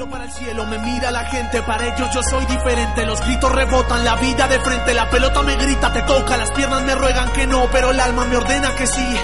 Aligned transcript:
Miro 0.00 0.12
para 0.12 0.24
el 0.24 0.32
cielo, 0.32 0.64
me 0.64 0.78
mira 0.78 1.10
la 1.10 1.26
gente, 1.26 1.60
para 1.60 1.84
ellos 1.84 2.08
yo 2.14 2.22
soy 2.22 2.46
diferente. 2.46 3.04
Los 3.04 3.20
gritos 3.20 3.52
rebotan, 3.52 4.02
la 4.02 4.16
vida 4.16 4.48
de 4.48 4.58
frente, 4.60 4.94
la 4.94 5.10
pelota 5.10 5.42
me 5.42 5.56
grita, 5.56 5.92
te 5.92 6.00
toca, 6.00 6.38
las 6.38 6.50
piernas 6.52 6.82
me 6.84 6.94
ruegan 6.94 7.30
que 7.32 7.46
no, 7.46 7.68
pero 7.70 7.90
el 7.90 8.00
alma 8.00 8.24
me 8.24 8.38
ordena 8.38 8.74
que 8.76 8.86
sí. 8.86 9.20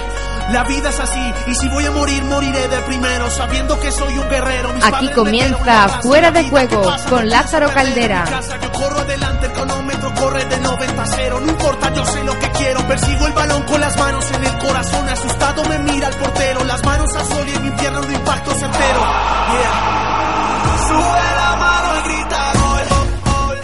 La 0.52 0.64
vida 0.64 0.90
es 0.90 1.00
así, 1.00 1.32
y 1.46 1.54
si 1.54 1.68
voy 1.70 1.86
a 1.86 1.90
morir, 1.92 2.22
moriré 2.24 2.68
de 2.68 2.76
primero, 2.82 3.30
sabiendo 3.30 3.80
que 3.80 3.90
soy 3.90 4.18
un 4.18 4.28
guerrero. 4.28 4.74
Mis 4.74 4.84
Aquí 4.84 5.08
comienza 5.12 5.64
casa, 5.64 6.02
Fuera 6.02 6.30
de 6.30 6.44
Juego, 6.44 6.82
con 7.08 7.26
Lázaro 7.26 7.70
Caldera. 7.72 8.24
casa, 8.24 8.58
Yo 8.60 8.70
corro 8.72 9.00
adelante, 9.00 9.46
el 9.46 9.52
cronómetro 9.52 10.14
corre 10.14 10.44
de 10.44 10.60
90 10.60 11.02
a 11.02 11.06
0. 11.06 11.40
No 11.40 11.52
importa, 11.52 11.94
yo 11.94 12.04
sé 12.04 12.22
lo 12.22 12.38
que 12.38 12.50
quiero. 12.50 12.86
Persigo 12.86 13.26
el 13.26 13.32
balón 13.32 13.62
con 13.62 13.80
las 13.80 13.96
manos 13.96 14.30
en 14.30 14.44
el 14.44 14.58
corazón. 14.58 15.08
Asustado 15.08 15.64
me 15.64 15.78
mira 15.78 16.08
el 16.08 16.16
portero. 16.16 16.64
Las 16.64 16.84
manos 16.84 17.16
al 17.16 17.24
sol 17.24 17.48
y 17.48 17.56
en 17.56 17.62
mi 17.62 17.70
pierna 17.70 18.00
un 18.00 18.12
impacto 18.12 18.50
certero. 18.50 19.00
Yeah. 19.00 20.25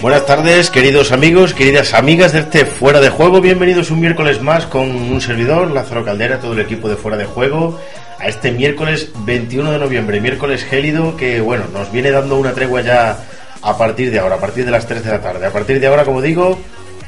Buenas 0.02 0.26
tardes, 0.26 0.68
queridos 0.68 1.12
amigos, 1.12 1.54
queridas 1.54 1.94
amigas 1.94 2.32
de 2.32 2.40
este 2.40 2.64
Fuera 2.64 3.00
de 3.00 3.08
Juego. 3.08 3.40
Bienvenidos 3.40 3.92
un 3.92 4.00
miércoles 4.00 4.42
más 4.42 4.66
con 4.66 4.90
un 4.90 5.20
servidor, 5.20 5.70
Lázaro 5.70 6.04
Caldera, 6.04 6.40
todo 6.40 6.54
el 6.54 6.58
equipo 6.58 6.88
de 6.88 6.96
Fuera 6.96 7.16
de 7.16 7.24
Juego, 7.24 7.78
a 8.18 8.26
este 8.26 8.50
miércoles 8.50 9.12
21 9.24 9.70
de 9.70 9.78
noviembre, 9.78 10.20
miércoles 10.20 10.64
gélido 10.64 11.16
que, 11.16 11.40
bueno, 11.40 11.66
nos 11.72 11.92
viene 11.92 12.10
dando 12.10 12.36
una 12.36 12.52
tregua 12.52 12.80
ya 12.80 13.16
a 13.62 13.78
partir 13.78 14.10
de 14.10 14.18
ahora, 14.18 14.34
a 14.34 14.40
partir 14.40 14.64
de 14.64 14.72
las 14.72 14.88
3 14.88 15.04
de 15.04 15.10
la 15.12 15.20
tarde. 15.20 15.46
A 15.46 15.52
partir 15.52 15.78
de 15.78 15.86
ahora, 15.86 16.04
como 16.04 16.20
digo, 16.20 16.58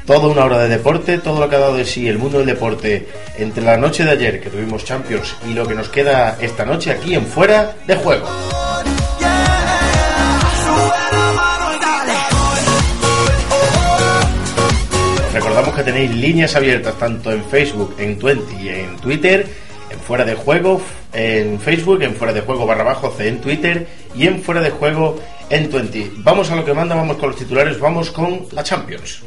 toda 0.05 0.29
una 0.29 0.45
hora 0.45 0.59
de 0.59 0.69
deporte, 0.69 1.17
todo 1.17 1.41
lo 1.41 1.49
que 1.49 1.57
ha 1.57 1.59
dado 1.59 1.75
de 1.75 1.83
sí 1.83 2.07
el 2.07 2.17
mundo 2.17 2.37
del 2.37 2.47
deporte 2.47 3.09
entre 3.37 3.61
la 3.61 3.75
noche 3.75 4.05
de 4.05 4.11
ayer, 4.11 4.39
que 4.39 4.49
tuvimos 4.49 4.85
Champions, 4.85 5.35
y 5.49 5.53
lo 5.53 5.67
que 5.67 5.75
nos 5.75 5.89
queda 5.89 6.37
esta 6.39 6.63
noche 6.63 6.91
aquí 6.91 7.13
en 7.13 7.25
Fuera 7.25 7.75
de 7.85 7.95
Juego. 7.97 8.25
Tenéis 15.85 16.11
líneas 16.15 16.55
abiertas 16.55 16.97
tanto 16.97 17.31
en 17.31 17.43
Facebook, 17.45 17.95
en 17.99 18.17
Twenty 18.17 18.55
y 18.63 18.69
en 18.69 18.97
Twitter, 18.97 19.47
en 19.89 19.99
Fuera 19.99 20.25
de 20.25 20.33
Juego, 20.33 20.81
en 21.13 21.59
Facebook, 21.59 22.01
en 22.01 22.15
Fuera 22.15 22.33
de 22.33 22.41
Juego 22.41 22.65
barra 22.65 22.83
bajo 22.83 23.11
C 23.11 23.27
en 23.27 23.39
Twitter 23.39 23.87
y 24.15 24.27
en 24.27 24.41
Fuera 24.41 24.61
de 24.61 24.71
Juego 24.71 25.19
en 25.49 25.69
Twenty. 25.69 26.11
Vamos 26.17 26.49
a 26.49 26.55
lo 26.55 26.65
que 26.65 26.73
manda, 26.73 26.95
vamos 26.95 27.17
con 27.17 27.29
los 27.29 27.37
titulares, 27.37 27.79
vamos 27.79 28.09
con 28.09 28.47
la 28.51 28.63
Champions. 28.63 29.23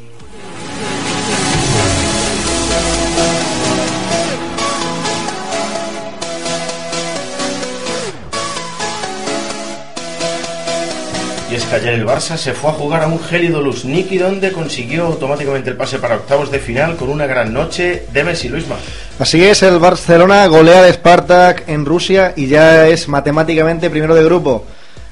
Es 11.59 11.65
que 11.65 11.75
ayer 11.75 11.93
el 11.93 12.05
Barça 12.05 12.37
se 12.37 12.53
fue 12.53 12.69
a 12.69 12.73
jugar 12.73 13.03
a 13.03 13.07
un 13.07 13.19
gélido 13.21 13.61
Luzhniki 13.61 14.17
donde 14.17 14.51
consiguió 14.51 15.05
automáticamente 15.05 15.69
el 15.69 15.75
pase 15.75 15.99
para 15.99 16.15
octavos 16.15 16.49
de 16.51 16.59
final 16.59 16.95
con 16.95 17.09
una 17.09 17.25
gran 17.27 17.53
noche 17.53 18.05
de 18.13 18.23
Messi 18.23 18.47
Luisma. 18.49 18.75
Así 19.19 19.43
es, 19.43 19.61
el 19.63 19.77
Barcelona 19.79 20.47
golea 20.47 20.83
al 20.83 20.93
Spartak 20.93 21.67
en 21.67 21.85
Rusia 21.85 22.33
y 22.35 22.47
ya 22.47 22.87
es 22.87 23.07
matemáticamente 23.09 23.89
primero 23.89 24.15
de 24.15 24.23
grupo. 24.23 24.65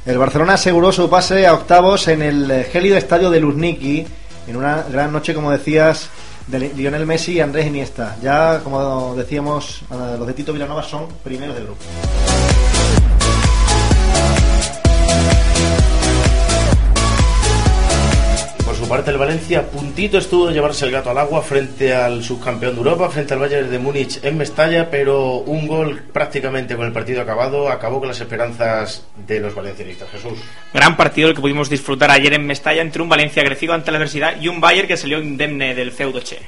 El 0.06 0.18
Barcelona 0.18 0.54
aseguró 0.54 0.92
su 0.94 1.10
pase 1.10 1.46
a 1.46 1.54
octavos 1.54 2.08
en 2.08 2.22
el 2.22 2.64
gélido 2.72 2.96
estadio 2.98 3.30
de 3.30 3.42
Luzhniki 3.42 4.08
en 4.48 4.56
una 4.56 4.84
gran 4.90 5.12
noche, 5.12 5.34
como 5.34 5.52
decías, 5.52 6.08
de 6.48 6.60
Li- 6.60 6.72
Lionel 6.78 7.06
Messi 7.06 7.34
y 7.34 7.40
Andrés 7.42 7.68
Iniesta. 7.68 8.16
Ya, 8.24 8.62
como 8.64 9.16
decíamos, 9.16 9.82
eh, 9.92 10.16
los 10.18 10.26
de 10.26 10.34
Tito 10.34 10.54
Vilanova 10.54 10.82
son 10.84 11.08
primeros 11.24 11.56
de 11.56 11.64
grupo. 11.64 11.82
Por 18.88 19.00
parte, 19.00 19.12
el 19.12 19.18
Valencia 19.18 19.70
puntito 19.70 20.18
estuvo 20.18 20.48
de 20.48 20.54
llevarse 20.54 20.86
el 20.86 20.92
gato 20.92 21.10
al 21.10 21.18
agua 21.18 21.42
frente 21.42 21.94
al 21.94 22.24
subcampeón 22.24 22.74
de 22.74 22.78
Europa, 22.78 23.10
frente 23.10 23.34
al 23.34 23.42
Bayern 23.42 23.70
de 23.70 23.80
Múnich 23.80 24.24
en 24.24 24.38
Mestalla, 24.38 24.90
pero 24.90 25.40
un 25.40 25.68
gol 25.68 26.04
prácticamente 26.14 26.74
con 26.78 26.86
el 26.86 26.94
partido 26.94 27.22
acabado 27.22 27.70
acabó 27.70 28.00
con 28.00 28.08
las 28.08 28.22
esperanzas 28.22 29.06
de 29.28 29.42
los 29.42 29.54
valencianistas. 29.54 30.10
Jesús. 30.10 30.40
Gran 30.74 30.96
partido 30.96 31.28
el 31.28 31.36
que 31.36 31.42
pudimos 31.42 31.70
disfrutar 31.70 32.12
ayer 32.12 32.32
en 32.32 32.46
Mestalla 32.46 32.82
entre 32.82 33.02
un 33.02 33.10
Valencia 33.10 33.42
agresivo 33.42 33.74
ante 33.74 33.92
la 33.92 33.98
adversidad 33.98 34.40
y 34.40 34.48
un 34.48 34.62
Bayern 34.62 34.88
que 34.88 34.96
salió 34.96 35.20
indemne 35.20 35.76
del 35.76 35.92
feudo 35.92 36.22
Che. 36.22 36.40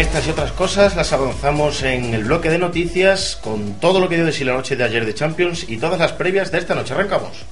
Estas 0.00 0.26
y 0.26 0.30
otras 0.30 0.52
cosas 0.52 0.96
las 0.96 1.12
avanzamos 1.12 1.82
en 1.82 2.14
el 2.14 2.24
bloque 2.24 2.48
de 2.48 2.56
noticias 2.56 3.38
con 3.44 3.74
todo 3.80 4.00
lo 4.00 4.08
que 4.08 4.16
dio 4.16 4.24
de 4.24 4.32
sí 4.32 4.44
la 4.44 4.54
noche 4.54 4.74
de 4.74 4.82
ayer 4.82 5.04
de 5.04 5.12
Champions 5.12 5.68
y 5.68 5.76
todas 5.76 6.00
las 6.00 6.14
previas 6.14 6.50
de 6.50 6.56
esta 6.56 6.74
noche. 6.74 6.94
Arrancamos. 6.94 7.44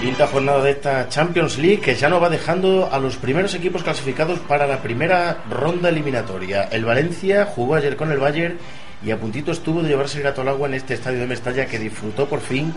Quinta 0.00 0.26
jornada 0.26 0.64
de 0.64 0.70
esta 0.72 1.08
Champions 1.08 1.58
League 1.58 1.78
que 1.78 1.94
ya 1.94 2.08
no 2.08 2.20
va 2.20 2.28
dejando 2.28 2.88
a 2.90 2.98
los 2.98 3.18
primeros 3.18 3.54
equipos 3.54 3.84
clasificados 3.84 4.40
para 4.40 4.66
la 4.66 4.82
primera 4.82 5.44
ronda 5.48 5.90
eliminatoria. 5.90 6.64
El 6.72 6.84
Valencia 6.84 7.46
jugó 7.46 7.76
ayer 7.76 7.94
con 7.94 8.10
el 8.10 8.18
Bayern 8.18 8.58
y 9.04 9.10
a 9.10 9.18
puntito 9.18 9.52
estuvo 9.52 9.82
de 9.82 9.88
llevarse 9.88 10.18
el 10.18 10.24
gato 10.24 10.42
al 10.42 10.48
agua 10.48 10.68
en 10.68 10.74
este 10.74 10.94
estadio 10.94 11.20
de 11.20 11.26
Mestalla 11.26 11.66
que 11.66 11.78
disfrutó 11.78 12.26
por 12.28 12.40
fin 12.40 12.72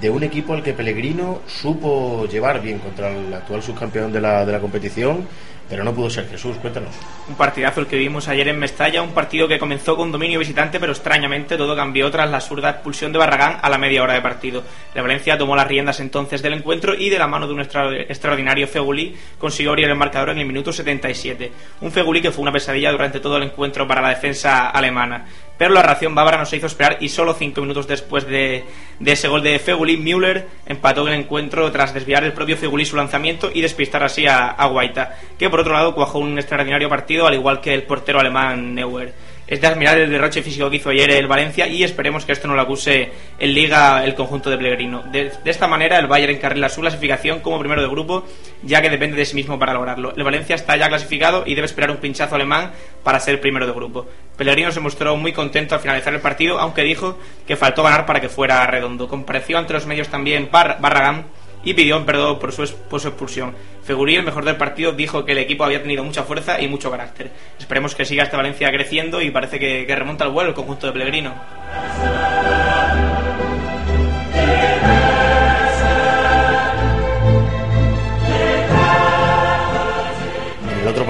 de 0.00 0.10
un 0.10 0.22
equipo 0.22 0.52
al 0.52 0.62
que 0.62 0.72
Pellegrino 0.74 1.42
supo 1.46 2.26
llevar 2.26 2.60
bien 2.60 2.78
contra 2.78 3.08
el 3.10 3.32
actual 3.32 3.62
subcampeón 3.62 4.12
de 4.12 4.20
la, 4.20 4.44
de 4.44 4.50
la 4.52 4.58
competición, 4.58 5.26
pero 5.68 5.84
no 5.84 5.94
pudo 5.94 6.10
ser 6.10 6.28
Jesús. 6.28 6.56
Cuéntanos. 6.56 6.90
Un 7.28 7.36
partidazo 7.36 7.80
el 7.80 7.86
que 7.86 7.96
vimos 7.96 8.26
ayer 8.28 8.48
en 8.48 8.58
Mestalla, 8.58 9.00
un 9.00 9.12
partido 9.12 9.46
que 9.46 9.58
comenzó 9.60 9.96
con 9.96 10.10
dominio 10.10 10.40
visitante, 10.40 10.80
pero 10.80 10.90
extrañamente 10.92 11.56
todo 11.56 11.76
cambió 11.76 12.10
tras 12.10 12.28
la 12.28 12.38
absurda 12.38 12.70
expulsión 12.70 13.12
de 13.12 13.18
Barragán 13.18 13.58
a 13.62 13.70
la 13.70 13.78
media 13.78 14.02
hora 14.02 14.14
de 14.14 14.20
partido. 14.20 14.64
La 14.94 15.02
Valencia 15.02 15.38
tomó 15.38 15.54
las 15.54 15.68
riendas 15.68 16.00
entonces 16.00 16.42
del 16.42 16.54
encuentro 16.54 16.94
y 16.94 17.08
de 17.08 17.18
la 17.18 17.28
mano 17.28 17.46
de 17.46 17.54
un 17.54 17.60
extra- 17.60 17.96
extraordinario 17.96 18.66
Fegulí 18.66 19.16
consiguió 19.38 19.70
abrir 19.70 19.88
el 19.88 19.94
marcador 19.94 20.30
en 20.30 20.38
el 20.38 20.46
minuto 20.46 20.72
77. 20.72 21.52
Un 21.80 21.92
Fegulí 21.92 22.20
que 22.20 22.32
fue 22.32 22.42
una 22.42 22.52
pesadilla 22.52 22.90
durante 22.90 23.20
todo 23.20 23.36
el 23.36 23.44
encuentro 23.44 23.86
para 23.86 24.02
la 24.02 24.08
defensa 24.08 24.68
alemana. 24.70 25.26
Pero 25.62 25.74
la 25.74 25.82
reacción 25.82 26.12
bávara 26.12 26.38
no 26.38 26.44
se 26.44 26.56
hizo 26.56 26.66
esperar 26.66 26.96
y 26.98 27.08
solo 27.08 27.34
cinco 27.34 27.60
minutos 27.60 27.86
después 27.86 28.26
de, 28.26 28.64
de 28.98 29.12
ese 29.12 29.28
gol 29.28 29.44
de 29.44 29.60
Fegulí, 29.60 29.96
Müller 29.96 30.48
empató 30.66 31.06
el 31.06 31.14
encuentro 31.14 31.70
tras 31.70 31.94
desviar 31.94 32.24
el 32.24 32.32
propio 32.32 32.56
Fegulí 32.56 32.84
su 32.84 32.96
lanzamiento 32.96 33.48
y 33.54 33.60
despistar 33.60 34.02
así 34.02 34.26
a, 34.26 34.48
a 34.48 34.66
Guaita, 34.66 35.16
que 35.38 35.48
por 35.48 35.60
otro 35.60 35.72
lado 35.72 35.94
cuajó 35.94 36.18
un 36.18 36.36
extraordinario 36.36 36.88
partido 36.88 37.28
al 37.28 37.34
igual 37.34 37.60
que 37.60 37.72
el 37.74 37.84
portero 37.84 38.18
alemán 38.18 38.74
Neuer. 38.74 39.14
Es 39.46 39.60
de 39.60 39.66
admirar 39.66 39.98
el 39.98 40.08
derroche 40.08 40.40
físico 40.42 40.70
que 40.70 40.76
hizo 40.76 40.88
ayer 40.90 41.10
el 41.10 41.26
Valencia 41.26 41.66
y 41.66 41.82
esperemos 41.84 42.24
que 42.24 42.32
esto 42.32 42.48
no 42.48 42.54
lo 42.54 42.62
acuse 42.62 43.10
en 43.38 43.52
Liga 43.54 44.02
el 44.04 44.14
conjunto 44.14 44.48
de 44.48 44.56
Pellegrino. 44.56 45.02
De, 45.12 45.30
esta 45.44 45.66
manera 45.68 45.98
el 45.98 46.06
Bayern 46.06 46.34
encarrila 46.34 46.68
su 46.70 46.80
clasificación 46.80 47.40
como 47.40 47.58
primero 47.58 47.82
de 47.82 47.88
grupo 47.88 48.24
ya 48.62 48.80
que 48.80 48.88
depende 48.88 49.16
de 49.16 49.24
sí 49.26 49.34
mismo 49.34 49.58
para 49.58 49.74
lograrlo. 49.74 50.14
El 50.16 50.22
Valencia 50.22 50.54
está 50.54 50.76
ya 50.76 50.88
clasificado 50.88 51.42
y 51.44 51.54
debe 51.54 51.66
esperar 51.66 51.90
un 51.90 51.98
pinchazo 51.98 52.36
alemán 52.36 52.70
para 53.02 53.20
ser 53.20 53.40
primero 53.40 53.66
de 53.66 53.72
grupo. 53.72 54.06
Pellegrino 54.38 54.72
se 54.72 54.80
mostró 54.80 55.16
muy 55.16 55.32
contento 55.32 55.74
al 55.74 55.80
finalizar 55.82 56.14
el 56.14 56.20
partido 56.20 56.58
aunque 56.58 56.82
dijo 56.82 57.18
que 57.46 57.56
faltó 57.56 57.82
ganar 57.82 58.06
para 58.06 58.20
que 58.20 58.28
fuera 58.30 58.64
redondo. 58.66 59.06
Compareció 59.08 59.58
ante 59.58 59.74
los 59.74 59.86
medios 59.86 60.08
también 60.08 60.48
Bar- 60.50 60.78
Barragán 60.80 61.26
y 61.64 61.74
pidió 61.74 62.04
perdón 62.04 62.38
por 62.38 62.52
su, 62.52 62.62
expulsión. 62.62 63.54
Fegurí, 63.82 64.16
el 64.16 64.24
mejor 64.24 64.44
del 64.44 64.56
partido, 64.56 64.92
dijo 64.92 65.24
que 65.24 65.32
el 65.32 65.38
equipo 65.38 65.64
había 65.64 65.82
tenido 65.82 66.04
mucha 66.04 66.22
fuerza 66.22 66.60
y 66.60 66.68
mucho 66.68 66.90
carácter. 66.90 67.30
Esperemos 67.58 67.94
que 67.94 68.04
siga 68.04 68.24
esta 68.24 68.36
Valencia 68.36 68.70
creciendo 68.70 69.20
y 69.20 69.30
parece 69.30 69.58
que, 69.58 69.86
que 69.86 69.96
remonta 69.96 70.24
al 70.24 70.30
vuelo 70.30 70.50
el 70.50 70.54
conjunto 70.54 70.86
de 70.86 70.92
Pellegrino. 70.92 71.34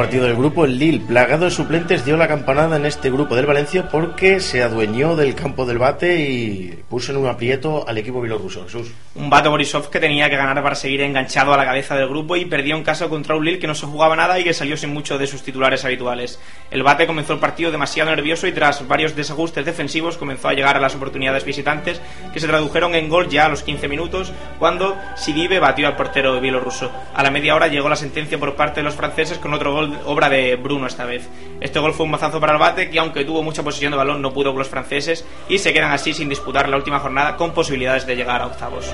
Partido 0.03 0.25
del 0.25 0.35
grupo, 0.35 0.65
el 0.65 0.81
Lille, 0.81 0.99
plagado 0.99 1.45
de 1.45 1.53
suplentes, 1.53 2.05
dio 2.05 2.17
la 2.17 2.27
campanada 2.27 2.75
en 2.75 2.87
este 2.87 3.09
grupo 3.09 3.37
del 3.37 3.47
Valencia 3.47 3.89
porque 3.89 4.41
se 4.41 4.61
adueñó 4.61 5.15
del 5.15 5.37
campo 5.37 5.65
del 5.65 5.79
bate 5.79 6.29
y 6.29 6.83
puso 6.91 7.13
en 7.13 7.19
un 7.19 7.29
aprieto 7.29 7.87
al 7.87 7.99
equipo 7.99 8.21
bielorruso. 8.21 8.65
Jesús. 8.65 8.91
Un 9.15 9.31
Bato 9.31 9.51
Borisov 9.51 9.91
que 9.91 10.01
tenía 10.01 10.29
que 10.29 10.35
ganar 10.35 10.61
para 10.61 10.75
seguir 10.75 11.03
enganchado 11.03 11.55
a 11.55 11.57
la 11.57 11.65
cabeza 11.65 11.95
del 11.95 12.09
grupo 12.09 12.35
y 12.35 12.47
perdió 12.47 12.75
en 12.77 12.83
casa 12.83 13.09
contra 13.09 13.37
un 13.37 13.45
Lille 13.45 13.61
que 13.61 13.69
no 13.69 13.77
se 13.77 13.87
jugaba 13.87 14.17
nada 14.17 14.41
y 14.41 14.43
que 14.43 14.53
salió 14.53 14.77
sin 14.77 14.93
muchos 14.93 15.21
de 15.21 15.29
sus 15.29 15.45
titulares 15.45 15.85
habituales. 15.85 16.41
El 16.73 16.83
Bate 16.83 17.07
comenzó 17.07 17.35
el 17.35 17.39
partido 17.39 17.71
demasiado 17.71 18.11
nervioso 18.11 18.49
y 18.49 18.53
tras 18.53 18.89
varios 18.89 19.15
desajustes 19.15 19.65
defensivos 19.65 20.19
comenzó 20.19 20.49
a 20.49 20.55
llegar 20.55 20.77
a 20.77 20.81
las 20.81 20.97
oportunidades 20.97 21.45
visitantes 21.45 22.01
que 22.33 22.41
se 22.41 22.49
tradujeron 22.49 22.97
en 22.97 23.09
gol 23.09 23.29
ya 23.29 23.47
a 23.47 23.51
los 23.51 23.63
15 23.63 23.87
minutos 23.87 24.33
cuando 24.59 24.97
Sidibe 25.15 25.61
batió 25.61 25.87
al 25.87 25.95
portero 25.95 26.41
bielorruso. 26.41 26.91
A 27.15 27.23
la 27.23 27.31
media 27.31 27.55
hora 27.55 27.69
llegó 27.69 27.89
la 27.89 27.95
sentencia 27.95 28.37
por 28.37 28.57
parte 28.57 28.81
de 28.81 28.85
los 28.85 28.97
franceses 28.97 29.39
con 29.39 29.55
otro 29.55 29.73
gol 29.73 29.92
obra 30.07 30.29
de 30.29 30.57
Bruno 30.57 30.87
esta 30.87 31.05
vez. 31.05 31.29
Este 31.61 31.79
gol 31.79 31.95
fue 31.95 32.05
un 32.05 32.13
mazazo 32.13 32.41
para 32.41 32.55
el 32.55 32.59
bate 32.59 32.91
que 32.91 32.99
aunque 32.99 33.25
tuvo 33.25 33.43
mucha 33.43 33.63
posesión 33.63 33.93
de 33.93 33.99
balón 33.99 34.23
no 34.23 34.33
pudo 34.33 34.51
con 34.51 34.59
los 34.59 34.69
franceses 34.69 35.25
y 35.49 35.59
se 35.59 35.73
quedan 35.73 35.93
así 35.93 36.13
sin 36.13 36.29
disputar 36.29 36.69
la 36.69 36.77
última 36.77 36.99
jornada 36.99 37.37
con 37.37 37.53
posibilidades 37.53 38.07
de 38.07 38.17
llegar 38.17 38.43
a 38.43 38.47
octavos. 38.47 38.93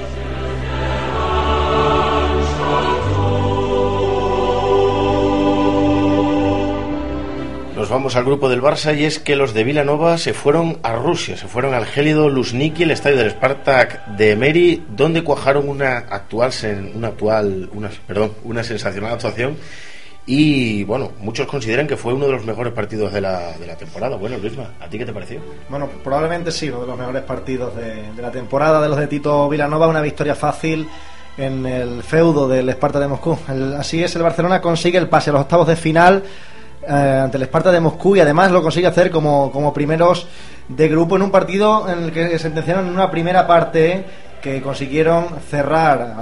Nos 7.78 7.88
vamos 7.90 8.16
al 8.16 8.24
grupo 8.24 8.48
del 8.48 8.60
Barça 8.60 8.98
y 8.98 9.04
es 9.04 9.20
que 9.20 9.36
los 9.36 9.54
de 9.54 9.62
Vilanova 9.62 10.18
se 10.18 10.34
fueron 10.34 10.78
a 10.82 10.96
Rusia, 10.96 11.36
se 11.36 11.46
fueron 11.46 11.74
al 11.74 11.86
gélido 11.86 12.28
Luzhniki, 12.28 12.82
el 12.82 12.90
estadio 12.90 13.16
del 13.16 13.30
Spartak 13.30 14.04
de 14.08 14.34
Meri, 14.34 14.84
donde 14.88 15.22
cuajaron 15.22 15.68
una 15.68 15.98
actual, 15.98 16.50
una 16.94 17.08
actual, 17.08 17.70
una, 17.72 17.88
perdón, 18.04 18.32
una 18.42 18.64
sensacional 18.64 19.12
actuación 19.12 19.56
y 20.30 20.84
bueno, 20.84 21.12
muchos 21.22 21.46
consideran 21.46 21.86
que 21.86 21.96
fue 21.96 22.12
uno 22.12 22.26
de 22.26 22.32
los 22.32 22.44
mejores 22.44 22.74
partidos 22.74 23.10
de 23.14 23.22
la, 23.22 23.56
de 23.56 23.66
la 23.66 23.76
temporada. 23.76 24.14
Bueno, 24.16 24.36
Luisma, 24.36 24.74
¿a 24.78 24.86
ti 24.86 24.98
qué 24.98 25.06
te 25.06 25.12
pareció? 25.14 25.40
Bueno, 25.70 25.88
probablemente 26.04 26.52
sí, 26.52 26.68
uno 26.68 26.82
de 26.82 26.86
los 26.86 26.98
mejores 26.98 27.22
partidos 27.22 27.74
de, 27.74 28.12
la 28.20 28.30
temporada 28.30 28.82
de 28.82 28.90
los 28.90 28.98
de 28.98 29.06
Tito 29.06 29.48
Vilanova, 29.48 29.88
una 29.88 30.02
victoria 30.02 30.34
fácil 30.34 30.86
en 31.38 31.64
el 31.64 32.02
feudo 32.02 32.46
del 32.46 32.68
Esparta 32.68 33.00
de 33.00 33.08
Moscú. 33.08 33.38
así 33.78 34.04
es, 34.04 34.14
el 34.16 34.22
Barcelona 34.22 34.60
consigue 34.60 34.98
el 34.98 35.08
pase 35.08 35.30
a 35.30 35.32
los 35.32 35.40
octavos 35.40 35.66
de 35.66 35.76
final 35.76 36.22
eh, 36.86 37.20
ante 37.24 37.38
el 37.38 37.44
Esparta 37.44 37.72
de 37.72 37.80
Moscú 37.80 38.14
y 38.14 38.20
además 38.20 38.50
lo 38.50 38.62
consigue 38.62 38.86
hacer 38.86 39.10
como, 39.10 39.50
como 39.50 39.72
primeros 39.72 40.28
de 40.68 40.88
grupo 40.88 41.16
en 41.16 41.22
un 41.22 41.30
partido 41.30 41.88
en 41.88 42.02
el 42.04 42.12
que 42.12 42.38
sentenciaron 42.38 42.86
en 42.86 42.92
una 42.92 43.10
primera 43.10 43.46
parte 43.46 44.04
que 44.42 44.60
consiguieron 44.60 45.28
cerrar 45.48 46.14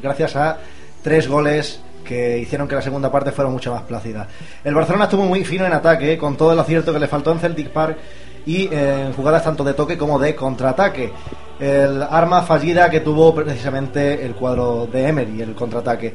gracias 0.00 0.36
a 0.36 0.58
tres 1.02 1.26
goles 1.26 1.80
que 2.04 2.38
hicieron 2.38 2.66
que 2.66 2.74
la 2.74 2.82
segunda 2.82 3.10
parte 3.10 3.32
fuera 3.32 3.50
mucho 3.50 3.72
más 3.72 3.82
plácida. 3.82 4.26
El 4.64 4.74
Barcelona 4.74 5.04
estuvo 5.04 5.24
muy 5.24 5.44
fino 5.44 5.66
en 5.66 5.72
ataque, 5.72 6.18
con 6.18 6.36
todo 6.36 6.52
el 6.52 6.58
acierto 6.58 6.92
que 6.92 6.98
le 6.98 7.08
faltó 7.08 7.32
en 7.32 7.40
Celtic 7.40 7.70
Park 7.70 7.98
y 8.46 8.68
eh, 8.72 9.06
en 9.06 9.12
jugadas 9.12 9.44
tanto 9.44 9.64
de 9.64 9.74
toque 9.74 9.96
como 9.96 10.18
de 10.18 10.34
contraataque. 10.34 11.12
El 11.58 12.02
arma 12.02 12.42
fallida 12.42 12.88
que 12.88 13.00
tuvo 13.00 13.34
precisamente 13.34 14.24
el 14.24 14.34
cuadro 14.34 14.86
de 14.90 15.08
Emery, 15.08 15.42
el 15.42 15.54
contraataque. 15.54 16.14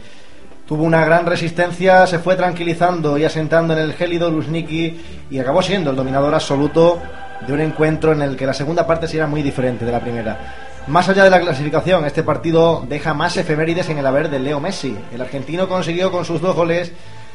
Tuvo 0.67 0.83
una 0.83 1.05
gran 1.05 1.27
resistencia, 1.27 2.07
se 2.07 2.17
fue 2.17 2.35
tranquilizando 2.35 3.19
y 3.19 3.23
asentando 3.23 3.73
en 3.73 3.79
el 3.79 3.93
gélido 3.93 4.31
Luzhniki 4.31 4.99
y 5.29 5.37
acabó 5.37 5.61
siendo 5.61 5.91
el 5.91 5.95
dominador 5.95 6.33
absoluto 6.33 6.99
de 7.45 7.53
un 7.53 7.61
encuentro 7.61 8.13
en 8.13 8.23
el 8.23 8.35
que 8.35 8.47
la 8.47 8.53
segunda 8.53 8.87
parte 8.87 9.07
sí 9.07 9.17
era 9.17 9.27
muy 9.27 9.43
diferente 9.43 9.85
de 9.85 9.91
la 9.91 9.99
primera. 9.99 10.64
Más 10.87 11.09
allá 11.09 11.23
de 11.23 11.31
la 11.31 11.41
clasificación, 11.41 12.05
este 12.05 12.21
partido 12.21 12.85
deja 12.87 13.15
más 13.15 13.35
efemérides 13.37 13.89
en 13.89 13.97
el 13.97 14.05
haber 14.05 14.29
de 14.29 14.37
Leo 14.37 14.59
Messi. 14.59 14.95
El 15.11 15.21
argentino 15.21 15.67
consiguió 15.67 16.11
con 16.11 16.25
sus 16.25 16.41
dos 16.41 16.55
goles 16.55 16.91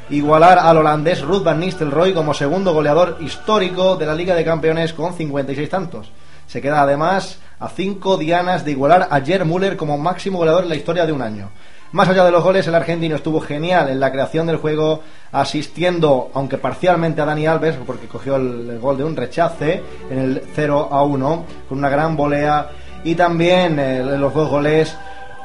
igualar 0.09 0.61
al 0.61 0.79
holandés 0.79 1.23
Ruud 1.23 1.43
van 1.43 1.59
Nistelrooy 1.59 2.15
como 2.15 2.33
segundo 2.33 2.73
goleador 2.73 3.17
histórico 3.21 3.97
de 3.97 4.07
la 4.07 4.15
Liga 4.15 4.37
de 4.37 4.45
Campeones 4.45 4.93
con 4.93 5.15
56 5.15 5.69
tantos. 5.69 6.13
Se 6.47 6.63
queda 6.63 6.83
además 6.83 7.41
a 7.59 7.69
cinco 7.69 8.17
dianas 8.17 8.65
de 8.65 8.71
igualar 8.71 9.09
a 9.11 9.21
Jer 9.21 9.45
Müller 9.45 9.77
como 9.77 9.99
máximo 9.99 10.39
goleador 10.39 10.63
en 10.63 10.69
la 10.69 10.77
historia 10.77 11.05
de 11.05 11.13
un 11.13 11.23
año. 11.23 11.51
Más 11.93 12.09
allá 12.09 12.25
de 12.25 12.31
los 12.31 12.45
goles, 12.45 12.69
el 12.69 12.75
argentino 12.77 13.17
estuvo 13.17 13.41
genial 13.41 13.89
en 13.89 13.99
la 13.99 14.13
creación 14.13 14.47
del 14.47 14.59
juego, 14.59 15.03
asistiendo, 15.33 16.31
aunque 16.35 16.57
parcialmente 16.57 17.21
a 17.21 17.25
Dani 17.25 17.49
Alves, 17.49 17.77
porque 17.85 18.07
cogió 18.07 18.37
el, 18.37 18.79
gol 18.79 18.97
de 18.97 19.03
un 19.03 19.17
rechace 19.17 19.83
en 20.09 20.19
el 20.19 20.43
0 20.55 20.89
a 20.93 21.03
1, 21.03 21.45
con 21.69 21.79
una 21.79 21.89
gran 21.89 22.17
volea, 22.17 22.69
y 23.05 23.15
también 23.15 23.79
eh, 23.79 24.03
los 24.03 24.33
dos 24.35 24.49
goles 24.49 24.97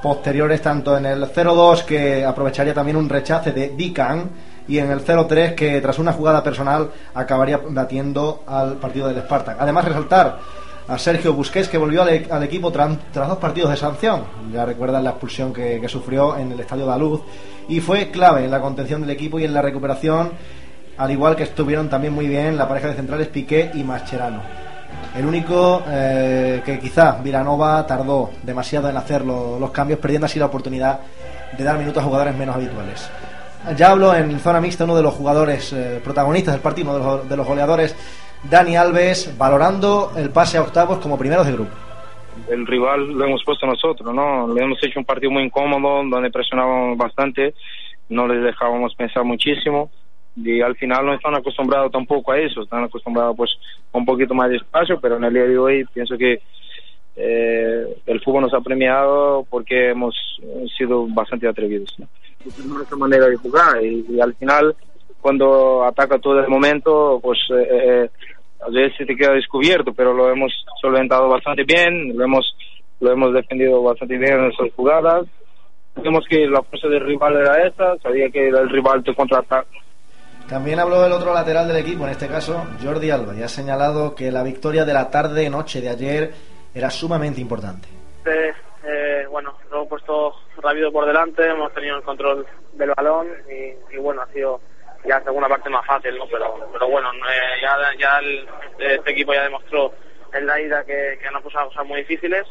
posteriores, 0.02 0.62
tanto 0.62 0.98
en 0.98 1.06
el 1.06 1.24
0-2, 1.24 1.84
que 1.84 2.24
aprovecharía 2.24 2.74
también 2.74 2.98
un 2.98 3.10
rechace 3.10 3.52
de 3.52 3.69
Dican, 3.69 4.30
y 4.68 4.80
en 4.80 4.92
el 4.92 5.04
0-3, 5.04 5.56
que 5.56 5.80
tras 5.81 6.00
una 6.00 6.13
jugada 6.13 6.44
personal 6.44 6.90
acabaría 7.13 7.60
batiendo 7.69 8.44
al 8.48 8.75
partido 8.75 9.07
del 9.07 9.22
Spartak. 9.22 9.57
Además, 9.60 9.86
resaltar 9.86 10.40
a 10.88 10.98
Sergio 10.98 11.34
Busquets, 11.34 11.68
que 11.68 11.78
volvió 11.78 12.04
al, 12.04 12.44
equipo 12.44 12.72
tras, 12.72 12.98
dos 13.13 13.38
partidos 13.38 13.72
de 13.72 13.78
sanción. 13.78 14.24
Ya 14.52 14.66
recuerdan 14.66 15.04
la 15.04 15.12
expulsión 15.12 15.54
que, 15.54 15.84
sufrió 15.88 16.38
en 16.38 16.52
el 16.52 16.60
Estadio 16.60 16.92
de 16.92 17.00
Luz. 17.00 17.22
Y 17.68 17.80
fue 17.80 18.12
clave 18.12 18.46
en 18.46 18.52
la 18.52 18.62
contención 18.62 19.02
del 19.02 19.10
equipo 19.10 19.40
y 19.40 19.46
en 19.46 19.54
la 19.54 19.62
recuperación, 19.62 20.31
al 20.98 21.12
igual 21.12 21.36
que 21.36 21.44
estuvieron 21.44 21.90
también 21.90 22.13
muy 22.13 22.28
bien 22.28 22.57
la 22.57 22.68
pareja 22.68 22.90
de 22.90 22.94
centrales 22.96 23.28
Piqué 23.28 23.72
y 23.74 23.84
Mascherano. 23.84 24.65
El 25.15 25.25
único 25.25 25.83
eh, 25.88 26.62
que 26.65 26.80
quizá 26.80 27.19
Vilanova 27.24 27.86
tardó 27.88 28.31
demasiado 28.44 28.89
en 28.89 28.97
hacer 28.97 29.24
los 29.24 29.71
cambios, 29.71 30.00
perdiendo 30.00 30.25
así 30.25 30.39
la 30.39 30.47
oportunidad 30.47 31.00
de 31.57 31.63
dar 31.63 31.77
minutos 31.77 32.03
a 32.03 32.06
jugadores 32.06 32.36
menos 32.36 32.56
habituales. 32.56 33.09
Ya 33.77 33.92
hablo 33.92 34.13
en 34.13 34.39
zona 34.39 34.62
mixta 34.62 34.83
uno 34.83 34.95
de 34.95 35.01
los 35.01 35.13
jugadores 35.13 35.74
eh, 35.74 36.00
protagonistas 36.03 36.53
del 36.53 36.62
partido, 36.62 36.95
uno 36.95 37.18
de 37.19 37.38
los 37.38 37.47
goleadores 37.47 37.95
Dani 38.44 38.75
Alves 38.75 39.36
valorando 39.38 40.12
el 40.15 40.30
pase 40.30 40.57
a 40.57 40.62
octavos 40.62 41.00
como 41.00 41.18
primeros 41.18 41.47
de 41.47 41.53
grupo. 41.53 41.71
El 42.50 42.68
rival 42.68 43.13
lo 43.13 43.25
hemos 43.25 43.44
puesto 43.44 43.65
nosotros, 43.65 44.13
¿no? 44.13 44.53
Le 44.53 44.63
hemos 44.63 44.83
hecho 44.83 45.00
un 45.00 45.06
partido 45.06 45.31
muy 45.31 45.44
incómodo, 45.44 46.03
donde 46.07 46.30
presionábamos 46.30 46.97
bastante, 46.97 47.56
no 48.09 48.27
les 48.27 48.44
dejábamos 48.44 48.94
pensar 48.95 49.24
muchísimo 49.24 49.89
y 50.36 50.62
al 50.62 50.76
final 50.76 51.06
no 51.06 51.14
están 51.14 51.36
acostumbrados 51.36 51.92
tampoco 51.92 52.32
a 52.32 52.40
eso, 52.40 52.62
están 52.62 52.84
acostumbrados 52.84 53.36
pues 53.38 53.52
a 53.94 53.98
un 53.98 54.06
poquito 54.06 54.34
más 54.34 54.50
de 54.50 54.58
espacio, 54.58 55.00
pero 55.00 55.18
en 55.18 55.24
el 55.24 55.34
día 55.34 55.44
de 55.44 55.58
hoy 55.58 55.86
pienso 55.94 56.18
que 56.18 56.42
eh, 57.16 57.86
el 58.06 58.22
fútbol 58.22 58.44
nos 58.44 58.54
ha 58.54 58.62
premiado 58.62 59.46
porque 59.50 59.92
hemos 59.92 60.16
sido 60.78 61.08
bastante 61.08 61.48
atrevidos. 61.48 61.94
¿no? 61.98 62.08
nuestra 62.66 62.98
manera 62.98 63.28
de 63.28 63.38
jugar 63.38 63.84
y, 63.84 64.20
al 64.20 64.36
final 64.36 64.76
cuando 65.20 65.84
ataca 65.84 66.20
todo 66.20 66.40
el 66.40 66.48
momento 66.48 67.20
pues 67.24 67.40
eh, 67.50 67.68
eh 67.72 68.10
a 68.66 68.70
veces 68.70 69.06
te 69.06 69.16
queda 69.16 69.34
descubierto, 69.34 69.94
pero 69.94 70.14
lo 70.14 70.30
hemos 70.31 70.52
solventado 70.81 71.30
bastante 71.30 71.64
bien, 71.64 72.18
lo 72.18 72.24
hemos, 72.24 72.56
lo 73.00 73.12
hemos 73.12 73.34
defendido 73.34 73.81
bastante 73.84 74.18
bien 74.18 74.34
en 74.34 74.42
nuestras 74.44 74.74
jugadas. 74.74 75.28
Vemos 76.02 76.26
que 76.28 76.48
la 76.48 76.62
fuerza 76.64 76.88
del 76.88 77.06
rival 77.06 77.36
era 77.38 77.68
esta, 77.68 77.98
sabía 78.00 78.30
que 78.30 78.48
el 78.48 78.70
rival 78.70 79.04
te 79.04 79.14
contraata. 79.14 79.66
También 80.50 80.80
habló 80.80 81.06
el 81.06 81.12
otro 81.12 81.33
lateral 81.33 81.68
del 81.68 81.77
equipo, 81.77 82.03
en 82.06 82.12
este 82.12 82.27
caso 82.27 82.68
Jordi 82.83 83.09
Alba, 83.09 83.33
y 83.36 83.42
ha 83.42 83.47
señalado 83.47 84.13
que 84.13 84.31
la 84.31 84.44
victoria 84.44 84.86
de 84.86 84.94
la 84.94 85.09
tarde-noche 85.09 85.81
de 85.81 85.89
ayer 85.89 86.33
era 86.74 86.89
sumamente 86.92 87.42
importante. 87.42 87.88
Eh, 88.88 89.25
bueno, 89.31 89.57
lo 89.71 89.77
hemos 89.77 89.89
puesto 89.89 90.36
rápido 90.57 90.92
por 90.92 91.07
delante, 91.07 91.50
hemos 91.50 91.74
tenido 91.74 91.97
el 91.97 92.03
control 92.03 92.45
del 92.74 92.92
balón 92.95 93.27
y, 93.50 93.95
y 93.95 93.97
bueno, 93.97 94.21
ha 94.21 94.27
sido 94.27 94.62
ya 95.03 95.21
segunda 95.24 95.50
parte 95.50 95.69
más 95.69 95.86
fácil, 95.86 96.15
¿no? 96.18 96.25
Pero, 96.27 96.69
pero 96.71 96.89
bueno, 96.89 97.12
eh, 97.13 97.62
ya, 97.62 97.77
ya 97.97 98.19
este 98.77 99.12
equipo 99.12 99.33
ya 99.33 99.44
demostró 99.44 99.94
en 100.33 100.45
la 100.45 100.62
ida 100.62 100.83
que, 100.86 101.18
que 101.21 101.31
nos 101.31 101.42
puso 101.42 101.57
cosas 101.65 101.86
muy 101.86 102.01
difíciles 102.01 102.45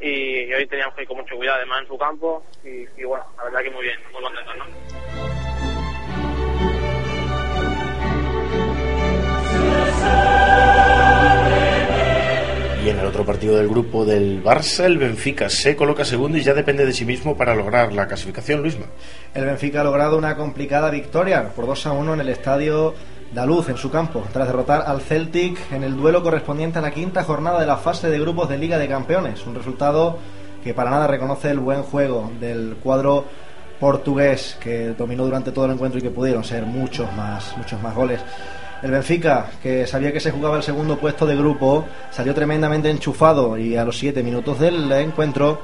y, 0.00 0.52
hoy 0.52 0.66
teníamos 0.66 0.94
que 0.94 1.02
ir 1.02 1.08
con 1.08 1.16
mucho 1.16 1.36
cuidado 1.36 1.58
además 1.58 1.82
en 1.82 1.88
su 1.88 1.98
campo 1.98 2.44
y, 2.64 2.86
y 2.96 3.04
bueno, 3.04 3.24
la 3.38 3.44
verdad 3.44 3.62
que 3.62 3.70
muy 3.70 3.82
bien, 3.82 3.98
muy 4.12 4.22
contentos, 4.22 4.56
¿no? 4.56 5.41
Y 12.84 12.88
en 12.88 12.98
el 12.98 13.06
otro 13.06 13.24
partido 13.24 13.56
del 13.56 13.68
grupo 13.68 14.04
del 14.04 14.42
Barça, 14.42 14.84
el 14.84 14.98
Benfica 14.98 15.48
se 15.48 15.76
coloca 15.76 16.04
segundo 16.04 16.36
y 16.36 16.42
ya 16.42 16.52
depende 16.52 16.84
de 16.84 16.92
sí 16.92 17.04
mismo 17.04 17.36
para 17.36 17.54
lograr 17.54 17.92
la 17.92 18.08
clasificación, 18.08 18.60
Luisma. 18.60 18.86
El 19.34 19.44
Benfica 19.44 19.82
ha 19.82 19.84
logrado 19.84 20.18
una 20.18 20.36
complicada 20.36 20.90
victoria 20.90 21.48
por 21.54 21.66
2 21.66 21.86
a 21.86 21.92
1 21.92 22.14
en 22.14 22.20
el 22.20 22.28
estadio 22.28 22.94
Luz 23.46 23.68
en 23.68 23.76
su 23.76 23.90
campo, 23.90 24.22
tras 24.32 24.46
derrotar 24.46 24.84
al 24.86 25.00
Celtic 25.00 25.72
en 25.72 25.82
el 25.82 25.96
duelo 25.96 26.22
correspondiente 26.22 26.78
a 26.78 26.82
la 26.82 26.90
quinta 26.90 27.24
jornada 27.24 27.58
de 27.58 27.66
la 27.66 27.76
fase 27.76 28.08
de 28.08 28.20
grupos 28.20 28.48
de 28.48 28.58
Liga 28.58 28.78
de 28.78 28.86
Campeones. 28.86 29.44
Un 29.46 29.54
resultado 29.54 30.18
que 30.62 30.74
para 30.74 30.90
nada 30.90 31.06
reconoce 31.06 31.50
el 31.50 31.58
buen 31.58 31.82
juego 31.82 32.30
del 32.38 32.76
cuadro 32.82 33.24
portugués 33.80 34.56
que 34.60 34.90
dominó 34.90 35.24
durante 35.24 35.50
todo 35.50 35.64
el 35.64 35.72
encuentro 35.72 35.98
y 35.98 36.02
que 36.02 36.10
pudieron 36.10 36.44
ser 36.44 36.64
muchos 36.64 37.12
más, 37.14 37.56
muchos 37.56 37.82
más 37.82 37.94
goles. 37.94 38.20
El 38.82 38.90
Benfica, 38.90 39.46
que 39.62 39.86
sabía 39.86 40.12
que 40.12 40.18
se 40.18 40.32
jugaba 40.32 40.56
el 40.56 40.64
segundo 40.64 40.98
puesto 40.98 41.24
de 41.24 41.36
grupo, 41.36 41.86
salió 42.10 42.34
tremendamente 42.34 42.90
enchufado 42.90 43.56
y 43.56 43.76
a 43.76 43.84
los 43.84 43.96
7 43.96 44.24
minutos 44.24 44.58
del 44.58 44.90
encuentro, 44.90 45.60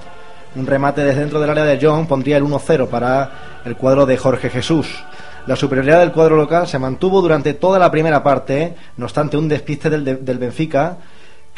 un 0.54 0.66
remate 0.66 1.02
desde 1.02 1.20
dentro 1.20 1.40
del 1.40 1.50
área 1.50 1.64
de 1.64 1.78
John 1.82 2.06
pondría 2.06 2.36
el 2.36 2.44
1-0 2.44 2.86
para 2.88 3.60
el 3.64 3.76
cuadro 3.76 4.06
de 4.06 4.16
Jorge 4.16 4.50
Jesús. 4.50 5.04
La 5.48 5.56
superioridad 5.56 5.98
del 5.98 6.12
cuadro 6.12 6.36
local 6.36 6.68
se 6.68 6.78
mantuvo 6.78 7.20
durante 7.20 7.54
toda 7.54 7.80
la 7.80 7.90
primera 7.90 8.22
parte, 8.22 8.74
no 8.96 9.06
obstante 9.06 9.36
un 9.36 9.48
despiste 9.48 9.90
del, 9.90 10.24
del 10.24 10.38
Benfica 10.38 10.98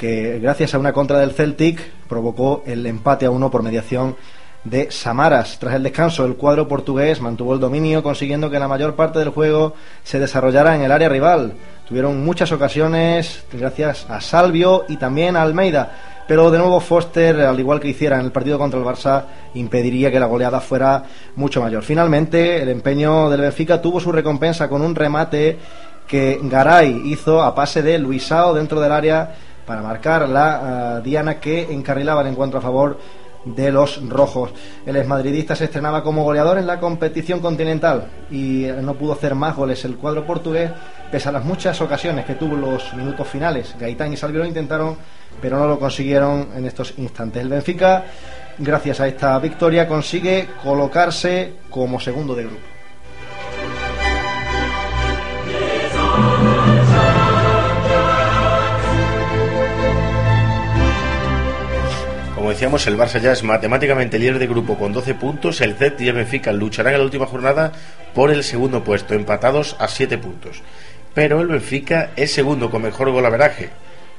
que 0.01 0.39
gracias 0.39 0.75
a 0.75 0.79
una 0.79 0.95
contra 0.95 1.19
del 1.19 1.33
Celtic 1.33 1.79
provocó 2.09 2.63
el 2.65 2.87
empate 2.87 3.27
a 3.27 3.31
uno 3.31 3.51
por 3.51 3.63
mediación 3.63 4.17
de 4.65 4.91
Samaras. 4.91 5.59
Tras 5.59 5.75
el 5.75 5.83
descanso, 5.83 6.25
el 6.25 6.37
cuadro 6.37 6.69
portugués 6.69 7.21
mantuvo 7.21 7.55
el 7.55 7.61
dominio, 7.61 8.03
consiguiendo 8.03 8.51
que 8.51 8.59
la 8.59 8.69
mayor 8.69 8.95
parte 8.95 9.19
del 9.19 9.31
juego 9.31 9.75
se 10.03 10.19
desarrollara 10.19 10.77
en 10.77 10.83
el 10.83 10.93
área 10.93 11.09
rival. 11.09 11.55
Tuvieron 11.89 12.25
muchas 12.25 12.53
ocasiones 12.53 13.45
gracias 13.53 14.07
a 14.09 14.21
Salvio 14.21 14.85
y 14.89 14.97
también 14.97 15.37
a 15.37 15.43
Almeida, 15.43 15.91
pero 16.29 16.51
de 16.51 16.59
nuevo 16.59 16.79
Foster, 16.79 17.41
al 17.41 17.59
igual 17.59 17.81
que 17.81 17.89
hiciera 17.89 18.21
en 18.21 18.27
el 18.27 18.33
partido 18.33 18.59
contra 18.59 18.79
el 18.79 18.87
Barça, 18.87 19.25
impediría 19.55 20.11
que 20.13 20.21
la 20.21 20.27
goleada 20.27 20.61
fuera 20.61 21.03
mucho 21.35 21.61
mayor. 21.61 21.83
Finalmente, 21.83 22.63
el 22.63 22.69
empeño 22.69 23.29
del 23.29 23.41
Benfica 23.41 23.83
tuvo 23.83 23.99
su 23.99 24.13
recompensa 24.13 24.69
con 24.69 24.83
un 24.83 24.95
remate 24.95 25.59
que 26.07 26.39
Garay 26.43 27.03
hizo 27.07 27.43
a 27.43 27.55
pase 27.55 27.83
de 27.83 27.99
Luisao 27.99 28.55
dentro 28.55 28.81
del 28.81 28.93
área 28.93 29.35
para 29.67 29.83
marcar 29.83 30.29
la 30.29 30.99
eh, 30.99 31.03
diana 31.05 31.39
que 31.39 31.73
encarrilaba 31.73 32.23
el 32.23 32.29
encuentro 32.29 32.59
a 32.59 32.63
favor 32.63 32.99
de 33.45 33.73
los 33.73 34.07
rojos. 34.09 34.51
El 34.85 34.97
exmadridista 34.97 35.57
se 35.57 35.65
estrenaba 35.65 36.03
como 36.03 36.25
goleador 36.25 36.59
en 36.59 36.67
la 36.67 36.79
competición 36.79 37.41
continental 37.41 38.09
y 38.31 38.67
no 38.83 38.95
pudo 38.95 39.13
hacer 39.13 39.35
más 39.35 39.57
goles 39.57 39.85
el 39.85 39.97
cuadro 39.97 40.27
portugués, 40.27 40.71
pese 41.11 41.29
a 41.29 41.33
las 41.33 41.45
muchas 41.45 41.81
ocasiones 41.81 42.25
que 42.25 42.35
tuvo 42.35 42.57
los 42.57 42.95
minutos 42.95 43.27
finales. 43.27 43.75
Gaitán 43.79 44.13
y 44.13 44.17
Salvio 44.17 44.41
lo 44.41 44.47
intentaron, 44.47 44.97
pero 45.41 45.59
no 45.59 45.67
lo 45.67 45.79
consiguieron 45.79 46.49
en 46.55 46.67
estos 46.67 46.95
instantes. 46.99 47.43
El 47.43 47.49
Benfica, 47.49 48.05
gracias 48.59 49.01
a 49.01 49.09
esta 49.09 49.39
victoria, 49.39 49.89
consigue 49.89 50.49
colocarse 50.63 51.55
como 51.71 51.99
segundo 52.01 52.35
de 52.35 52.45
grupo. 52.45 52.80
Decíamos, 62.51 62.87
el 62.89 62.99
Barça 62.99 63.21
ya 63.21 63.31
es 63.33 63.45
matemáticamente 63.45 64.19
líder 64.19 64.41
de 64.41 64.49
grupo 64.49 64.77
con 64.77 64.93
12 64.93 65.15
puntos. 65.15 65.61
El 65.61 65.77
Celtic 65.77 66.01
y 66.01 66.09
el 66.09 66.17
Benfica 66.17 66.53
lucharán 66.53 66.95
en 66.95 66.99
la 66.99 67.05
última 67.05 67.25
jornada 67.25 67.73
por 68.13 68.31
el 68.31 68.43
segundo 68.43 68.83
puesto, 68.83 69.15
empatados 69.15 69.77
a 69.79 69.87
7 69.87 70.19
puntos. 70.19 70.63
Pero 71.15 71.41
el 71.41 71.47
Benfica 71.47 72.11
es 72.17 72.33
segundo 72.33 72.69
con 72.69 72.83
mejor 72.83 73.11
golaveraje, 73.13 73.71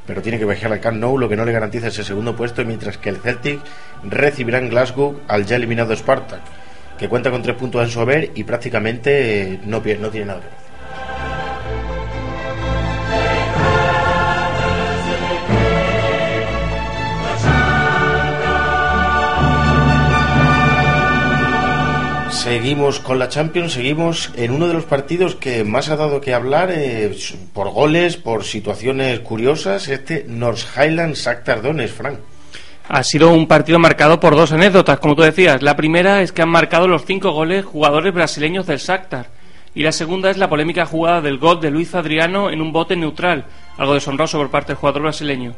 pero 0.07 0.21
tiene 0.21 0.39
que 0.39 0.45
viajar 0.45 0.71
al 0.71 0.79
Camp 0.79 0.97
Nou, 0.97 1.17
lo 1.17 1.27
que 1.27 1.35
no 1.35 1.43
le 1.43 1.51
garantiza 1.51 1.87
ese 1.87 2.05
segundo 2.05 2.35
puesto, 2.35 2.63
mientras 2.63 2.97
que 2.97 3.09
el 3.09 3.17
Celtic 3.17 3.59
recibirá 4.03 4.59
en 4.59 4.69
Glasgow 4.69 5.19
al 5.27 5.45
ya 5.45 5.57
eliminado 5.57 5.93
Spartak, 5.93 6.41
que 6.97 7.09
cuenta 7.09 7.31
con 7.31 7.43
3 7.43 7.55
puntos 7.57 7.83
en 7.83 7.89
su 7.89 7.99
haber 7.99 8.31
y 8.33 8.45
prácticamente 8.45 9.59
no, 9.65 9.83
no 9.99 10.09
tiene 10.09 10.25
nada 10.25 10.39
que 10.39 10.47
ver. 10.47 10.70
Seguimos 22.41 22.99
con 22.99 23.19
la 23.19 23.29
Champions, 23.29 23.73
seguimos 23.73 24.31
en 24.35 24.49
uno 24.49 24.67
de 24.67 24.73
los 24.73 24.85
partidos 24.85 25.35
que 25.35 25.63
más 25.63 25.89
ha 25.89 25.95
dado 25.95 26.21
que 26.21 26.33
hablar 26.33 26.71
eh, 26.71 27.15
por 27.53 27.69
goles, 27.69 28.17
por 28.17 28.45
situaciones 28.45 29.19
curiosas, 29.19 29.87
este 29.87 30.25
North 30.27 30.61
Highland 30.75 31.13
Shakhtar 31.13 31.61
Donetsk, 31.61 31.93
Frank. 31.93 32.17
Ha 32.89 33.03
sido 33.03 33.31
un 33.31 33.47
partido 33.47 33.77
marcado 33.77 34.19
por 34.19 34.35
dos 34.35 34.51
anécdotas, 34.51 34.97
como 34.97 35.15
tú 35.15 35.21
decías. 35.21 35.61
La 35.61 35.75
primera 35.75 36.23
es 36.23 36.31
que 36.31 36.41
han 36.41 36.49
marcado 36.49 36.87
los 36.87 37.05
cinco 37.05 37.29
goles 37.29 37.63
jugadores 37.63 38.11
brasileños 38.11 38.65
del 38.65 38.79
Shakhtar. 38.79 39.27
Y 39.75 39.83
la 39.83 39.91
segunda 39.91 40.31
es 40.31 40.37
la 40.37 40.49
polémica 40.49 40.87
jugada 40.87 41.21
del 41.21 41.37
gol 41.37 41.61
de 41.61 41.69
Luis 41.69 41.93
Adriano 41.93 42.49
en 42.49 42.59
un 42.59 42.73
bote 42.73 42.95
neutral, 42.95 43.45
algo 43.77 43.93
deshonroso 43.93 44.39
por 44.39 44.49
parte 44.49 44.69
del 44.69 44.77
jugador 44.77 45.03
brasileño. 45.03 45.53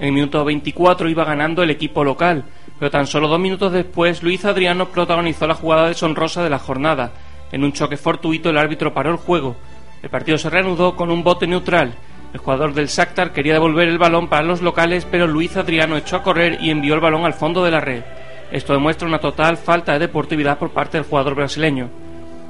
En 0.00 0.06
el 0.06 0.12
minuto 0.12 0.42
24 0.46 1.10
iba 1.10 1.26
ganando 1.26 1.62
el 1.62 1.68
equipo 1.68 2.02
local, 2.02 2.44
pero 2.78 2.90
tan 2.90 3.06
solo 3.06 3.28
dos 3.28 3.38
minutos 3.38 3.70
después, 3.70 4.22
Luis 4.22 4.46
Adriano 4.46 4.86
protagonizó 4.88 5.46
la 5.46 5.54
jugada 5.54 5.88
deshonrosa 5.88 6.42
de 6.42 6.48
la 6.48 6.58
jornada. 6.58 7.12
En 7.52 7.64
un 7.64 7.72
choque 7.74 7.98
fortuito, 7.98 8.48
el 8.48 8.56
árbitro 8.56 8.94
paró 8.94 9.10
el 9.10 9.18
juego. 9.18 9.56
El 10.02 10.08
partido 10.08 10.38
se 10.38 10.48
reanudó 10.48 10.96
con 10.96 11.10
un 11.10 11.22
bote 11.22 11.46
neutral. 11.46 11.92
El 12.32 12.40
jugador 12.40 12.72
del 12.72 12.86
Shakhtar 12.86 13.34
quería 13.34 13.52
devolver 13.52 13.88
el 13.88 13.98
balón 13.98 14.28
para 14.28 14.46
los 14.46 14.62
locales, 14.62 15.04
pero 15.04 15.26
Luis 15.26 15.54
Adriano 15.58 15.98
echó 15.98 16.16
a 16.16 16.22
correr 16.22 16.56
y 16.62 16.70
envió 16.70 16.94
el 16.94 17.00
balón 17.00 17.26
al 17.26 17.34
fondo 17.34 17.62
de 17.62 17.70
la 17.70 17.80
red. 17.80 18.02
Esto 18.50 18.72
demuestra 18.72 19.06
una 19.06 19.20
total 19.20 19.58
falta 19.58 19.92
de 19.92 19.98
deportividad 19.98 20.58
por 20.58 20.70
parte 20.70 20.96
del 20.96 21.06
jugador 21.06 21.34
brasileño. 21.34 21.90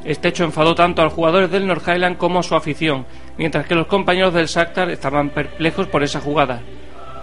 Este 0.04 0.28
hecho 0.28 0.45
enfadó 0.45 0.76
tanto 0.76 1.02
a 1.02 1.07
los 1.07 1.14
jugadores 1.14 1.50
del 1.50 1.66
North 1.66 1.88
Highland 1.88 2.16
como 2.16 2.38
a 2.38 2.45
su 2.45 2.54
afición, 2.54 3.07
mientras 3.37 3.66
que 3.66 3.75
los 3.75 3.88
compañeros 3.88 4.35
del 4.35 4.47
Shakhtar 4.47 4.88
estaban 4.90 5.30
perplejos 5.30 5.88
por 5.88 6.04
esa 6.04 6.21
jugada. 6.21 6.62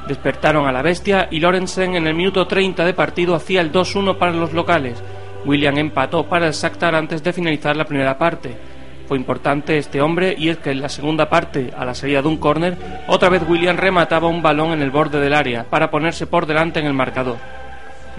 Despertaron 0.07 0.65
a 0.65 0.71
la 0.71 0.81
bestia 0.81 1.27
y 1.29 1.41
Lorenzen 1.41 1.95
en 1.95 2.07
el 2.07 2.13
minuto 2.13 2.47
30 2.47 2.85
de 2.85 2.93
partido 2.93 3.35
hacía 3.35 3.59
el 3.59 3.73
2-1 3.73 4.17
para 4.17 4.31
los 4.31 4.53
locales. 4.53 5.03
William 5.45 5.77
empató 5.77 6.25
para 6.27 6.47
el 6.47 6.53
Shakhtar 6.53 6.95
antes 6.95 7.21
de 7.21 7.33
finalizar 7.33 7.75
la 7.75 7.83
primera 7.83 8.17
parte. 8.17 8.55
Fue 9.05 9.17
importante 9.17 9.77
este 9.77 10.01
hombre 10.01 10.33
y 10.37 10.47
es 10.47 10.57
que 10.57 10.71
en 10.71 10.81
la 10.81 10.87
segunda 10.87 11.29
parte, 11.29 11.73
a 11.77 11.83
la 11.83 11.93
salida 11.93 12.21
de 12.21 12.27
un 12.29 12.37
córner, 12.37 12.77
otra 13.07 13.27
vez 13.27 13.43
William 13.47 13.75
remataba 13.75 14.29
un 14.29 14.41
balón 14.41 14.71
en 14.71 14.81
el 14.81 14.91
borde 14.91 15.19
del 15.19 15.33
área 15.33 15.65
para 15.65 15.91
ponerse 15.91 16.25
por 16.25 16.45
delante 16.45 16.79
en 16.79 16.85
el 16.85 16.93
marcador. 16.93 17.37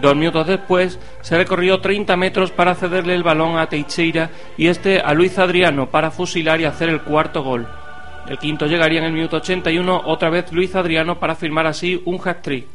Dos 0.01 0.15
minutos 0.15 0.47
después 0.47 0.99
se 1.23 1.39
recorrió 1.39 1.81
30 1.81 2.17
metros 2.17 2.51
para 2.51 2.75
cederle 2.75 3.15
el 3.15 3.23
balón 3.23 3.59
a 3.59 3.67
Teixeira 3.67 4.31
y 4.59 4.69
este 4.69 5.01
a 5.01 5.15
Luis 5.15 5.39
Adriano 5.39 5.87
para 5.87 6.11
fusilar 6.11 6.61
y 6.61 6.67
hacer 6.67 6.91
el 6.91 7.01
cuarto 7.01 7.43
gol. 7.43 7.67
El 8.29 8.39
quinto 8.39 8.67
llegaría 8.67 8.99
en 8.99 9.07
el 9.07 9.13
minuto 9.13 9.39
81, 9.39 10.03
otra 10.05 10.29
vez 10.29 10.53
Luis 10.53 10.75
Adriano 10.77 11.19
para 11.19 11.35
firmar 11.35 11.67
así 11.67 12.03
un 12.05 12.21
hat-trick. 12.23 12.67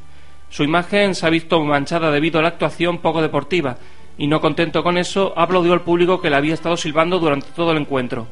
Su 0.49 0.63
imagen 0.63 1.13
se 1.13 1.27
ha 1.27 1.29
visto 1.29 1.63
manchada 1.63 2.09
debido 2.09 2.39
a 2.39 2.41
la 2.41 2.47
actuación 2.47 2.97
poco 2.97 3.21
deportiva, 3.21 3.77
y 4.17 4.25
no 4.25 4.41
contento 4.41 4.81
con 4.81 4.97
eso, 4.97 5.31
aplaudió 5.35 5.73
al 5.73 5.81
público 5.81 6.19
que 6.19 6.31
le 6.31 6.37
había 6.37 6.55
estado 6.55 6.75
silbando 6.75 7.19
durante 7.19 7.47
todo 7.55 7.71
el 7.71 7.77
encuentro. 7.77 8.27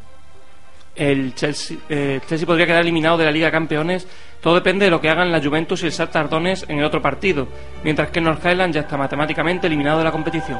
El 0.95 1.35
Chelsea, 1.35 1.77
eh, 1.89 2.19
podría 2.45 2.65
quedar 2.65 2.81
eliminado 2.81 3.17
de 3.17 3.25
la 3.25 3.31
Liga 3.31 3.47
de 3.47 3.51
Campeones. 3.51 4.07
Todo 4.41 4.55
depende 4.55 4.85
de 4.85 4.91
lo 4.91 4.99
que 4.99 5.09
hagan 5.09 5.31
la 5.31 5.41
Juventus 5.41 5.83
y 5.83 5.85
el 5.85 5.91
Shakhtar 5.91 6.27
Donetsk 6.27 6.69
en 6.69 6.79
el 6.79 6.85
otro 6.85 7.01
partido, 7.01 7.47
mientras 7.83 8.09
que 8.09 8.19
North 8.19 8.43
Highland 8.43 8.73
ya 8.73 8.81
está 8.81 8.97
matemáticamente 8.97 9.67
eliminado 9.67 9.99
de 9.99 10.03
la 10.03 10.11
competición. 10.11 10.59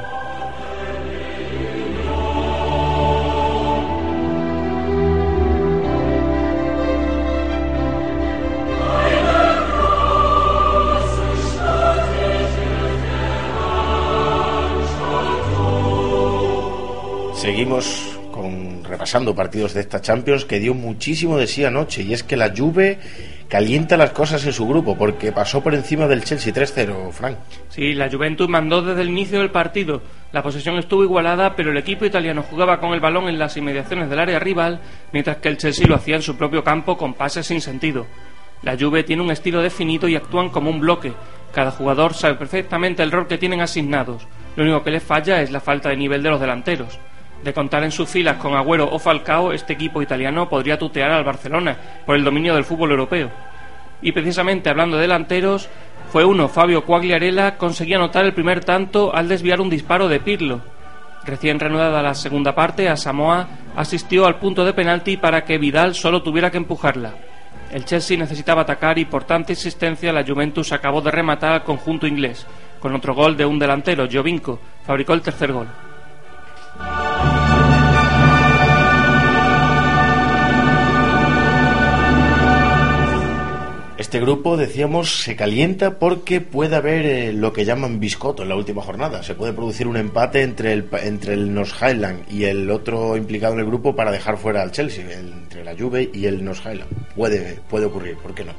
Seguimos 17.42 18.20
con 18.32 18.84
repasando 18.84 19.34
partidos 19.34 19.74
de 19.74 19.82
esta 19.82 20.00
Champions 20.00 20.46
que 20.46 20.60
dio 20.60 20.76
muchísimo 20.76 21.40
de 21.40 21.48
sí 21.48 21.66
anoche 21.66 22.04
y 22.04 22.14
es 22.14 22.22
que 22.22 22.38
la 22.38 22.54
Juve 22.56 23.00
calienta 23.50 23.98
las 23.98 24.12
cosas 24.12 24.46
en 24.46 24.54
su 24.54 24.68
grupo 24.68 24.96
porque 24.96 25.32
pasó 25.32 25.64
por 25.64 25.74
encima 25.74 26.06
del 26.06 26.24
Chelsea 26.24 26.54
3-0, 26.54 27.12
Frank. 27.12 27.38
Sí, 27.70 27.94
la 27.94 28.12
Juventus 28.12 28.48
mandó 28.48 28.84
desde 28.84 29.02
el 29.02 29.10
inicio 29.10 29.40
del 29.40 29.50
partido. 29.50 30.04
La 30.32 30.44
posesión 30.44 30.78
estuvo 30.78 31.04
igualada, 31.04 31.56
pero 31.56 31.72
el 31.72 31.78
equipo 31.78 32.06
italiano 32.06 32.44
jugaba 32.44 32.80
con 32.80 32.94
el 32.94 33.00
balón 33.00 33.28
en 33.28 33.40
las 33.40 33.58
inmediaciones 33.58 34.08
del 34.08 34.20
área 34.20 34.38
rival, 34.38 34.80
mientras 35.12 35.38
que 35.38 35.50
el 35.50 35.58
Chelsea 35.58 35.88
lo 35.88 35.96
hacía 35.96 36.18
en 36.18 36.22
su 36.22 36.38
propio 36.38 36.64
campo 36.64 36.96
con 36.96 37.16
pases 37.16 37.48
sin 37.48 37.60
sentido. 37.60 38.06
La 38.62 38.78
Juve 38.78 39.02
tiene 39.02 39.24
un 39.24 39.32
estilo 39.32 39.64
definido 39.64 40.08
y 40.08 40.16
actúan 40.16 40.50
como 40.50 40.70
un 40.70 40.80
bloque. 40.80 41.12
Cada 41.52 41.72
jugador 41.72 42.14
sabe 42.14 42.36
perfectamente 42.36 43.02
el 43.02 43.12
rol 43.12 43.26
que 43.26 43.40
tienen 43.40 43.62
asignados. 43.62 44.28
Lo 44.56 44.64
único 44.64 44.84
que 44.84 44.92
les 44.92 45.02
falla 45.02 45.42
es 45.42 45.50
la 45.50 45.60
falta 45.60 45.90
de 45.90 45.98
nivel 45.98 46.22
de 46.22 46.30
los 46.30 46.40
delanteros. 46.40 47.00
De 47.44 47.54
contar 47.54 47.84
en 47.84 47.92
sus 47.92 48.08
filas 48.08 48.38
con 48.38 48.54
Agüero 48.54 48.88
o 48.92 49.00
Falcao, 49.00 49.52
este 49.52 49.74
equipo 49.74 50.02
italiano 50.02 50.48
podría 50.48 50.78
tutear 50.78 51.12
al 51.12 51.24
Barcelona 51.24 51.76
por 52.06 52.16
el 52.16 52.24
dominio 52.24 52.54
del 52.54 52.66
fútbol 52.66 52.92
europeo. 52.92 53.32
Y 54.02 54.12
precisamente 54.12 54.70
hablando 54.70 54.98
de 54.98 55.04
delanteros, 55.04 55.70
fue 56.12 56.24
uno, 56.26 56.48
Fabio 56.50 56.84
Quagliarella, 56.84 57.58
conseguía 57.58 57.96
anotar 57.96 58.26
el 58.26 58.34
primer 58.34 58.64
tanto 58.64 59.16
al 59.16 59.28
desviar 59.28 59.62
un 59.62 59.70
disparo 59.70 60.08
de 60.08 60.20
Pirlo. 60.20 60.62
Recién 61.24 61.60
reanudada 61.60 62.02
la 62.02 62.14
segunda 62.14 62.54
parte, 62.54 62.90
a 62.90 62.98
Samoa 62.98 63.48
asistió 63.76 64.26
al 64.26 64.38
punto 64.38 64.66
de 64.66 64.74
penalti 64.74 65.18
para 65.18 65.44
que 65.44 65.58
Vidal 65.58 65.96
solo 65.96 66.22
tuviera 66.22 66.52
que 66.52 66.58
empujarla. 66.58 67.14
El 67.72 67.86
Chelsea 67.86 68.18
necesitaba 68.18 68.64
atacar 68.64 69.00
y 69.00 69.06
por 69.06 69.24
tanta 69.24 69.54
insistencia 69.54 70.12
la 70.12 70.26
Juventus 70.26 70.74
acabó 70.74 71.02
de 71.02 71.12
rematar 71.12 71.54
al 71.54 71.64
conjunto 71.64 72.06
inglés. 72.06 72.46
Con 72.80 72.94
otro 72.94 73.14
gol 73.16 73.38
de 73.38 73.46
un 73.46 73.58
delantero, 73.58 74.08
Jovinko, 74.12 74.60
fabricó 74.84 75.14
el 75.14 75.22
tercer 75.22 75.54
gol. 75.54 75.68
Este 84.12 84.20
grupo, 84.20 84.58
decíamos, 84.58 85.22
se 85.24 85.38
calienta 85.38 85.98
porque 85.98 86.42
puede 86.42 86.76
haber 86.76 87.06
eh, 87.06 87.32
lo 87.32 87.54
que 87.54 87.64
llaman 87.64 88.02
biscoto 88.02 88.44
en 88.44 88.50
la 88.50 88.58
última 88.58 88.82
jornada. 88.82 89.24
Se 89.24 89.36
puede 89.36 89.54
producir 89.54 89.88
un 89.88 89.96
empate 89.96 90.42
entre 90.42 90.74
el, 90.74 90.90
entre 91.02 91.34
el 91.34 91.54
North 91.54 91.72
Highland 91.82 92.30
y 92.30 92.44
el 92.44 92.70
otro 92.70 93.16
implicado 93.16 93.54
en 93.54 93.62
el 93.62 93.68
grupo 93.68 93.96
para 93.96 94.12
dejar 94.12 94.36
fuera 94.36 94.64
al 94.64 94.74
Chelsea, 94.74 95.06
entre 95.18 95.64
la 95.64 95.78
Juve 95.78 96.10
y 96.14 96.26
el 96.26 96.44
North 96.44 96.60
Highland. 96.60 96.92
Puede, 97.16 97.62
puede 97.70 97.86
ocurrir, 97.86 98.18
¿por 98.18 98.36
qué 98.36 98.44
no? 98.44 98.52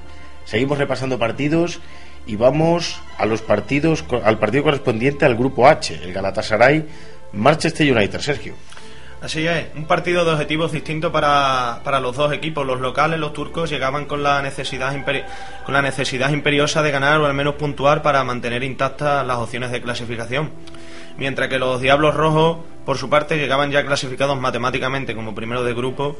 Seguimos 0.47 0.79
repasando 0.79 1.19
partidos 1.19 1.81
y 2.27 2.37
vamos 2.37 3.03
a 3.19 3.27
los 3.27 3.43
partidos, 3.43 4.07
al 4.25 4.39
partido 4.39 4.65
correspondiente 4.65 5.27
al 5.27 5.37
grupo 5.37 5.69
H, 5.69 6.01
el 6.03 6.15
Galatasaray 6.15 6.87
Manchester 7.35 7.95
United, 7.95 8.21
Sergio. 8.21 8.55
Así 9.23 9.47
es, 9.47 9.67
un 9.76 9.85
partido 9.85 10.25
de 10.25 10.33
objetivos 10.33 10.73
distintos 10.73 11.12
para, 11.12 11.81
para 11.85 12.00
los 12.00 12.17
dos 12.17 12.33
equipos. 12.33 12.67
Los 12.67 12.81
locales, 12.81 13.21
los 13.21 13.33
turcos, 13.33 13.71
llegaban 13.71 14.07
con 14.07 14.25
la, 14.25 14.43
necesidad 14.43 14.93
con 15.64 15.75
la 15.75 15.81
necesidad 15.81 16.31
imperiosa 16.31 16.83
de 16.83 16.91
ganar 16.91 17.21
o 17.21 17.26
al 17.26 17.33
menos 17.33 17.55
puntuar 17.55 18.02
para 18.02 18.25
mantener 18.25 18.64
intactas 18.64 19.25
las 19.25 19.37
opciones 19.37 19.71
de 19.71 19.81
clasificación. 19.81 20.50
Mientras 21.19 21.49
que 21.49 21.61
los 21.61 21.81
Diablos 21.81 22.17
Rojos, 22.17 22.64
por 22.85 22.99
su 22.99 23.09
parte, 23.09 23.37
llegaban 23.38 23.71
ya 23.71 23.87
clasificados 23.87 24.37
matemáticamente 24.41 25.14
como 25.14 25.37
primero 25.37 25.62
de 25.62 25.73
grupo 25.73 26.19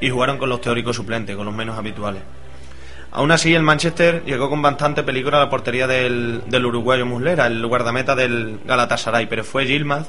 y 0.00 0.10
jugaron 0.10 0.38
con 0.38 0.48
los 0.48 0.60
teóricos 0.60 0.94
suplentes, 0.94 1.34
con 1.34 1.46
los 1.46 1.54
menos 1.54 1.76
habituales. 1.76 2.22
Aún 3.10 3.32
así, 3.32 3.52
el 3.52 3.64
Manchester 3.64 4.22
llegó 4.24 4.48
con 4.48 4.62
bastante 4.62 5.02
peligro 5.02 5.36
a 5.36 5.40
la 5.40 5.50
portería 5.50 5.88
del, 5.88 6.44
del 6.46 6.66
uruguayo 6.66 7.04
Muslera, 7.04 7.48
el 7.48 7.66
guardameta 7.66 8.14
del 8.14 8.60
Galatasaray, 8.64 9.26
pero 9.26 9.42
fue 9.42 9.66
Yilmaz, 9.66 10.06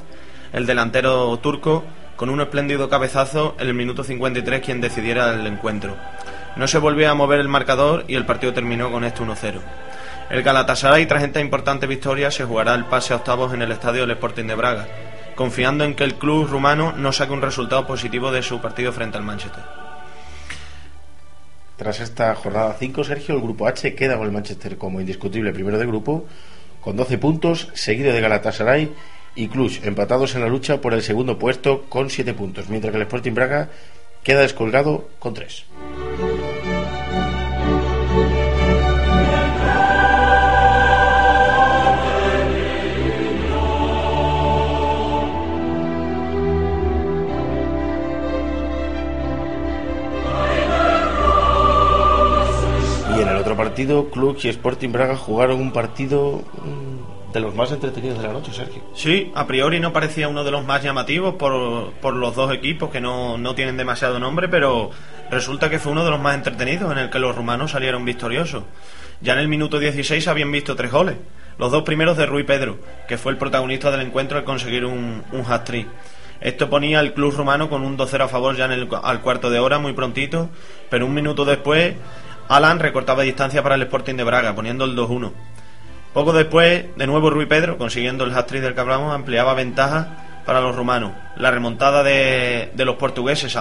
el 0.52 0.64
delantero 0.64 1.36
turco, 1.38 1.84
con 2.16 2.30
un 2.30 2.40
espléndido 2.40 2.88
cabezazo 2.88 3.54
en 3.60 3.68
el 3.68 3.74
minuto 3.74 4.02
53 4.02 4.60
quien 4.60 4.80
decidiera 4.80 5.32
el 5.34 5.46
encuentro. 5.46 5.96
No 6.56 6.66
se 6.66 6.78
volvió 6.78 7.10
a 7.10 7.14
mover 7.14 7.38
el 7.40 7.48
marcador 7.48 8.04
y 8.08 8.14
el 8.14 8.24
partido 8.24 8.54
terminó 8.54 8.90
con 8.90 9.04
este 9.04 9.22
1-0. 9.22 9.60
El 10.30 10.42
Galatasaray, 10.42 11.06
tras 11.06 11.22
esta 11.22 11.40
importante 11.40 11.86
victoria, 11.86 12.30
se 12.30 12.44
jugará 12.44 12.74
el 12.74 12.86
pase 12.86 13.12
a 13.12 13.16
octavos 13.16 13.52
en 13.52 13.62
el 13.62 13.70
estadio 13.70 14.00
del 14.00 14.12
Sporting 14.12 14.46
de 14.46 14.54
Braga, 14.54 14.88
confiando 15.36 15.84
en 15.84 15.94
que 15.94 16.04
el 16.04 16.14
club 16.14 16.48
rumano 16.48 16.92
no 16.92 17.12
saque 17.12 17.32
un 17.32 17.42
resultado 17.42 17.86
positivo 17.86 18.32
de 18.32 18.42
su 18.42 18.60
partido 18.60 18.92
frente 18.92 19.18
al 19.18 19.24
Manchester. 19.24 19.62
Tras 21.76 22.00
esta 22.00 22.34
jornada 22.34 22.74
5, 22.78 23.04
Sergio, 23.04 23.34
el 23.34 23.42
grupo 23.42 23.68
H 23.68 23.94
queda 23.94 24.16
con 24.16 24.26
el 24.26 24.32
Manchester 24.32 24.78
como 24.78 24.98
indiscutible 25.00 25.52
primero 25.52 25.78
de 25.78 25.86
grupo, 25.86 26.26
con 26.80 26.96
12 26.96 27.18
puntos, 27.18 27.68
seguido 27.74 28.12
de 28.14 28.20
Galatasaray 28.20 28.90
y 29.36 29.48
Cluj, 29.48 29.84
empatados 29.84 30.34
en 30.34 30.40
la 30.40 30.48
lucha 30.48 30.80
por 30.80 30.94
el 30.94 31.02
segundo 31.02 31.38
puesto 31.38 31.84
con 31.88 32.10
7 32.10 32.32
puntos, 32.34 32.68
mientras 32.68 32.90
que 32.90 32.96
el 32.96 33.02
Sporting 33.02 33.34
Braga 33.34 33.68
queda 34.24 34.40
descolgado 34.40 35.08
con 35.18 35.34
3. 35.34 35.66
Y 53.16 53.20
en 53.20 53.28
el 53.28 53.36
otro 53.36 53.54
partido, 53.54 54.10
Cluj 54.10 54.46
y 54.46 54.48
Sporting 54.48 54.90
Braga 54.92 55.16
jugaron 55.16 55.60
un 55.60 55.72
partido 55.72 56.42
mm, 56.62 57.15
de 57.36 57.42
los 57.42 57.54
más 57.54 57.70
entretenidos 57.70 58.18
de 58.18 58.26
la 58.26 58.32
noche, 58.32 58.50
Sergio. 58.50 58.82
Sí, 58.94 59.30
a 59.34 59.46
priori 59.46 59.78
no 59.78 59.92
parecía 59.92 60.26
uno 60.26 60.42
de 60.42 60.50
los 60.50 60.64
más 60.64 60.82
llamativos 60.82 61.34
por, 61.34 61.92
por 62.00 62.14
los 62.14 62.34
dos 62.34 62.50
equipos 62.50 62.88
que 62.88 62.98
no, 62.98 63.36
no 63.36 63.54
tienen 63.54 63.76
demasiado 63.76 64.18
nombre, 64.18 64.48
pero 64.48 64.90
resulta 65.30 65.68
que 65.68 65.78
fue 65.78 65.92
uno 65.92 66.02
de 66.02 66.10
los 66.10 66.18
más 66.18 66.34
entretenidos 66.34 66.90
en 66.90 66.96
el 66.96 67.10
que 67.10 67.18
los 67.18 67.36
rumanos 67.36 67.72
salieron 67.72 68.06
victoriosos. 68.06 68.64
Ya 69.20 69.34
en 69.34 69.40
el 69.40 69.48
minuto 69.48 69.78
16 69.78 70.26
habían 70.28 70.50
visto 70.50 70.76
tres 70.76 70.90
goles. 70.90 71.16
Los 71.58 71.70
dos 71.70 71.82
primeros 71.82 72.16
de 72.16 72.24
Rui 72.24 72.44
Pedro, 72.44 72.78
que 73.06 73.18
fue 73.18 73.32
el 73.32 73.38
protagonista 73.38 73.90
del 73.90 74.00
encuentro 74.00 74.38
al 74.38 74.44
conseguir 74.44 74.86
un, 74.86 75.22
un 75.30 75.44
hat-trick. 75.46 75.88
Esto 76.40 76.70
ponía 76.70 77.00
al 77.00 77.12
club 77.12 77.34
rumano 77.36 77.68
con 77.68 77.82
un 77.82 77.98
2-0 77.98 78.24
a 78.24 78.28
favor 78.28 78.56
ya 78.56 78.64
en 78.64 78.72
el, 78.72 78.88
al 79.02 79.20
cuarto 79.20 79.50
de 79.50 79.58
hora, 79.58 79.78
muy 79.78 79.92
prontito, 79.92 80.48
pero 80.88 81.04
un 81.04 81.12
minuto 81.12 81.44
después 81.44 81.96
Alan 82.48 82.78
recortaba 82.78 83.24
distancia 83.24 83.62
para 83.62 83.74
el 83.74 83.82
Sporting 83.82 84.14
de 84.14 84.24
Braga, 84.24 84.54
poniendo 84.54 84.86
el 84.86 84.96
2-1. 84.96 85.32
Poco 86.16 86.32
después, 86.32 86.96
de 86.96 87.06
nuevo 87.06 87.28
Rui 87.28 87.44
Pedro, 87.44 87.76
consiguiendo 87.76 88.24
el 88.24 88.34
hat-trick 88.34 88.62
del 88.62 88.74
que 88.74 88.80
hablamos, 88.80 89.14
ampliaba 89.14 89.52
ventaja 89.52 90.40
para 90.46 90.62
los 90.62 90.74
rumanos. 90.74 91.12
La 91.36 91.50
remontada 91.50 92.02
de, 92.02 92.72
los 92.74 92.96
portugueses 92.96 93.52
se, 93.52 93.58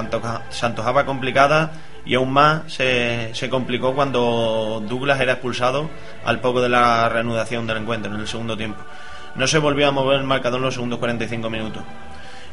antojaba 0.66 1.06
complicada 1.06 1.74
y 2.06 2.16
aún 2.16 2.32
más 2.32 2.72
se, 2.72 3.32
se, 3.34 3.50
complicó 3.50 3.94
cuando 3.94 4.82
Douglas 4.88 5.20
era 5.20 5.34
expulsado 5.34 5.90
al 6.24 6.40
poco 6.40 6.62
de 6.62 6.70
la 6.70 7.10
reanudación 7.10 7.68
del 7.68 7.80
encuentro 7.80 8.16
en 8.16 8.22
el 8.22 8.28
segundo 8.30 8.56
tiempo. 8.56 8.82
No 9.36 9.48
se 9.48 9.60
volvió 9.60 9.90
a 9.90 9.92
mover 9.92 10.20
el 10.20 10.26
marcador 10.26 10.60
en 10.60 10.66
los 10.68 10.76
segundos 10.76 11.00
45 11.00 11.50
minutos. 11.50 11.84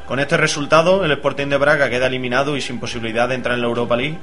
Con 0.08 0.18
este 0.18 0.36
resultado, 0.36 1.04
el 1.04 1.12
Sporting 1.12 1.46
de 1.46 1.58
Braga 1.58 1.88
queda 1.88 2.08
eliminado 2.08 2.56
y 2.56 2.60
sin 2.60 2.80
posibilidad 2.80 3.28
de 3.28 3.36
entrar 3.36 3.54
en 3.54 3.60
la 3.60 3.68
Europa 3.68 3.96
League 3.96 4.18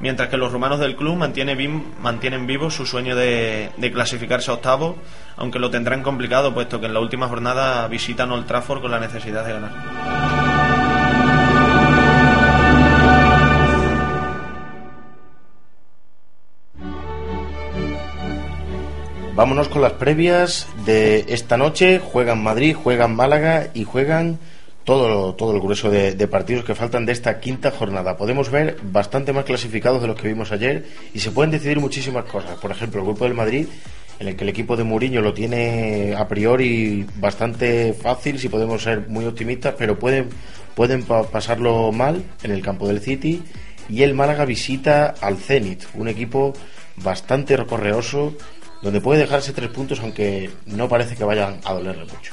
mientras 0.00 0.28
que 0.28 0.36
los 0.36 0.52
rumanos 0.52 0.80
del 0.80 0.96
club 0.96 1.16
mantienen, 1.16 1.84
mantienen 2.00 2.46
vivo 2.46 2.70
su 2.70 2.86
sueño 2.86 3.16
de, 3.16 3.70
de, 3.76 3.92
clasificarse 3.92 4.50
a 4.50 4.54
octavos, 4.54 4.96
aunque 5.36 5.58
lo 5.58 5.70
tendrán 5.70 6.02
complicado, 6.02 6.54
puesto 6.54 6.80
que 6.80 6.86
en 6.86 6.94
la 6.94 7.00
última 7.00 7.28
jornada 7.28 7.86
visitan 7.88 8.32
Old 8.32 8.46
Trafford 8.46 8.82
con 8.82 8.90
la 8.90 9.00
necesidad 9.00 9.44
de 9.44 9.52
ganar. 9.52 10.62
Vámonos 19.34 19.68
con 19.68 19.80
las 19.80 19.92
previas 19.92 20.68
de 20.84 21.24
esta 21.28 21.56
noche. 21.56 21.98
Juegan 21.98 22.42
Madrid, 22.42 22.76
juegan 22.76 23.16
Málaga 23.16 23.68
y 23.72 23.84
juegan 23.84 24.38
todo, 24.84 25.34
todo 25.34 25.54
el 25.54 25.60
grueso 25.60 25.90
de, 25.90 26.28
partidos 26.28 26.64
que 26.64 26.74
faltan 26.74 27.06
de 27.06 27.12
esta 27.12 27.40
quinta 27.40 27.70
jornada. 27.70 28.16
Podemos 28.16 28.50
ver 28.50 28.76
bastante 28.82 29.32
más 29.32 29.44
clasificados 29.44 30.02
de 30.02 30.08
los 30.08 30.16
que 30.16 30.28
vimos 30.28 30.52
ayer 30.52 30.86
y 31.14 31.20
se 31.20 31.30
pueden 31.30 31.50
decidir 31.50 31.78
muchísimas 31.78 32.24
cosas. 32.24 32.58
Por 32.58 32.70
ejemplo, 32.70 33.00
el 33.00 33.06
grupo 33.06 33.24
del 33.24 33.34
Madrid, 33.34 33.66
en 34.18 34.28
el 34.28 34.36
que 34.36 34.44
el 34.44 34.50
equipo 34.50 34.76
de 34.76 34.84
Mourinho 34.84 35.20
lo 35.20 35.34
tiene 35.34 36.14
a 36.16 36.26
priori 36.26 37.06
bastante 37.16 37.92
fácil, 37.92 38.38
si 38.38 38.48
podemos 38.48 38.82
ser 38.82 39.08
muy 39.08 39.24
optimistas, 39.24 39.74
pero 39.78 39.98
pueden, 39.98 40.28
pueden 40.74 41.04
pa 41.04 41.24
pasarlo 41.24 41.92
mal 41.92 42.22
en 42.42 42.50
el 42.50 42.62
campo 42.62 42.88
del 42.88 43.00
City. 43.00 43.42
Y 43.88 44.02
el 44.02 44.14
Málaga 44.14 44.44
visita 44.44 45.14
al 45.20 45.36
Zenit, 45.36 45.84
un 45.94 46.08
equipo 46.08 46.54
bastante 46.96 47.56
correoso 47.66 48.34
donde 48.82 49.00
puede 49.00 49.20
dejarse 49.20 49.52
tres 49.52 49.70
puntos 49.70 50.00
aunque 50.00 50.50
no 50.66 50.88
parece 50.88 51.16
que 51.16 51.24
vayan 51.24 51.60
a 51.64 51.72
dolerle 51.72 52.04
mucho. 52.04 52.32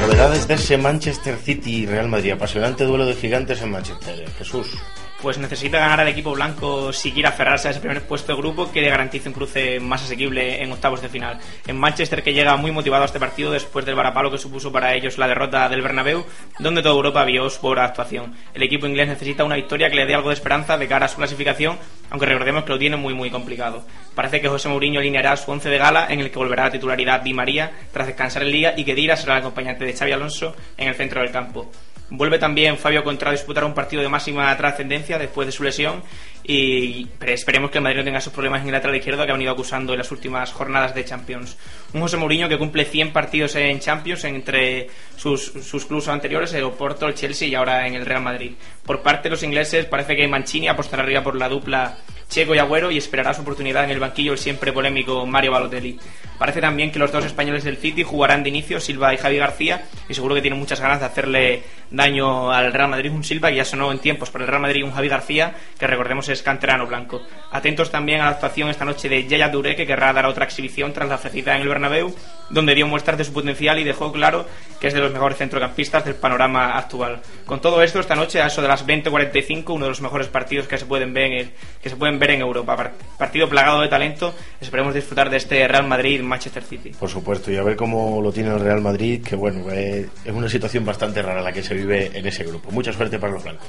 Novedades 0.00 0.46
de 0.46 0.54
ese 0.54 0.76
Manchester 0.76 1.36
City 1.36 1.82
y 1.82 1.86
Real 1.86 2.08
Madrid, 2.08 2.32
apasionante 2.32 2.84
duelo 2.84 3.06
de 3.06 3.14
gigantes 3.14 3.62
en 3.62 3.70
Manchester. 3.70 4.28
Jesús 4.38 4.78
pues 5.26 5.38
necesita 5.38 5.78
ganar 5.78 6.00
al 6.00 6.08
equipo 6.08 6.32
blanco 6.32 6.92
si 6.92 7.10
quiere 7.10 7.28
aferrarse 7.28 7.68
a 7.68 7.70
ese 7.70 7.80
primer 7.80 8.02
puesto 8.02 8.32
de 8.32 8.38
grupo 8.38 8.70
que 8.70 8.80
le 8.80 8.90
garantice 8.90 9.28
un 9.28 9.34
cruce 9.34 9.80
más 9.80 10.02
asequible 10.02 10.62
en 10.62 10.70
octavos 10.72 11.00
de 11.00 11.08
final. 11.08 11.38
En 11.66 11.76
Manchester 11.78 12.22
que 12.22 12.34
llega 12.34 12.56
muy 12.56 12.70
motivado 12.70 13.02
a 13.02 13.06
este 13.06 13.18
partido 13.18 13.50
después 13.50 13.84
del 13.84 13.94
varapalo 13.94 14.30
que 14.30 14.38
supuso 14.38 14.70
para 14.70 14.94
ellos 14.94 15.18
la 15.18 15.26
derrota 15.26 15.68
del 15.68 15.82
Bernabéu, 15.82 16.24
donde 16.58 16.82
toda 16.82 16.94
Europa 16.94 17.24
vio 17.24 17.48
su 17.50 17.60
buena 17.60 17.84
actuación. 17.84 18.34
El 18.54 18.62
equipo 18.62 18.86
inglés 18.86 19.08
necesita 19.08 19.44
una 19.44 19.56
victoria 19.56 19.88
que 19.88 19.96
le 19.96 20.06
dé 20.06 20.14
algo 20.14 20.28
de 20.28 20.34
esperanza 20.34 20.76
de 20.76 20.86
cara 20.86 21.06
a 21.06 21.08
su 21.08 21.16
clasificación, 21.16 21.78
aunque 22.10 22.26
recordemos 22.26 22.64
que 22.64 22.72
lo 22.72 22.78
tiene 22.78 22.96
muy 22.96 23.14
muy 23.14 23.30
complicado. 23.30 23.84
Parece 24.14 24.40
que 24.40 24.48
José 24.48 24.68
Mourinho 24.68 25.00
alineará 25.00 25.36
su 25.36 25.50
once 25.50 25.68
de 25.68 25.78
gala 25.78 26.06
en 26.10 26.20
el 26.20 26.30
que 26.30 26.38
volverá 26.38 26.66
a 26.66 26.70
titularidad 26.70 27.20
Di 27.20 27.34
María 27.34 27.72
tras 27.92 28.06
descansar 28.06 28.42
en 28.42 28.50
Liga 28.50 28.74
y 28.76 28.84
que 28.84 28.94
Dira 28.94 29.16
será 29.16 29.34
el 29.34 29.40
acompañante 29.40 29.84
de 29.84 29.92
Xavi 29.92 30.12
Alonso 30.12 30.54
en 30.76 30.88
el 30.88 30.94
centro 30.94 31.20
del 31.20 31.30
campo. 31.30 31.70
Vuelve 32.08 32.38
también 32.38 32.78
Fabio 32.78 33.02
Contra 33.02 33.30
a 33.30 33.32
disputar 33.32 33.64
un 33.64 33.74
partido 33.74 34.00
de 34.00 34.08
máxima 34.08 34.56
trascendencia 34.56 35.18
después 35.18 35.46
de 35.46 35.52
su 35.52 35.64
lesión 35.64 36.04
y 36.48 37.08
esperemos 37.26 37.70
que 37.70 37.78
el 37.78 37.84
Madrid 37.84 37.98
no 37.98 38.04
tenga 38.04 38.18
esos 38.18 38.32
problemas 38.32 38.62
en 38.62 38.68
el 38.68 38.72
lateral 38.72 38.96
izquierdo 38.96 39.24
que 39.24 39.30
ha 39.30 39.34
venido 39.34 39.50
acusando 39.50 39.92
en 39.92 39.98
las 39.98 40.12
últimas 40.12 40.52
jornadas 40.52 40.94
de 40.94 41.04
Champions. 41.04 41.56
Un 41.92 42.00
José 42.00 42.16
Mourinho 42.16 42.48
que 42.48 42.56
cumple 42.56 42.84
100 42.84 43.12
partidos 43.12 43.56
en 43.56 43.80
Champions 43.80 44.24
entre 44.24 44.88
sus, 45.16 45.44
sus 45.44 45.86
clubes 45.86 46.06
anteriores, 46.06 46.52
el 46.54 46.64
Oporto, 46.64 47.08
el 47.08 47.14
Chelsea 47.14 47.48
y 47.48 47.54
ahora 47.56 47.86
en 47.86 47.94
el 47.94 48.06
Real 48.06 48.22
Madrid. 48.22 48.52
Por 48.84 49.02
parte 49.02 49.24
de 49.24 49.30
los 49.30 49.42
ingleses 49.42 49.86
parece 49.86 50.14
que 50.14 50.28
Mancini 50.28 50.68
apostará 50.68 51.02
arriba 51.02 51.24
por 51.24 51.34
la 51.34 51.48
dupla 51.48 51.98
Checo 52.28 52.54
y 52.54 52.58
Agüero 52.58 52.90
y 52.90 52.98
esperará 52.98 53.32
su 53.34 53.42
oportunidad 53.42 53.84
en 53.84 53.90
el 53.90 54.00
banquillo 54.00 54.32
el 54.32 54.38
siempre 54.38 54.72
polémico 54.72 55.26
Mario 55.26 55.52
Balotelli. 55.52 55.98
Parece 56.38 56.60
también 56.60 56.90
que 56.90 56.98
los 56.98 57.12
dos 57.12 57.24
españoles 57.24 57.64
del 57.64 57.76
City 57.76 58.02
jugarán 58.02 58.42
de 58.42 58.50
inicio, 58.50 58.80
Silva 58.80 59.14
y 59.14 59.16
Javi 59.16 59.38
García, 59.38 59.86
y 60.08 60.14
seguro 60.14 60.34
que 60.34 60.42
tienen 60.42 60.58
muchas 60.58 60.80
ganas 60.80 61.00
de 61.00 61.06
hacerle 61.06 61.62
daño 61.90 62.50
al 62.52 62.72
Real 62.72 62.90
Madrid. 62.90 63.12
Un 63.12 63.24
Silva 63.24 63.50
que 63.50 63.56
ya 63.56 63.64
sonó 63.64 63.90
en 63.90 64.00
tiempos 64.00 64.30
por 64.30 64.42
el 64.42 64.48
Real 64.48 64.60
Madrid, 64.60 64.84
un 64.84 64.92
Javi 64.92 65.08
García, 65.08 65.54
que 65.78 65.86
recordemos 65.86 66.28
es 66.28 66.35
canterano 66.42 66.86
blanco. 66.86 67.22
Atentos 67.50 67.90
también 67.90 68.20
a 68.20 68.24
la 68.24 68.30
actuación 68.30 68.68
esta 68.68 68.84
noche 68.84 69.08
de 69.08 69.26
Yaya 69.26 69.48
Dure, 69.48 69.76
que 69.76 69.86
querrá 69.86 70.12
dar 70.12 70.26
otra 70.26 70.44
exhibición 70.44 70.92
tras 70.92 71.08
la 71.08 71.16
ofrecida 71.16 71.56
en 71.56 71.62
el 71.62 71.68
Bernabéu, 71.68 72.14
donde 72.50 72.74
dio 72.74 72.86
muestras 72.86 73.18
de 73.18 73.24
su 73.24 73.32
potencial 73.32 73.78
y 73.78 73.84
dejó 73.84 74.12
claro 74.12 74.46
que 74.80 74.88
es 74.88 74.94
de 74.94 75.00
los 75.00 75.12
mejores 75.12 75.38
centrocampistas 75.38 76.04
del 76.04 76.14
panorama 76.14 76.76
actual. 76.76 77.20
Con 77.46 77.60
todo 77.60 77.82
esto, 77.82 78.00
esta 78.00 78.14
noche, 78.14 78.42
a 78.42 78.46
eso 78.46 78.62
de 78.62 78.68
las 78.68 78.86
20.45, 78.86 79.74
uno 79.74 79.84
de 79.84 79.90
los 79.90 80.00
mejores 80.00 80.28
partidos 80.28 80.68
que 80.68 80.78
se 80.78 80.86
pueden 80.86 81.14
ver 81.14 81.24
en, 81.24 81.32
el, 81.32 81.50
que 81.82 81.90
se 81.90 81.96
pueden 81.96 82.18
ver 82.18 82.32
en 82.32 82.40
Europa. 82.40 82.92
Partido 83.18 83.48
plagado 83.48 83.80
de 83.80 83.88
talento. 83.88 84.34
Esperemos 84.60 84.94
disfrutar 84.94 85.30
de 85.30 85.38
este 85.38 85.66
Real 85.66 85.86
Madrid 85.86 86.20
Manchester 86.22 86.62
City. 86.62 86.90
Por 86.98 87.08
supuesto, 87.08 87.50
y 87.50 87.56
a 87.56 87.62
ver 87.62 87.76
cómo 87.76 88.20
lo 88.20 88.32
tiene 88.32 88.50
el 88.50 88.60
Real 88.60 88.80
Madrid, 88.80 89.22
que 89.22 89.36
bueno, 89.36 89.70
eh, 89.70 90.08
es 90.24 90.32
una 90.32 90.48
situación 90.48 90.84
bastante 90.84 91.22
rara 91.22 91.42
la 91.42 91.52
que 91.52 91.62
se 91.62 91.74
vive 91.74 92.10
en 92.12 92.26
ese 92.26 92.44
grupo. 92.44 92.70
Mucha 92.70 92.92
suerte 92.92 93.18
para 93.18 93.32
los 93.32 93.42
blancos. 93.42 93.66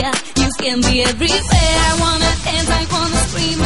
You 0.00 0.48
can 0.58 0.80
be 0.80 1.02
everywhere. 1.02 1.40
I 1.40 1.96
wanna 2.00 2.32
dance, 2.44 2.70
I 2.70 2.86
wanna 2.90 3.20
scream. 3.28 3.58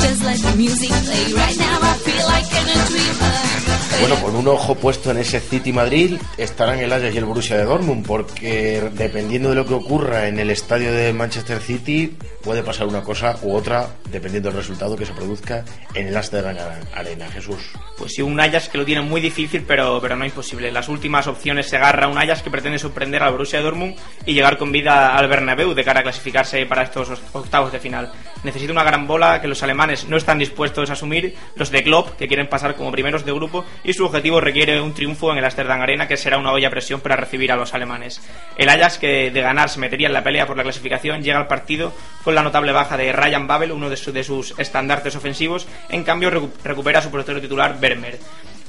Just 0.00 0.24
let 0.24 0.38
the 0.38 0.56
music 0.56 0.88
play 0.88 1.32
right 1.34 1.58
now. 1.58 1.78
I 1.82 1.94
feel 1.98 2.24
like 2.26 2.48
an 2.54 2.86
dreamer. 2.88 3.71
Bueno, 4.00 4.16
con 4.16 4.34
un 4.34 4.48
ojo 4.48 4.74
puesto 4.74 5.10
en 5.10 5.18
ese 5.18 5.40
City 5.40 5.72
Madrid 5.72 6.16
estarán 6.36 6.80
el 6.80 6.92
Ajax 6.92 7.14
y 7.14 7.18
el 7.18 7.24
Borussia 7.24 7.56
de 7.56 7.64
Dortmund, 7.64 8.06
porque 8.06 8.90
dependiendo 8.94 9.50
de 9.50 9.54
lo 9.54 9.66
que 9.66 9.74
ocurra 9.74 10.28
en 10.28 10.38
el 10.38 10.50
estadio 10.50 10.92
de 10.92 11.12
Manchester 11.12 11.60
City, 11.60 12.16
puede 12.42 12.62
pasar 12.62 12.86
una 12.86 13.02
cosa 13.02 13.38
u 13.42 13.54
otra, 13.54 13.88
dependiendo 14.10 14.48
del 14.50 14.58
resultado 14.58 14.96
que 14.96 15.06
se 15.06 15.12
produzca 15.12 15.64
en 15.94 16.08
el 16.08 16.16
Amsterdam 16.16 16.56
Arena. 16.94 17.30
Jesús. 17.30 17.70
Pues 17.96 18.14
sí, 18.14 18.22
un 18.22 18.38
Ajax 18.40 18.68
que 18.68 18.78
lo 18.78 18.84
tiene 18.84 19.02
muy 19.02 19.20
difícil, 19.20 19.64
pero, 19.66 20.00
pero 20.00 20.16
no 20.16 20.24
imposible. 20.24 20.72
Las 20.72 20.88
últimas 20.88 21.26
opciones 21.26 21.68
se 21.68 21.76
agarra 21.76 22.08
un 22.08 22.18
Ajax 22.18 22.42
que 22.42 22.50
pretende 22.50 22.78
sorprender 22.78 23.22
al 23.22 23.32
Borussia 23.32 23.60
de 23.60 23.64
Dortmund 23.64 23.94
y 24.26 24.34
llegar 24.34 24.58
con 24.58 24.72
vida 24.72 25.16
al 25.16 25.28
Bernabéu 25.28 25.74
de 25.74 25.84
cara 25.84 26.00
a 26.00 26.02
clasificarse 26.02 26.66
para 26.66 26.82
estos 26.82 27.08
octavos 27.32 27.72
de 27.72 27.78
final. 27.78 28.12
Necesita 28.42 28.72
una 28.72 28.82
gran 28.82 29.06
bola 29.06 29.40
que 29.40 29.46
los 29.46 29.62
alemanes 29.62 30.08
no 30.08 30.16
están 30.16 30.38
dispuestos 30.38 30.90
a 30.90 30.94
asumir, 30.94 31.36
los 31.54 31.70
de 31.70 31.84
Klopp, 31.84 32.16
que 32.16 32.26
quieren 32.26 32.48
pasar 32.48 32.74
como 32.74 32.90
primeros 32.90 33.24
de 33.24 33.32
grupo, 33.32 33.64
y 33.84 33.92
su 33.92 34.04
objetivo 34.04 34.40
requiere 34.40 34.80
un 34.80 34.94
triunfo 34.94 35.32
en 35.32 35.38
el 35.38 35.44
Amsterdam 35.44 35.80
Arena, 35.80 36.08
que 36.08 36.16
será 36.16 36.38
una 36.38 36.52
olla 36.52 36.68
a 36.68 36.70
presión 36.70 37.00
para 37.00 37.16
recibir 37.16 37.52
a 37.52 37.56
los 37.56 37.74
alemanes. 37.74 38.20
El 38.56 38.68
Ajax, 38.68 38.98
que 38.98 39.30
de 39.30 39.40
ganar 39.40 39.68
se 39.68 39.80
metería 39.80 40.06
en 40.06 40.12
la 40.12 40.24
pelea 40.24 40.46
por 40.46 40.56
la 40.56 40.62
clasificación, 40.62 41.22
llega 41.22 41.38
al 41.38 41.46
partido 41.46 41.92
con 42.24 42.34
la 42.34 42.42
notable 42.42 42.72
baja 42.72 42.96
de 42.96 43.12
Ryan 43.12 43.46
Babel, 43.46 43.72
uno 43.72 43.90
de, 43.90 43.96
de 44.12 44.24
sus 44.24 44.58
estandartes 44.58 45.16
ofensivos, 45.16 45.66
en 45.88 46.04
cambio 46.04 46.30
recupera 46.30 46.98
a 46.98 47.02
su 47.02 47.10
portero 47.10 47.40
titular 47.40 47.78
Vermeer. 47.80 48.18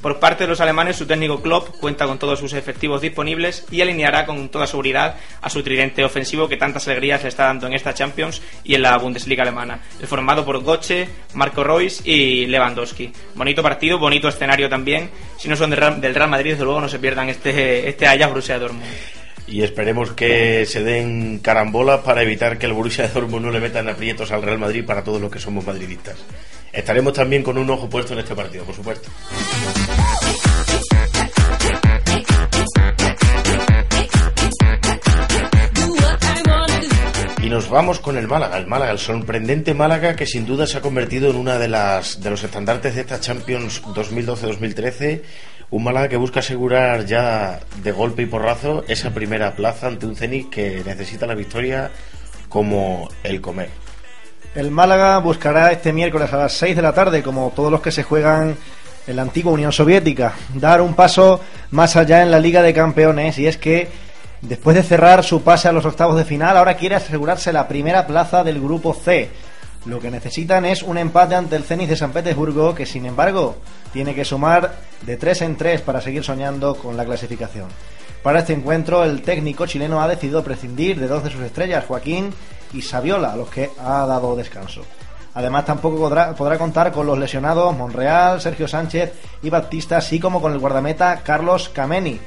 Por 0.04 0.20
parte 0.20 0.44
de 0.44 0.48
los 0.48 0.60
alemanes, 0.60 0.96
su 0.96 1.06
técnico 1.06 1.40
Klopp 1.40 1.78
cuenta 1.80 2.04
con 2.04 2.18
todos 2.18 2.38
sus 2.38 2.52
efectivos 2.52 3.00
disponibles 3.00 3.64
y 3.70 3.80
alineará 3.80 4.26
con 4.26 4.50
toda 4.50 4.66
seguridad 4.66 5.16
a 5.40 5.48
su 5.48 5.62
tridente 5.62 6.04
ofensivo 6.04 6.46
que 6.46 6.58
tantas 6.58 6.86
alegrías 6.86 7.22
le 7.22 7.30
está 7.30 7.44
dando 7.44 7.66
en 7.66 7.72
esta 7.72 7.94
Champions 7.94 8.42
y 8.64 8.74
en 8.74 8.82
la 8.82 8.98
Bundesliga 8.98 9.44
alemana. 9.44 9.80
El 9.98 10.06
formado 10.06 10.44
por 10.44 10.62
Goche, 10.62 11.08
Marco 11.32 11.64
Reus 11.64 12.02
y 12.04 12.44
Lewandowski. 12.44 13.14
Bonito 13.34 13.62
partido, 13.62 13.98
bonito 13.98 14.28
escenario 14.28 14.68
también. 14.68 15.08
Si 15.38 15.48
no 15.48 15.56
son 15.56 15.70
del 15.70 16.14
Real 16.14 16.28
Madrid, 16.28 16.50
desde 16.50 16.64
luego 16.64 16.82
no 16.82 16.88
se 16.90 16.98
pierdan 16.98 17.30
este, 17.30 17.88
este 17.88 18.06
Ajax 18.06 18.28
Borussia 18.28 18.58
Dortmund 18.58 18.84
y 19.46 19.62
esperemos 19.62 20.12
que 20.12 20.64
se 20.66 20.82
den 20.82 21.38
carambolas 21.38 22.00
para 22.00 22.22
evitar 22.22 22.58
que 22.58 22.66
el 22.66 22.72
Borussia 22.72 23.08
Dortmund 23.08 23.46
no 23.46 23.50
le 23.50 23.60
metan 23.60 23.88
aprietos 23.88 24.32
al 24.32 24.42
Real 24.42 24.58
Madrid 24.58 24.84
para 24.84 25.04
todos 25.04 25.20
los 25.20 25.30
que 25.30 25.38
somos 25.38 25.66
madridistas. 25.66 26.16
Estaremos 26.74 27.12
también 27.12 27.42
con 27.42 27.56
un 27.56 27.70
ojo 27.70 27.88
puesto 27.88 28.14
en 28.14 28.18
este 28.18 28.34
partido, 28.34 28.64
por 28.64 28.74
supuesto. 28.74 29.08
Y 37.44 37.50
nos 37.50 37.68
vamos 37.68 38.00
con 38.00 38.16
el 38.16 38.26
Málaga, 38.26 38.56
el 38.56 38.66
Málaga, 38.66 38.92
el 38.92 38.98
sorprendente 38.98 39.74
Málaga 39.74 40.16
que 40.16 40.24
sin 40.24 40.46
duda 40.46 40.66
se 40.66 40.78
ha 40.78 40.80
convertido 40.80 41.28
en 41.28 41.36
una 41.36 41.58
de 41.58 41.68
las 41.68 42.22
de 42.22 42.30
los 42.30 42.42
estandartes 42.42 42.94
de 42.94 43.02
esta 43.02 43.20
Champions 43.20 43.82
2012-2013 43.82 45.20
un 45.68 45.84
Málaga 45.84 46.08
que 46.08 46.16
busca 46.16 46.40
asegurar 46.40 47.04
ya 47.04 47.60
de 47.82 47.92
golpe 47.92 48.22
y 48.22 48.26
porrazo 48.26 48.82
esa 48.88 49.10
primera 49.12 49.54
plaza 49.54 49.88
ante 49.88 50.06
un 50.06 50.16
Zenit 50.16 50.48
que 50.48 50.82
necesita 50.86 51.26
la 51.26 51.34
victoria 51.34 51.90
como 52.48 53.10
el 53.22 53.42
comer. 53.42 53.68
El 54.54 54.70
Málaga 54.70 55.18
buscará 55.18 55.70
este 55.70 55.92
miércoles 55.92 56.32
a 56.32 56.38
las 56.38 56.54
6 56.54 56.74
de 56.74 56.80
la 56.80 56.94
tarde, 56.94 57.22
como 57.22 57.52
todos 57.54 57.70
los 57.70 57.82
que 57.82 57.92
se 57.92 58.04
juegan 58.04 58.56
en 59.06 59.16
la 59.16 59.20
antigua 59.20 59.52
Unión 59.52 59.70
Soviética, 59.70 60.32
dar 60.54 60.80
un 60.80 60.94
paso 60.94 61.42
más 61.72 61.94
allá 61.96 62.22
en 62.22 62.30
la 62.30 62.40
Liga 62.40 62.62
de 62.62 62.72
Campeones 62.72 63.38
y 63.38 63.46
es 63.46 63.58
que 63.58 63.90
después 64.44 64.76
de 64.76 64.82
cerrar 64.82 65.24
su 65.24 65.42
pase 65.42 65.68
a 65.68 65.72
los 65.72 65.84
octavos 65.84 66.16
de 66.16 66.24
final, 66.24 66.56
ahora 66.56 66.76
quiere 66.76 66.94
asegurarse 66.94 67.52
la 67.52 67.68
primera 67.68 68.06
plaza 68.06 68.44
del 68.44 68.60
grupo 68.60 68.94
C. 68.94 69.30
Lo 69.86 70.00
que 70.00 70.10
necesitan 70.10 70.64
es 70.64 70.82
un 70.82 70.96
empate 70.96 71.34
ante 71.34 71.56
el 71.56 71.64
Zenit 71.64 71.90
de 71.90 71.96
San 71.96 72.12
Petersburgo, 72.12 72.74
que 72.74 72.86
sin 72.86 73.04
embargo 73.04 73.56
tiene 73.92 74.14
que 74.14 74.24
sumar 74.24 74.76
de 75.02 75.16
3 75.16 75.42
en 75.42 75.56
3 75.56 75.80
para 75.82 76.00
seguir 76.00 76.24
soñando 76.24 76.74
con 76.76 76.96
la 76.96 77.04
clasificación. 77.04 77.68
Para 78.22 78.38
este 78.38 78.54
encuentro, 78.54 79.04
el 79.04 79.20
técnico 79.20 79.66
chileno 79.66 80.00
ha 80.00 80.08
decidido 80.08 80.42
prescindir 80.42 80.98
de 80.98 81.08
dos 81.08 81.22
de 81.24 81.30
sus 81.30 81.42
estrellas, 81.42 81.84
Joaquín 81.86 82.32
y 82.72 82.80
Saviola, 82.80 83.32
a 83.32 83.36
los 83.36 83.50
que 83.50 83.70
ha 83.78 84.06
dado 84.06 84.34
descanso. 84.34 84.82
Además, 85.34 85.66
tampoco 85.66 85.98
podrá, 85.98 86.34
podrá, 86.34 86.56
contar 86.56 86.92
con 86.92 87.06
los 87.06 87.18
lesionados 87.18 87.76
Monreal, 87.76 88.40
Sergio 88.40 88.66
Sánchez 88.66 89.12
y 89.42 89.50
Baptista, 89.50 89.98
así 89.98 90.18
como 90.18 90.40
con 90.40 90.52
el 90.52 90.58
guardameta 90.58 91.20
Carlos 91.22 91.68
Cameni, 91.68 92.18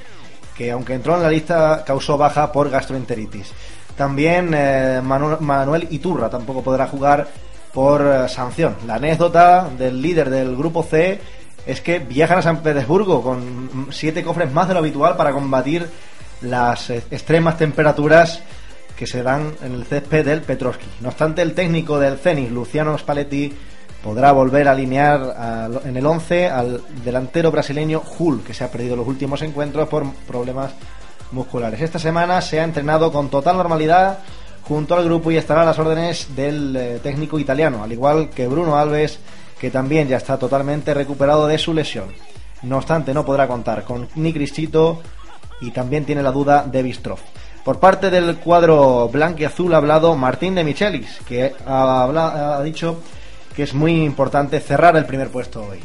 que 0.58 0.72
aunque 0.72 0.94
entró 0.94 1.16
en 1.16 1.24
la 1.24 1.30
lista 1.30 1.84
causó 1.86 2.18
baja 2.18 2.52
por 2.52 2.70
gastroenteritis. 2.70 3.52
También 3.96 4.52
eh, 4.54 5.02
Manuel 5.04 5.88
Iturra 5.90 6.30
tampoco 6.30 6.64
podrá 6.64 6.88
jugar 6.88 7.28
por 7.74 8.02
eh, 8.02 8.30
sanción. 8.30 8.76
La 8.86 8.96
anécdota 8.96 9.70
del 9.78 10.02
líder 10.02 10.30
del 10.30 10.56
grupo 10.56 10.84
C 10.84 11.20
es 11.66 11.82
que 11.82 12.00
viajan 12.00 12.40
a 12.40 12.42
San 12.42 12.62
Petersburgo 12.62 13.22
con 13.22 13.88
siete 13.92 14.24
cofres 14.24 14.52
más 14.52 14.68
de 14.68 14.74
lo 14.74 14.80
habitual 14.80 15.16
para 15.16 15.32
combatir 15.32 15.88
las 16.42 16.90
eh, 16.90 17.04
extremas 17.12 17.58
temperaturas 17.58 18.42
que 18.96 19.06
se 19.06 19.22
dan 19.22 19.54
en 19.62 19.74
el 19.74 19.86
césped 19.86 20.26
del 20.26 20.42
Petrovsky. 20.42 20.88
No 21.02 21.10
obstante, 21.10 21.42
el 21.42 21.54
técnico 21.54 22.00
del 22.00 22.18
Zenit, 22.18 22.50
Luciano 22.50 22.98
Spalletti, 22.98 23.54
podrá 24.08 24.32
volver 24.32 24.70
a 24.70 24.72
alinear 24.72 25.82
en 25.84 25.98
el 25.98 26.06
11 26.06 26.48
al 26.48 26.82
delantero 27.04 27.52
brasileño 27.52 28.02
Hull, 28.18 28.42
que 28.42 28.54
se 28.54 28.64
ha 28.64 28.72
perdido 28.72 28.96
los 28.96 29.06
últimos 29.06 29.42
encuentros 29.42 29.90
por 29.90 30.10
problemas 30.26 30.72
musculares. 31.34 31.82
Esta 31.82 32.00
semana 32.00 32.40
se 32.40 32.62
ha 32.62 32.64
entrenado 32.64 33.12
con 33.12 33.28
total 33.28 33.58
normalidad 33.58 34.20
junto 34.64 34.96
al 34.96 35.04
grupo 35.04 35.30
y 35.30 35.36
estará 35.36 35.64
a 35.64 35.66
las 35.66 35.78
órdenes 35.78 36.34
del 36.38 36.74
eh, 36.78 37.00
técnico 37.04 37.38
italiano, 37.38 37.84
al 37.84 37.92
igual 37.92 38.30
que 38.30 38.48
Bruno 38.48 38.78
Alves, 38.78 39.20
que 39.60 39.72
también 39.72 40.08
ya 40.08 40.16
está 40.16 40.40
totalmente 40.40 40.94
recuperado 40.94 41.46
de 41.46 41.58
su 41.58 41.74
lesión. 41.74 42.08
No 42.62 42.78
obstante, 42.78 43.14
no 43.14 43.26
podrá 43.26 43.46
contar 43.46 43.84
con 43.84 44.08
ni 44.16 44.32
Cristito 44.32 45.02
y 45.60 45.72
también 45.72 46.06
tiene 46.06 46.24
la 46.24 46.32
duda 46.32 46.64
de 46.64 46.82
Bistrov. 46.82 47.20
Por 47.66 47.82
parte 47.82 48.10
del 48.10 48.38
cuadro 48.38 49.10
blanco 49.10 49.42
y 49.42 49.44
azul 49.44 49.74
ha 49.74 49.78
hablado 49.78 50.16
Martín 50.16 50.56
de 50.56 50.64
Michelis, 50.64 51.20
que 51.28 51.54
ha 51.66 52.62
dicho 52.64 53.02
que 53.58 53.64
es 53.64 53.74
muy 53.74 54.04
importante 54.04 54.60
cerrar 54.60 54.96
el 54.96 55.08
primer 55.08 55.30
puesto 55.30 55.64
hoy. 55.64 55.80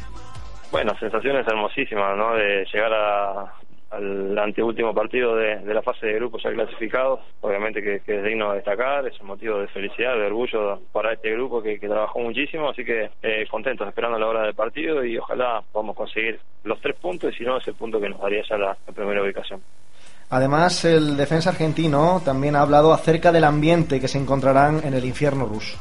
Bueno, 0.71 0.93
sensaciones 1.01 1.47
hermosísimas, 1.49 2.15
¿no? 2.19 2.35
De 2.35 2.67
llegar 2.71 2.93
a, 2.93 3.53
al 3.93 4.39
anteúltimo 4.39 4.95
partido 4.95 5.35
de, 5.37 5.63
la 5.65 5.81
fase 5.81 6.07
de 6.07 6.15
grupos 6.17 6.43
ya 6.43 6.53
clasificado. 6.53 7.21
Obviamente 7.41 7.83
que, 7.83 7.97
es 8.07 8.25
digno 8.25 8.51
de 8.51 8.57
destacar, 8.57 9.07
es 9.07 9.19
un 9.23 9.29
motivo 9.29 9.59
de 9.59 9.69
felicidad, 9.69 10.15
de 10.17 10.27
orgullo 10.27 10.81
para 10.93 11.15
este 11.15 11.33
grupo 11.33 11.63
que, 11.63 11.79
trabajó 11.79 12.19
muchísimo, 12.19 12.69
así 12.69 12.85
que 12.85 13.09
eh, 13.23 13.47
contentos 13.51 13.89
esperando 13.89 14.19
la 14.19 14.27
hora 14.27 14.43
del 14.43 14.55
partido 14.55 15.03
y 15.03 15.17
ojalá 15.17 15.63
podamos 15.73 15.97
conseguir 15.97 16.39
los 16.65 16.79
tres 16.79 16.97
puntos 16.97 17.33
y 17.33 17.39
si 17.39 17.45
no 17.45 17.57
ese 17.57 17.73
punto 17.73 17.99
que 17.99 18.11
nos 18.11 18.21
daría 18.21 18.43
ya 18.47 18.59
la 18.59 18.77
primera 18.95 19.23
ubicación. 19.23 19.63
Además, 20.29 20.85
el 20.85 21.17
defensa 21.17 21.49
argentino 21.49 22.21
también 22.23 22.55
ha 22.55 22.61
hablado 22.61 22.93
acerca 22.93 23.33
del 23.33 23.45
ambiente 23.45 23.99
que 23.99 24.09
se 24.09 24.19
encontrarán 24.19 24.81
en 24.85 24.93
el 24.93 25.07
infierno 25.07 25.47
ruso. 25.47 25.79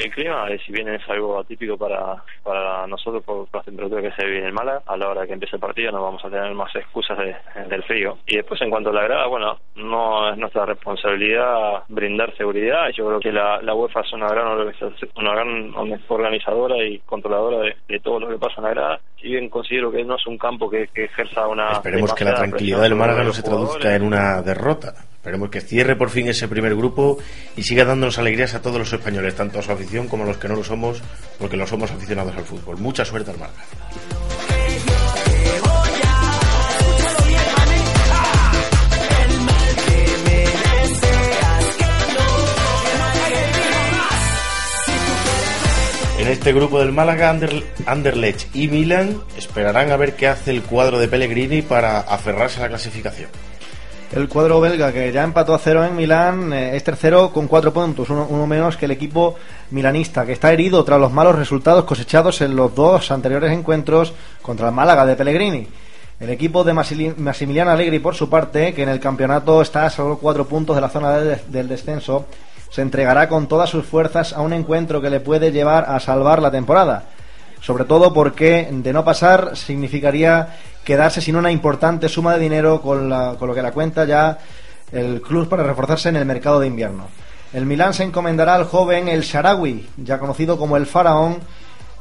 El 0.00 0.10
clima, 0.10 0.48
eh, 0.48 0.58
si 0.64 0.72
bien 0.72 0.88
es 0.88 1.02
algo 1.10 1.38
atípico 1.38 1.76
para, 1.76 2.16
para 2.42 2.86
nosotros 2.86 3.22
por, 3.22 3.46
las 3.52 3.64
temperaturas 3.66 4.04
que 4.04 4.22
se 4.22 4.26
vive 4.26 4.48
en 4.48 4.54
Mala, 4.54 4.80
a 4.86 4.96
la 4.96 5.08
hora 5.08 5.26
que 5.26 5.34
empiece 5.34 5.56
el 5.56 5.60
partido 5.60 5.92
no 5.92 6.02
vamos 6.02 6.24
a 6.24 6.30
tener 6.30 6.54
más 6.54 6.74
excusas 6.74 7.18
del 7.18 7.82
frío. 7.82 8.16
Y 8.26 8.36
después, 8.36 8.60
en 8.62 8.70
cuanto 8.70 8.88
a 8.88 8.94
la 8.94 9.02
grada, 9.02 9.26
bueno, 9.26 9.58
no 9.76 10.32
es 10.32 10.38
nuestra 10.38 10.64
responsabilidad 10.64 11.82
brindar 11.88 12.34
seguridad. 12.36 12.88
Yo 12.96 13.06
creo 13.08 13.20
que 13.20 13.30
la, 13.30 13.60
la 13.60 13.74
UEFA 13.74 14.00
es 14.00 14.12
una 14.14 14.28
gran, 14.28 14.46
una 15.16 15.34
gran 15.34 15.74
organizadora 16.08 16.82
y 16.82 16.98
controladora 17.00 17.74
de, 17.86 18.00
todo 18.00 18.20
lo 18.20 18.28
que 18.28 18.38
pasa 18.38 18.54
en 18.58 18.64
la 18.64 18.70
grada. 18.70 19.00
Si 19.20 19.28
bien 19.28 19.50
considero 19.50 19.92
que 19.92 20.02
no 20.02 20.16
es 20.16 20.26
un 20.26 20.38
campo 20.38 20.70
que, 20.70 20.88
que 20.94 21.04
ejerza 21.04 21.46
una. 21.46 21.72
Esperemos 21.72 22.14
que 22.14 22.24
la 22.24 22.34
tranquilidad 22.34 22.80
del 22.80 22.94
Málaga 22.94 23.22
no 23.22 23.32
se 23.34 23.42
traduzca 23.42 23.94
en 23.94 24.02
una 24.02 24.40
derrota. 24.40 24.94
Esperemos 25.20 25.50
que 25.50 25.60
cierre 25.60 25.96
por 25.96 26.08
fin 26.08 26.28
ese 26.28 26.48
primer 26.48 26.74
grupo 26.74 27.18
y 27.54 27.62
siga 27.62 27.84
dándonos 27.84 28.18
alegrías 28.18 28.54
a 28.54 28.62
todos 28.62 28.78
los 28.78 28.90
españoles, 28.90 29.34
tanto 29.34 29.58
a 29.58 29.62
su 29.62 29.70
afición 29.70 30.08
como 30.08 30.24
a 30.24 30.26
los 30.26 30.38
que 30.38 30.48
no 30.48 30.56
lo 30.56 30.64
somos, 30.64 31.02
porque 31.38 31.58
lo 31.58 31.66
somos 31.66 31.90
aficionados 31.90 32.34
al 32.34 32.44
fútbol. 32.44 32.78
Mucha 32.78 33.04
suerte 33.04 33.30
Málaga. 33.32 33.52
En 46.18 46.28
este 46.28 46.54
grupo 46.54 46.80
del 46.80 46.92
Málaga, 46.92 47.36
Anderlecht 47.84 48.56
y 48.56 48.68
Milan 48.68 49.20
esperarán 49.36 49.90
a 49.90 49.98
ver 49.98 50.16
qué 50.16 50.28
hace 50.28 50.50
el 50.50 50.62
cuadro 50.62 50.98
de 50.98 51.08
Pellegrini 51.08 51.60
para 51.60 52.00
aferrarse 52.00 52.60
a 52.60 52.62
la 52.62 52.68
clasificación. 52.70 53.28
El 54.12 54.28
cuadro 54.28 54.60
belga 54.60 54.92
que 54.92 55.12
ya 55.12 55.22
empató 55.22 55.54
a 55.54 55.58
cero 55.60 55.84
en 55.84 55.94
Milán 55.94 56.52
eh, 56.52 56.74
es 56.74 56.82
tercero 56.82 57.30
con 57.32 57.46
cuatro 57.46 57.72
puntos, 57.72 58.10
uno, 58.10 58.26
uno, 58.28 58.44
menos 58.44 58.76
que 58.76 58.86
el 58.86 58.90
equipo 58.90 59.36
milanista, 59.70 60.26
que 60.26 60.32
está 60.32 60.52
herido 60.52 60.82
tras 60.82 60.98
los 60.98 61.12
malos 61.12 61.36
resultados 61.36 61.84
cosechados 61.84 62.40
en 62.40 62.56
los 62.56 62.74
dos 62.74 63.12
anteriores 63.12 63.52
encuentros 63.52 64.12
contra 64.42 64.68
el 64.68 64.74
Málaga 64.74 65.06
de 65.06 65.14
Pellegrini. 65.14 65.68
El 66.18 66.28
equipo 66.28 66.64
de 66.64 66.72
Massimiliano 66.72 67.70
Allegri, 67.70 68.00
por 68.00 68.16
su 68.16 68.28
parte, 68.28 68.74
que 68.74 68.82
en 68.82 68.88
el 68.88 68.98
campeonato 68.98 69.62
está 69.62 69.86
a 69.86 69.90
solo 69.90 70.18
cuatro 70.18 70.44
puntos 70.44 70.74
de 70.74 70.82
la 70.82 70.88
zona 70.88 71.12
de, 71.18 71.36
del 71.46 71.68
descenso, 71.68 72.26
se 72.68 72.82
entregará 72.82 73.28
con 73.28 73.46
todas 73.46 73.70
sus 73.70 73.86
fuerzas 73.86 74.32
a 74.32 74.40
un 74.40 74.52
encuentro 74.52 75.00
que 75.00 75.08
le 75.08 75.20
puede 75.20 75.52
llevar 75.52 75.84
a 75.88 76.00
salvar 76.00 76.42
la 76.42 76.50
temporada. 76.50 77.04
Sobre 77.60 77.84
todo 77.84 78.12
porque 78.12 78.68
de 78.70 78.92
no 78.92 79.04
pasar 79.04 79.56
significaría 79.56 80.56
quedarse 80.84 81.20
sin 81.20 81.36
una 81.36 81.50
importante 81.50 82.08
suma 82.08 82.34
de 82.34 82.40
dinero 82.40 82.80
con, 82.80 83.08
la, 83.08 83.36
con 83.38 83.48
lo 83.48 83.54
que 83.54 83.62
la 83.62 83.72
cuenta 83.72 84.04
ya 84.04 84.38
el 84.92 85.20
club 85.20 85.48
para 85.48 85.62
reforzarse 85.62 86.08
en 86.08 86.16
el 86.16 86.24
mercado 86.24 86.60
de 86.60 86.66
invierno. 86.66 87.08
El 87.52 87.66
Milán 87.66 87.94
se 87.94 88.04
encomendará 88.04 88.54
al 88.54 88.64
joven 88.64 89.08
El 89.08 89.22
Sharawi, 89.22 89.88
ya 89.98 90.18
conocido 90.18 90.56
como 90.56 90.76
el 90.76 90.86
Faraón, 90.86 91.38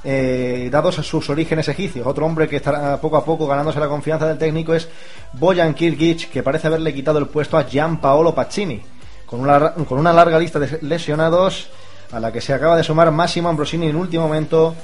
eh, 0.04 0.70
dados 0.72 1.00
a 1.00 1.04
sus 1.04 1.30
orígenes 1.30 1.68
egipcios. 1.68 2.06
Otro 2.08 2.26
hombre 2.26 2.48
que 2.48 2.58
estará 2.58 2.98
poco 3.02 3.18
a 3.18 3.26
poco 3.26 3.48
ganándose 3.48 3.80
la 3.80 3.88
confianza 3.88 4.28
del 4.28 4.38
técnico 4.38 4.74
es 4.74 4.88
Boyan 5.34 5.74
Kirgic, 5.74 6.30
que 6.30 6.44
parece 6.44 6.68
haberle 6.68 6.94
quitado 6.94 7.20
el 7.20 7.28
puesto 7.28 7.58
a 7.58 7.64
Gian 7.64 8.00
Paolo 8.00 8.34
Pacini, 8.34 8.82
con 9.26 9.42
una, 9.42 9.74
con 9.74 10.00
una 10.00 10.14
larga 10.14 10.40
lista 10.40 10.60
de 10.60 10.80
lesionados 10.84 11.70
a 12.12 12.20
la 12.20 12.32
que 12.32 12.42
se 12.42 12.54
acaba 12.54 12.78
de 12.78 12.84
sumar 12.84 13.12
Massimo 13.12 13.50
Ambrosini 13.50 13.88
en 13.88 13.96
último 13.96 14.24
momento. 14.24 14.76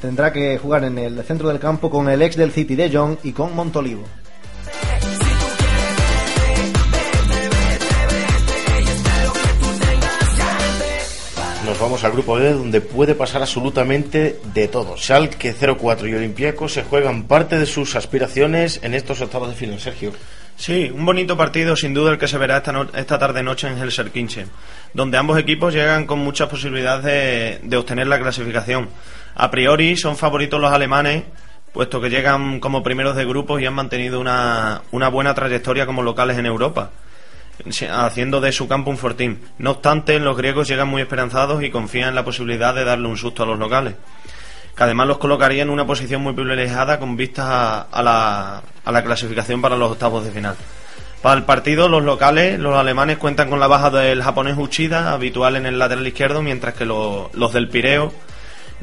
Tendrá 0.00 0.32
que 0.32 0.58
jugar 0.58 0.84
en 0.84 0.98
el 0.98 1.22
centro 1.24 1.48
del 1.48 1.58
campo 1.58 1.90
con 1.90 2.08
el 2.08 2.22
ex 2.22 2.36
del 2.36 2.52
City 2.52 2.74
de 2.74 2.90
Jong 2.90 3.18
y 3.22 3.32
con 3.32 3.54
Montolivo. 3.54 4.04
Nos 11.64 11.80
vamos 11.80 12.04
al 12.04 12.12
grupo 12.12 12.34
B 12.34 12.52
donde 12.52 12.82
puede 12.82 13.14
pasar 13.14 13.40
absolutamente 13.40 14.38
de 14.52 14.68
todo. 14.68 14.98
Schalke 14.98 15.54
04 15.54 16.08
y 16.08 16.14
Olympiacos 16.14 16.74
se 16.74 16.82
juegan 16.82 17.24
parte 17.24 17.58
de 17.58 17.64
sus 17.64 17.96
aspiraciones 17.96 18.80
en 18.82 18.92
estos 18.92 19.22
octavos 19.22 19.48
de 19.48 19.54
final. 19.54 19.80
Sergio. 19.80 20.12
Sí, 20.56 20.90
un 20.94 21.04
bonito 21.04 21.36
partido 21.36 21.76
sin 21.76 21.94
duda 21.94 22.12
el 22.12 22.18
que 22.18 22.28
se 22.28 22.38
verá 22.38 22.58
esta, 22.58 22.72
no 22.72 22.86
esta 22.94 23.18
tarde-noche 23.18 23.68
en 23.68 23.76
Helsinki, 23.76 24.44
donde 24.92 25.18
ambos 25.18 25.38
equipos 25.38 25.74
llegan 25.74 26.06
con 26.06 26.20
muchas 26.20 26.48
posibilidades 26.48 27.04
de, 27.04 27.68
de 27.68 27.76
obtener 27.76 28.06
la 28.06 28.20
clasificación. 28.20 28.88
A 29.34 29.50
priori 29.50 29.96
son 29.96 30.16
favoritos 30.16 30.60
los 30.60 30.72
alemanes, 30.72 31.24
puesto 31.72 32.00
que 32.00 32.08
llegan 32.08 32.60
como 32.60 32.82
primeros 32.82 33.16
de 33.16 33.24
grupos 33.24 33.60
y 33.60 33.66
han 33.66 33.74
mantenido 33.74 34.20
una, 34.20 34.82
una 34.92 35.08
buena 35.08 35.34
trayectoria 35.34 35.86
como 35.86 36.02
locales 36.02 36.38
en 36.38 36.46
Europa 36.46 36.90
haciendo 37.90 38.40
de 38.40 38.52
su 38.52 38.68
campo 38.68 38.90
un 38.90 38.98
fortín. 38.98 39.40
No 39.58 39.72
obstante, 39.72 40.18
los 40.18 40.36
griegos 40.36 40.68
llegan 40.68 40.88
muy 40.88 41.02
esperanzados 41.02 41.62
y 41.62 41.70
confían 41.70 42.10
en 42.10 42.14
la 42.14 42.24
posibilidad 42.24 42.74
de 42.74 42.84
darle 42.84 43.08
un 43.08 43.16
susto 43.16 43.42
a 43.42 43.46
los 43.46 43.58
locales, 43.58 43.94
que 44.76 44.82
además 44.82 45.06
los 45.06 45.18
colocaría 45.18 45.62
en 45.62 45.70
una 45.70 45.86
posición 45.86 46.22
muy 46.22 46.32
privilegiada 46.32 46.98
con 46.98 47.16
vistas 47.16 47.46
a, 47.90 48.02
la, 48.02 48.62
a 48.84 48.92
la 48.92 49.04
clasificación 49.04 49.62
para 49.62 49.76
los 49.76 49.92
octavos 49.92 50.24
de 50.24 50.30
final. 50.30 50.56
Para 51.22 51.36
el 51.36 51.44
partido, 51.44 51.88
los 51.88 52.02
locales, 52.02 52.58
los 52.58 52.76
alemanes 52.76 53.16
cuentan 53.16 53.48
con 53.48 53.58
la 53.58 53.66
baja 53.66 53.88
del 53.88 54.22
japonés 54.22 54.58
Uchida, 54.58 55.12
habitual 55.12 55.56
en 55.56 55.64
el 55.64 55.78
lateral 55.78 56.06
izquierdo, 56.06 56.42
mientras 56.42 56.74
que 56.74 56.84
los, 56.84 57.52
del 57.52 57.68
Pireo 57.68 58.12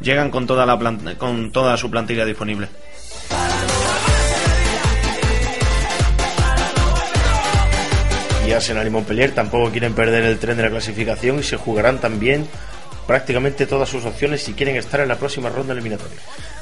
llegan 0.02 0.32
con 0.32 0.48
toda, 0.48 0.66
la 0.66 0.80
con 1.20 1.52
toda 1.52 1.78
su 1.78 1.92
plantilla 1.92 2.26
disponible. 2.26 2.68
y 8.48 8.54
Arsenal 8.54 8.88
y 8.88 8.90
Montpellier 8.90 9.32
tampoco 9.32 9.70
quieren 9.70 9.94
perder 9.94 10.24
el 10.24 10.40
tren 10.40 10.58
de 10.58 10.64
la 10.64 10.70
clasificación 10.72 11.40
y 11.40 11.44
se 11.44 11.58
jugarán 11.58 12.00
también 12.00 12.48
prácticamente 13.08 13.66
todas 13.66 13.90
sus 13.90 14.06
opciones 14.06 14.44
si 14.44 14.54
quieren 14.54 14.76
estar 14.76 15.00
en 15.00 15.08
la 15.08 15.16
próxima 15.16 15.50
ronda 15.50 15.74
eliminatoria. 15.74 16.18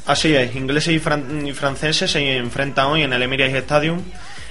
Así 0.06 0.36
es, 0.36 0.56
ingleses 0.56 0.94
y, 0.94 1.00
franceses 1.00 2.12
se 2.12 2.38
enfrentan 2.38 2.88
hoy 2.88 3.04
en 3.04 3.14
el 3.14 3.22
Emirates 3.22 3.56
Stadium, 3.56 4.02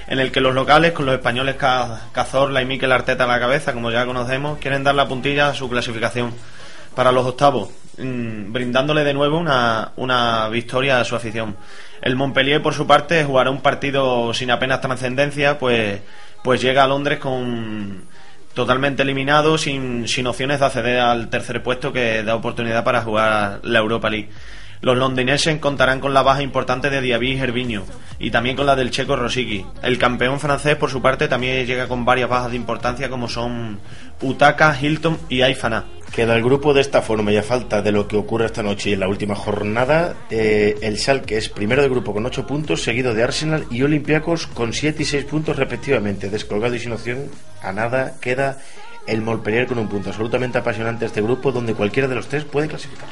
en 0.07 0.18
el 0.20 0.31
que 0.31 0.40
los 0.40 0.55
locales, 0.55 0.92
con 0.92 1.07
los 1.07 1.14
españoles 1.14 1.57
Cazorla 1.57 2.62
y 2.62 2.66
Mikel 2.66 2.92
Arteta 2.92 3.24
a 3.24 3.27
la 3.27 3.40
cabeza, 3.40 3.72
como 3.72 3.90
ya 3.90 4.07
conocemos, 4.07 4.59
quieren 4.59 4.85
dar 4.85 4.94
la 4.94 5.09
puntilla 5.09 5.48
a 5.48 5.55
su 5.55 5.68
clasificación 5.68 6.33
para 6.94 7.12
los 7.12 7.27
octavos, 7.27 7.70
mm, 7.98 8.53
brindándole 8.53 9.05
de 9.05 9.14
nuevo 9.14 9.38
una, 9.38 9.92
una 9.96 10.48
victoria 10.48 11.01
a 11.01 11.05
su 11.05 11.16
afición. 11.16 11.57
El 12.01 12.16
Montpellier, 12.16 12.62
por 12.62 12.74
su 12.74 12.87
parte, 12.87 13.24
jugará 13.24 13.51
un 13.51 13.61
partido 13.61 14.33
sin 14.33 14.51
apenas 14.51 14.81
trascendencia, 14.81 15.59
pues 15.59 16.01
pues 16.42 16.61
llega 16.61 16.85
a 16.85 16.87
Londres 16.87 17.18
con 17.18 18.05
totalmente 18.59 19.05
eliminado, 19.05 19.57
sin, 19.57 20.09
sin 20.09 20.27
opciones 20.27 20.59
de 20.59 20.66
acceder 20.66 20.99
al 20.99 21.31
tercer 21.31 21.62
puesto 21.62 21.92
que 21.92 22.25
da 22.25 22.35
oportunidad 22.35 22.83
para 22.83 23.03
jugar 23.03 23.61
la 23.62 23.79
Europa 23.79 24.11
League. 24.11 24.31
Los 24.81 24.97
londinenses 24.97 25.61
contarán 25.61 26.01
con 26.01 26.12
la 26.12 26.23
baja 26.23 26.42
importante 26.42 26.90
de 26.90 27.01
Diaby 27.01 27.31
y 27.31 27.38
Gervinho 27.38 27.85
y 28.18 28.33
también 28.33 28.57
con 28.57 28.66
la 28.66 28.75
del 28.75 28.90
checo 28.90 29.14
Rosicki. 29.14 29.64
El 29.81 29.97
campeón 29.97 30.40
francés, 30.40 30.75
por 30.75 30.90
su 30.90 31.01
parte, 31.01 31.29
también 31.29 31.66
llega 31.66 31.87
con 31.87 32.05
varias 32.05 32.29
bajas 32.29 32.51
de 32.51 32.57
importancia 32.57 33.09
como 33.09 33.29
son 33.29 33.79
Utaka, 34.23 34.77
Hilton 34.77 35.18
y 35.29 35.42
Aifana. 35.42 35.85
Queda 36.14 36.35
el 36.35 36.42
grupo 36.42 36.75
de 36.75 36.81
esta 36.81 37.01
forma 37.03 37.31
y 37.33 37.37
a 37.37 37.42
falta 37.42 37.81
de 37.81 37.92
lo 37.92 38.09
que 38.09 38.16
ocurre 38.16 38.47
esta 38.47 38.62
noche 38.62 38.90
y 38.90 38.92
en 38.94 39.01
la 39.01 39.09
última 39.09 39.35
jornada, 39.35 40.14
eh, 40.31 40.77
el 40.83 40.99
que 41.23 41.37
es 41.37 41.49
primero 41.49 41.83
de 41.83 41.88
grupo 41.88 42.12
con 42.12 42.27
8 42.27 42.47
puntos, 42.47 42.83
seguido 42.83 43.14
de 43.14 43.23
Arsenal 43.23 43.66
y 43.71 43.83
Olympiacos 43.83 44.47
con 44.47 44.73
7 44.73 45.03
y 45.03 45.07
6 45.07 45.25
puntos 45.27 45.57
respectivamente. 45.57 46.29
Descolgado 46.29 46.75
y 46.75 46.81
sin 46.81 46.92
opción 46.92 47.31
a 47.62 47.73
nada 47.73 48.14
queda 48.21 48.59
el 49.07 49.23
Montpellier 49.23 49.66
con 49.66 49.79
un 49.79 49.88
punto. 49.88 50.11
Absolutamente 50.11 50.59
apasionante 50.59 51.07
este 51.07 51.23
grupo 51.23 51.53
donde 51.53 51.75
cualquiera 51.75 52.09
de 52.09 52.14
los 52.14 52.29
tres 52.29 52.44
puede 52.44 52.68
clasificar. 52.68 53.09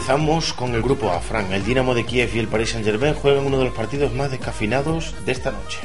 Finalizamos 0.00 0.54
con 0.54 0.74
el 0.74 0.80
grupo 0.80 1.10
A. 1.10 1.20
Fran, 1.20 1.52
el 1.52 1.62
Dinamo 1.62 1.94
de 1.94 2.06
Kiev 2.06 2.30
y 2.34 2.38
el 2.38 2.48
Paris 2.48 2.70
Saint-Germain 2.70 3.12
juegan 3.12 3.44
uno 3.44 3.58
de 3.58 3.66
los 3.66 3.74
partidos 3.74 4.14
más 4.14 4.30
descafinados 4.30 5.14
de 5.26 5.32
esta 5.32 5.50
noche. 5.50 5.78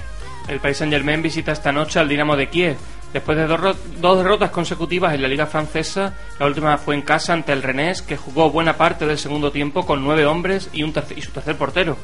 El 0.47 0.61
Paris 0.61 0.77
Saint-Germain 0.77 1.21
visita 1.21 1.51
esta 1.51 1.73
noche 1.73 1.99
al 1.99 2.07
Dinamo 2.07 2.37
de 2.37 2.47
Kiev. 2.47 2.77
Después 3.11 3.37
de 3.37 3.45
dos, 3.45 3.75
dos, 3.99 4.17
derrotas 4.17 4.51
consecutivas 4.51 5.13
en 5.13 5.21
la 5.21 5.27
Liga 5.27 5.47
Francesa, 5.47 6.13
la 6.39 6.45
última 6.45 6.77
fue 6.77 6.95
en 6.95 7.01
casa 7.01 7.33
ante 7.33 7.51
el 7.51 7.61
Rennes, 7.61 8.01
que 8.01 8.15
jugó 8.15 8.49
buena 8.49 8.77
parte 8.77 9.05
del 9.05 9.17
segundo 9.17 9.51
tiempo 9.51 9.85
con 9.85 10.01
nueve 10.01 10.25
hombres 10.25 10.69
y, 10.71 10.83
un 10.83 10.93
y 11.13 11.21
su 11.21 11.31
tercer 11.31 11.57
portero. 11.57 11.97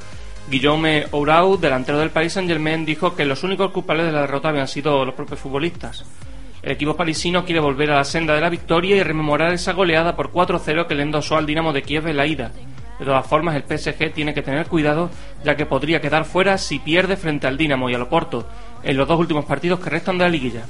Guillaume 0.49 1.05
Ourau, 1.11 1.57
delantero 1.57 1.97
del 1.97 2.09
Paris 2.09 2.33
Saint-Germain, 2.33 2.85
dijo 2.85 3.15
que 3.15 3.23
los 3.23 3.43
únicos 3.43 3.71
culpables 3.71 4.07
de 4.07 4.11
la 4.11 4.21
derrota 4.21 4.49
habían 4.49 4.67
sido 4.67 5.05
los 5.05 5.15
propios 5.15 5.39
futbolistas. 5.39 6.03
El 6.63 6.73
equipo 6.73 6.95
parisino 6.95 7.43
quiere 7.43 7.59
volver 7.59 7.89
a 7.89 7.95
la 7.95 8.03
senda 8.03 8.35
de 8.35 8.41
la 8.41 8.49
victoria 8.49 8.95
y 8.95 9.01
rememorar 9.01 9.51
esa 9.51 9.73
goleada 9.73 10.15
por 10.15 10.31
4-0 10.31 10.85
que 10.85 10.93
le 10.93 11.01
endosó 11.01 11.35
al 11.35 11.47
Dinamo 11.47 11.73
de 11.73 11.81
Kiev 11.81 12.07
en 12.07 12.17
la 12.17 12.27
ida. 12.27 12.51
De 12.99 13.05
todas 13.05 13.25
formas, 13.25 13.55
el 13.55 13.63
PSG 13.63 14.13
tiene 14.13 14.35
que 14.35 14.43
tener 14.43 14.67
cuidado, 14.67 15.09
ya 15.43 15.55
que 15.55 15.65
podría 15.65 16.01
quedar 16.01 16.23
fuera 16.23 16.59
si 16.59 16.77
pierde 16.77 17.17
frente 17.17 17.47
al 17.47 17.57
Dinamo 17.57 17.89
y 17.89 17.95
al 17.95 18.03
Oporto 18.03 18.47
en 18.83 18.95
los 18.95 19.07
dos 19.07 19.19
últimos 19.19 19.45
partidos 19.45 19.79
que 19.79 19.89
restan 19.89 20.19
de 20.19 20.23
la 20.23 20.29
liguilla. 20.29 20.61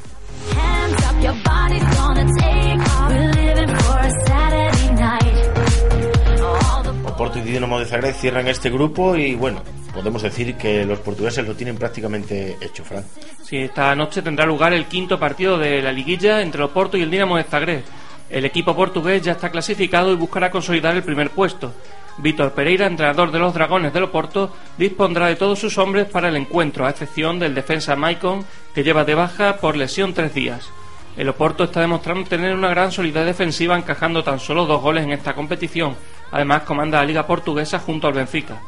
Oporto 7.06 7.40
y 7.40 7.42
Dinamo 7.42 7.80
de 7.80 7.86
Zagreb 7.86 8.16
cierran 8.16 8.48
este 8.48 8.70
grupo 8.70 9.18
y 9.18 9.36
bueno, 9.36 9.62
podemos 9.94 10.22
decir 10.22 10.56
que 10.56 10.86
los 10.86 11.00
portugueses 11.00 11.48
lo 11.48 11.56
tienen 11.56 11.78
prácticamente 11.78 12.58
hecho, 12.62 12.84
Fran. 12.84 13.04
Sí, 13.44 13.58
esta 13.58 13.96
noche 13.96 14.22
tendrá 14.22 14.46
lugar 14.46 14.74
el 14.74 14.86
quinto 14.86 15.20
partido 15.20 15.58
de 15.58 15.82
la 15.82 15.92
liguilla 15.92 16.42
entre 16.42 16.60
el 16.60 16.66
Oporto 16.66 16.98
y 16.98 17.02
el 17.02 17.12
Dinamo 17.12 17.38
de 17.38 17.44
Zagreb. 17.44 17.84
El 18.30 18.46
equipo 18.46 18.76
portugués 18.76 19.22
ya 19.22 19.34
está 19.34 19.50
clasificado 19.50 20.12
y 20.12 20.16
buscará 20.16 20.50
consolidar 20.50 20.96
el 20.96 21.04
primer 21.04 21.32
puesto. 21.32 21.74
Víctor 22.18 22.52
Pereira, 22.54 22.88
entrenador 22.88 23.32
de 23.32 23.40
los 23.40 23.54
Dragones 23.54 23.94
del 23.94 24.04
Oporto, 24.04 24.56
dispondrá 24.78 25.28
de 25.28 25.36
todos 25.36 25.60
sus 25.60 25.78
hombres 25.78 26.08
para 26.08 26.30
el 26.30 26.36
encuentro, 26.36 26.86
a 26.86 26.90
excepción 26.90 27.40
del 27.40 27.56
defensa 27.56 27.96
Maicon, 27.96 28.46
que 28.74 28.84
lleva 28.84 29.04
de 29.04 29.16
baja 29.16 29.58
por 29.58 29.76
lesión 29.76 30.14
tres 30.14 30.34
días. 30.34 30.70
El 31.18 31.28
Oporto 31.30 31.66
está 31.66 31.82
demostrando 31.82 32.30
tener 32.30 32.54
una 32.54 32.70
gran 32.70 32.92
solidez 32.92 33.26
defensiva, 33.26 33.78
encajando 33.78 34.24
tan 34.24 34.40
solo 34.40 34.66
dos 34.66 34.82
goles 34.82 35.04
en 35.04 35.12
esta 35.12 35.34
competición. 35.34 35.96
Además, 36.32 36.64
comanda 36.64 37.00
la 37.00 37.06
Liga 37.06 37.28
Portuguesa 37.28 37.80
junto 37.80 38.08
al 38.08 38.14
Benfica. 38.14 38.62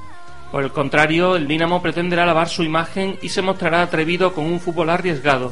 Por 0.53 0.63
el 0.63 0.71
contrario, 0.71 1.35
el 1.35 1.47
Dinamo 1.47 1.81
pretenderá 1.81 2.27
lavar 2.27 2.47
su 2.47 2.61
imagen 2.61 3.17
y 3.23 3.29
se 3.29 3.41
mostrará 3.41 3.81
atrevido 3.81 4.35
con 4.35 4.45
un 4.45 4.59
fútbol 4.59 4.91
arriesgado. 4.91 5.51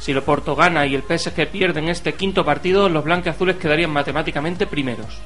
Si 0.00 0.10
el 0.10 0.18
Oporto 0.18 0.56
gana 0.56 0.86
y 0.86 0.96
el 0.96 1.04
PSG 1.04 1.46
pierden 1.52 1.88
este 1.88 2.14
quinto 2.14 2.44
partido, 2.44 2.88
los 2.88 3.04
blanqueazules 3.04 3.58
quedarían 3.58 3.92
matemáticamente 3.92 4.66
primeros. 4.66 5.20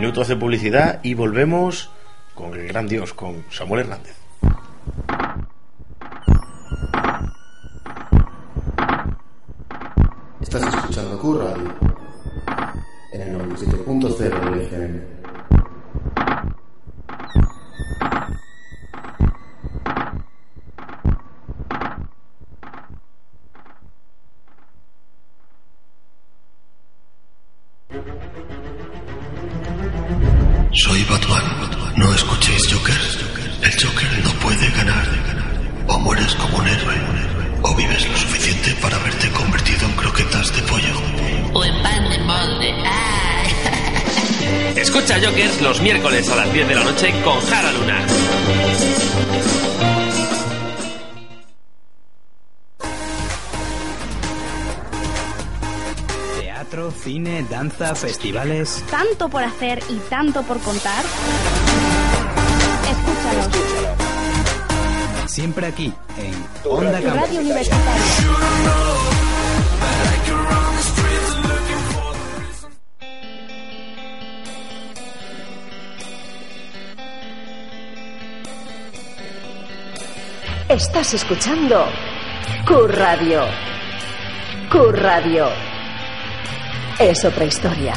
Minutos 0.00 0.28
de 0.28 0.36
publicidad 0.36 1.00
y 1.02 1.12
volvemos 1.12 1.90
con 2.34 2.54
el 2.54 2.68
gran 2.68 2.88
Dios, 2.88 3.12
con 3.12 3.44
Samuel 3.50 3.82
Hernández. 3.82 4.16
Estás 10.40 10.74
escuchando 10.74 11.18
Q 11.18 11.42
en 13.12 13.20
el 13.20 13.38
97.0 13.40 14.54
de 14.54 14.64
FM. 14.64 15.19
Miércoles 46.10 46.28
a 46.30 46.36
las 46.36 46.52
10 46.52 46.68
de 46.68 46.74
la 46.74 46.84
noche 46.84 47.14
con 47.22 47.40
Jara 47.40 47.72
Luna. 47.72 48.06
Teatro, 56.40 56.90
cine, 56.90 57.46
danza, 57.48 57.94
festivales. 57.94 58.82
Tanto 58.90 59.28
por 59.28 59.44
hacer 59.44 59.82
y 59.88 59.96
tanto 60.08 60.42
por 60.42 60.58
contar. 60.60 61.04
Escúchanos. 62.90 63.48
Siempre 65.30 65.66
aquí, 65.66 65.92
en 66.18 66.34
Onda 66.68 67.00
Campus. 67.00 67.20
Radio 67.20 67.40
Universitaria. 67.40 68.00
Estás 80.70 81.14
escuchando 81.14 81.84
Q 82.64 82.86
Radio. 82.86 83.42
Q 84.70 84.92
Radio. 84.92 85.48
Es 86.96 87.24
otra 87.24 87.44
historia. 87.44 87.92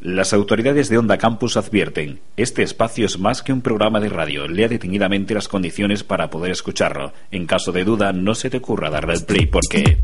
Las 0.00 0.34
autoridades 0.34 0.90
de 0.90 0.98
Onda 0.98 1.16
Campus 1.16 1.56
advierten, 1.56 2.20
este 2.36 2.62
espacio 2.62 3.06
es 3.06 3.18
más 3.18 3.42
que 3.42 3.54
un 3.54 3.62
programa 3.62 3.98
de 3.98 4.10
radio, 4.10 4.46
lea 4.48 4.68
detenidamente 4.68 5.32
las 5.32 5.48
condiciones 5.48 6.04
para 6.04 6.28
poder 6.28 6.50
escucharlo. 6.50 7.14
En 7.30 7.46
caso 7.46 7.72
de 7.72 7.84
duda, 7.84 8.12
no 8.12 8.34
se 8.34 8.50
te 8.50 8.58
ocurra 8.58 8.90
darle 8.90 9.14
al 9.14 9.24
play 9.24 9.46
porque... 9.46 10.02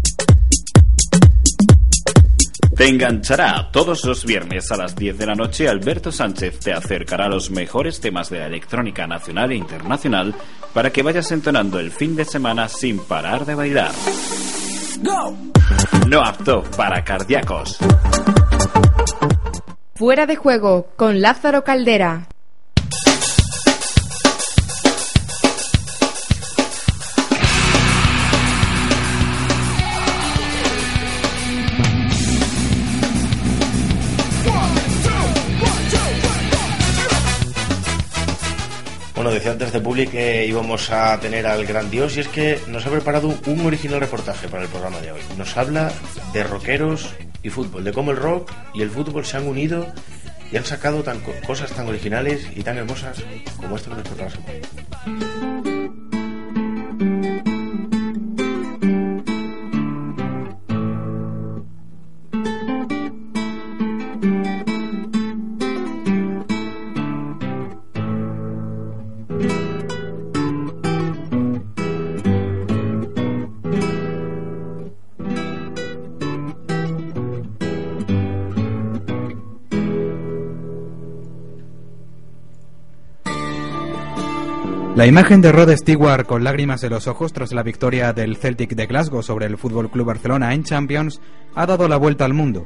Te 2.76 2.88
enganchará 2.88 3.70
todos 3.70 4.04
los 4.04 4.24
viernes 4.24 4.72
a 4.72 4.76
las 4.76 4.96
10 4.96 5.16
de 5.16 5.26
la 5.26 5.34
noche. 5.34 5.68
Alberto 5.68 6.10
Sánchez 6.10 6.58
te 6.58 6.72
acercará 6.72 7.26
a 7.26 7.28
los 7.28 7.50
mejores 7.50 8.00
temas 8.00 8.30
de 8.30 8.40
la 8.40 8.46
electrónica 8.46 9.06
nacional 9.06 9.52
e 9.52 9.56
internacional 9.56 10.34
para 10.72 10.90
que 10.90 11.04
vayas 11.04 11.30
entonando 11.30 11.78
el 11.78 11.92
fin 11.92 12.16
de 12.16 12.24
semana 12.24 12.68
sin 12.68 12.98
parar 12.98 13.46
de 13.46 13.54
bailar. 13.54 13.92
No 16.08 16.20
apto 16.20 16.64
para 16.76 17.04
cardíacos. 17.04 17.78
Fuera 19.94 20.26
de 20.26 20.34
juego 20.34 20.88
con 20.96 21.20
Lázaro 21.20 21.62
Caldera. 21.62 22.26
Antes 39.50 39.72
de 39.72 39.80
Public 39.80 40.10
que 40.10 40.46
íbamos 40.46 40.90
a 40.90 41.18
tener 41.20 41.46
al 41.46 41.66
gran 41.66 41.90
Dios 41.90 42.16
y 42.16 42.20
es 42.20 42.28
que 42.28 42.58
nos 42.68 42.86
ha 42.86 42.90
preparado 42.90 43.34
un 43.46 43.66
original 43.66 44.00
reportaje 44.00 44.48
para 44.48 44.62
el 44.62 44.68
programa 44.68 45.00
de 45.00 45.12
hoy. 45.12 45.20
Nos 45.36 45.56
habla 45.56 45.92
de 46.32 46.44
rockeros 46.44 47.10
y 47.42 47.50
fútbol, 47.50 47.84
de 47.84 47.92
cómo 47.92 48.12
el 48.12 48.16
rock 48.16 48.50
y 48.74 48.82
el 48.82 48.90
fútbol 48.90 49.24
se 49.24 49.36
han 49.36 49.46
unido 49.46 49.86
y 50.50 50.56
han 50.56 50.64
sacado 50.64 51.04
cosas 51.46 51.70
tan 51.72 51.88
originales 51.88 52.48
y 52.54 52.62
tan 52.62 52.78
hermosas 52.78 53.18
como 53.56 53.76
esto 53.76 53.90
que 53.90 53.96
nos 53.96 54.08
prepara 54.08 55.73
La 84.94 85.06
imagen 85.08 85.40
de 85.40 85.50
Rod 85.50 85.74
Stewart 85.74 86.24
con 86.24 86.44
lágrimas 86.44 86.84
en 86.84 86.90
los 86.90 87.08
ojos 87.08 87.32
tras 87.32 87.52
la 87.52 87.64
victoria 87.64 88.12
del 88.12 88.36
Celtic 88.36 88.76
de 88.76 88.86
Glasgow 88.86 89.24
sobre 89.24 89.46
el 89.46 89.58
Fútbol 89.58 89.90
Club 89.90 90.06
Barcelona 90.06 90.54
en 90.54 90.62
Champions 90.62 91.20
ha 91.56 91.66
dado 91.66 91.88
la 91.88 91.96
vuelta 91.96 92.24
al 92.24 92.32
mundo. 92.32 92.64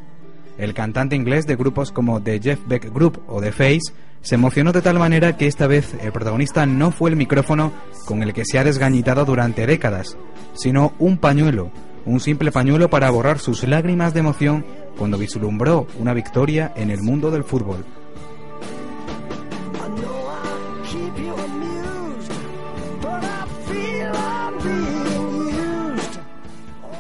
El 0.58 0.74
cantante 0.74 1.16
inglés 1.16 1.46
de 1.46 1.56
grupos 1.56 1.90
como 1.90 2.22
The 2.22 2.38
Jeff 2.38 2.60
Beck 2.66 2.92
Group 2.92 3.22
o 3.28 3.40
The 3.40 3.50
Face 3.50 3.94
se 4.20 4.34
emocionó 4.34 4.72
de 4.72 4.82
tal 4.82 4.98
manera 4.98 5.38
que 5.38 5.46
esta 5.46 5.66
vez 5.66 5.94
el 6.02 6.12
protagonista 6.12 6.66
no 6.66 6.90
fue 6.90 7.08
el 7.08 7.16
micrófono 7.16 7.72
con 8.04 8.22
el 8.22 8.34
que 8.34 8.44
se 8.44 8.58
ha 8.58 8.64
desgañitado 8.64 9.24
durante 9.24 9.66
décadas, 9.66 10.18
sino 10.52 10.92
un 10.98 11.16
pañuelo, 11.16 11.70
un 12.04 12.20
simple 12.20 12.52
pañuelo 12.52 12.90
para 12.90 13.08
borrar 13.08 13.38
sus 13.38 13.66
lágrimas 13.66 14.12
de 14.12 14.20
emoción 14.20 14.66
cuando 14.98 15.16
vislumbró 15.16 15.86
una 15.98 16.12
victoria 16.12 16.74
en 16.76 16.90
el 16.90 17.00
mundo 17.00 17.30
del 17.30 17.44
fútbol. 17.44 17.86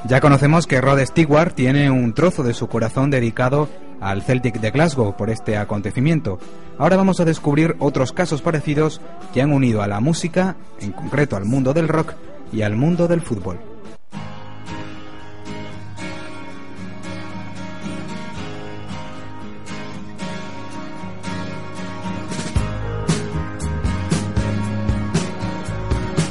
Ya 0.08 0.22
conocemos 0.22 0.66
que 0.66 0.80
Rod 0.80 1.04
Stewart 1.04 1.52
tiene 1.52 1.90
un 1.90 2.14
trozo 2.14 2.42
de 2.42 2.54
su 2.54 2.66
corazón 2.66 3.10
dedicado 3.10 3.68
al 4.00 4.22
Celtic 4.22 4.58
de 4.58 4.70
Glasgow 4.70 5.14
por 5.14 5.28
este 5.28 5.58
acontecimiento. 5.58 6.38
Ahora 6.78 6.96
vamos 6.96 7.20
a 7.20 7.26
descubrir 7.26 7.76
otros 7.78 8.14
casos 8.14 8.40
parecidos 8.40 9.02
que 9.34 9.42
han 9.42 9.52
unido 9.52 9.82
a 9.82 9.86
la 9.86 10.00
música, 10.00 10.56
en 10.80 10.92
concreto 10.92 11.36
al 11.36 11.44
mundo 11.44 11.74
del 11.74 11.88
rock 11.88 12.14
y 12.50 12.62
al 12.62 12.74
mundo 12.74 13.06
del 13.06 13.20
fútbol. 13.20 13.58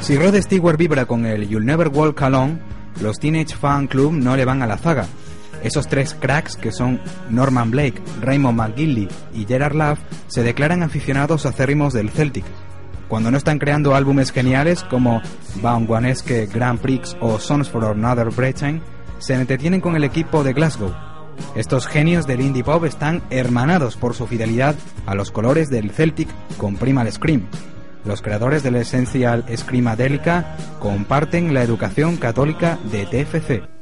Si 0.00 0.16
Rod 0.16 0.34
Stewart 0.34 0.76
vibra 0.76 1.06
con 1.06 1.26
el 1.26 1.48
You'll 1.48 1.64
Never 1.64 1.88
Walk 1.88 2.20
Alone, 2.22 2.58
los 3.00 3.18
Teenage 3.18 3.56
Fan 3.56 3.86
Club 3.86 4.12
no 4.12 4.36
le 4.36 4.44
van 4.44 4.62
a 4.62 4.66
la 4.66 4.78
zaga. 4.78 5.06
Esos 5.62 5.88
tres 5.88 6.14
cracks 6.14 6.56
que 6.56 6.72
son 6.72 7.00
Norman 7.30 7.70
Blake, 7.70 8.00
Raymond 8.20 8.58
McGinley 8.58 9.08
y 9.34 9.44
Gerard 9.44 9.74
Love 9.74 9.98
se 10.28 10.42
declaran 10.42 10.82
aficionados 10.82 11.46
acérrimos 11.46 11.92
del 11.92 12.10
Celtic. 12.10 12.44
Cuando 13.08 13.30
no 13.30 13.38
están 13.38 13.58
creando 13.58 13.94
álbumes 13.94 14.30
geniales 14.30 14.84
como 14.84 15.20
Vaughanesque 15.62 16.46
Grand 16.46 16.78
Prix 16.78 17.16
o 17.20 17.38
Songs 17.38 17.68
for 17.68 17.84
Another 17.84 18.28
Britain, 18.28 18.82
se 19.18 19.34
entretienen 19.34 19.80
con 19.80 19.96
el 19.96 20.04
equipo 20.04 20.44
de 20.44 20.52
Glasgow. 20.52 20.94
Estos 21.54 21.86
genios 21.86 22.26
del 22.26 22.40
indie 22.40 22.64
pop 22.64 22.84
están 22.84 23.22
hermanados 23.30 23.96
por 23.96 24.14
su 24.14 24.26
fidelidad 24.26 24.74
a 25.06 25.14
los 25.14 25.30
colores 25.30 25.70
del 25.70 25.90
Celtic 25.90 26.28
con 26.56 26.76
Primal 26.76 27.10
Scream. 27.10 27.46
Los 28.04 28.22
creadores 28.22 28.62
del 28.62 28.76
Essential 28.76 29.44
Screamadelica 29.54 30.56
comparten 30.78 31.52
la 31.52 31.62
educación 31.62 32.16
católica 32.16 32.78
de 32.90 33.06
TFC. 33.06 33.78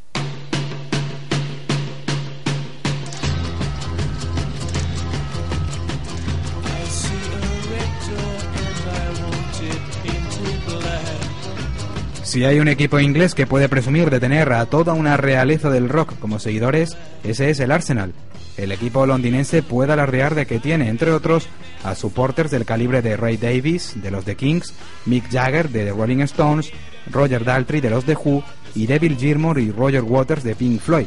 Si 12.37 12.45
hay 12.45 12.59
un 12.61 12.69
equipo 12.69 13.01
inglés 13.01 13.35
que 13.35 13.47
puede 13.47 13.67
presumir 13.69 14.11
de 14.11 14.21
tener 14.21 14.53
a 14.53 14.67
toda 14.67 14.93
una 14.93 15.17
realeza 15.17 15.71
del 15.71 15.89
rock 15.89 16.19
como 16.19 16.39
seguidores, 16.39 16.95
ese 17.25 17.49
es 17.49 17.61
el 17.61 17.71
Arsenal. 17.73 18.12
El 18.57 18.72
equipo 18.72 19.04
londinense 19.04 19.62
puede 19.62 19.92
alardear 19.92 20.34
de 20.34 20.46
que 20.46 20.59
tiene, 20.59 20.88
entre 20.88 21.12
otros, 21.12 21.46
a 21.84 21.94
supporters 21.94 22.50
del 22.50 22.64
calibre 22.64 23.02
de 23.02 23.16
Ray 23.16 23.36
Davis, 23.36 23.94
de 24.02 24.11
los 24.11 24.24
The 24.24 24.36
Kings, 24.36 24.72
Mick 25.04 25.30
Jagger, 25.30 25.68
de 25.68 25.84
The 25.84 25.92
Rolling 25.92 26.20
Stones, 26.22 26.72
Roger 27.11 27.44
Daltrey, 27.44 27.80
de 27.80 27.90
los 27.90 28.04
The 28.04 28.16
Who, 28.16 28.42
y 28.74 28.86
Devil 28.86 29.16
Gilmore 29.16 29.62
y 29.62 29.70
Roger 29.70 30.02
Waters, 30.02 30.42
de 30.42 30.54
Pink 30.54 30.80
Floyd. 30.80 31.07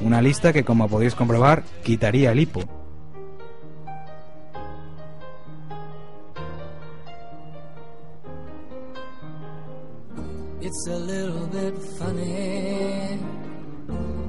Una 0.00 0.20
lista 0.20 0.52
que, 0.52 0.64
como 0.64 0.88
podéis 0.88 1.14
comprobar, 1.14 1.64
quitaría 1.82 2.32
el 2.32 2.40
hipo. 2.40 2.60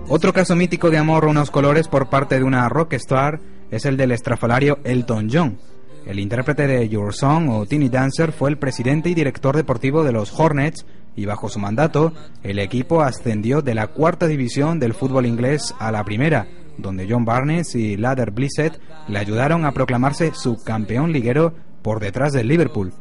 Otro 0.07 0.33
caso 0.33 0.55
mítico 0.55 0.91
de 0.91 0.99
amor 0.99 1.23
a 1.23 1.29
unos 1.29 1.49
colores 1.49 1.87
por 1.87 2.09
parte 2.09 2.37
de 2.37 2.43
una 2.43 2.69
rockstar 2.69 3.39
es 3.71 3.85
el 3.85 3.97
del 3.97 4.11
estrafalario 4.11 4.77
Elton 4.83 5.29
John. 5.31 5.57
El 6.05 6.19
intérprete 6.19 6.67
de 6.67 6.87
Your 6.87 7.11
Song 7.11 7.49
o 7.49 7.65
Teeny 7.65 7.89
Dancer 7.89 8.31
fue 8.31 8.51
el 8.51 8.59
presidente 8.59 9.09
y 9.09 9.15
director 9.15 9.55
deportivo 9.55 10.03
de 10.03 10.11
los 10.11 10.31
Hornets 10.39 10.85
y 11.15 11.25
bajo 11.25 11.49
su 11.49 11.57
mandato 11.57 12.13
el 12.43 12.59
equipo 12.59 13.01
ascendió 13.01 13.63
de 13.63 13.73
la 13.73 13.87
cuarta 13.87 14.27
división 14.27 14.79
del 14.79 14.93
fútbol 14.93 15.25
inglés 15.25 15.73
a 15.79 15.91
la 15.91 16.03
primera, 16.03 16.47
donde 16.77 17.07
John 17.09 17.25
Barnes 17.25 17.73
y 17.73 17.97
Ladder 17.97 18.29
Blissett 18.29 18.79
le 19.07 19.17
ayudaron 19.17 19.65
a 19.65 19.71
proclamarse 19.71 20.33
subcampeón 20.35 21.11
liguero 21.13 21.53
por 21.81 21.99
detrás 21.99 22.31
del 22.31 22.47
Liverpool. 22.47 22.93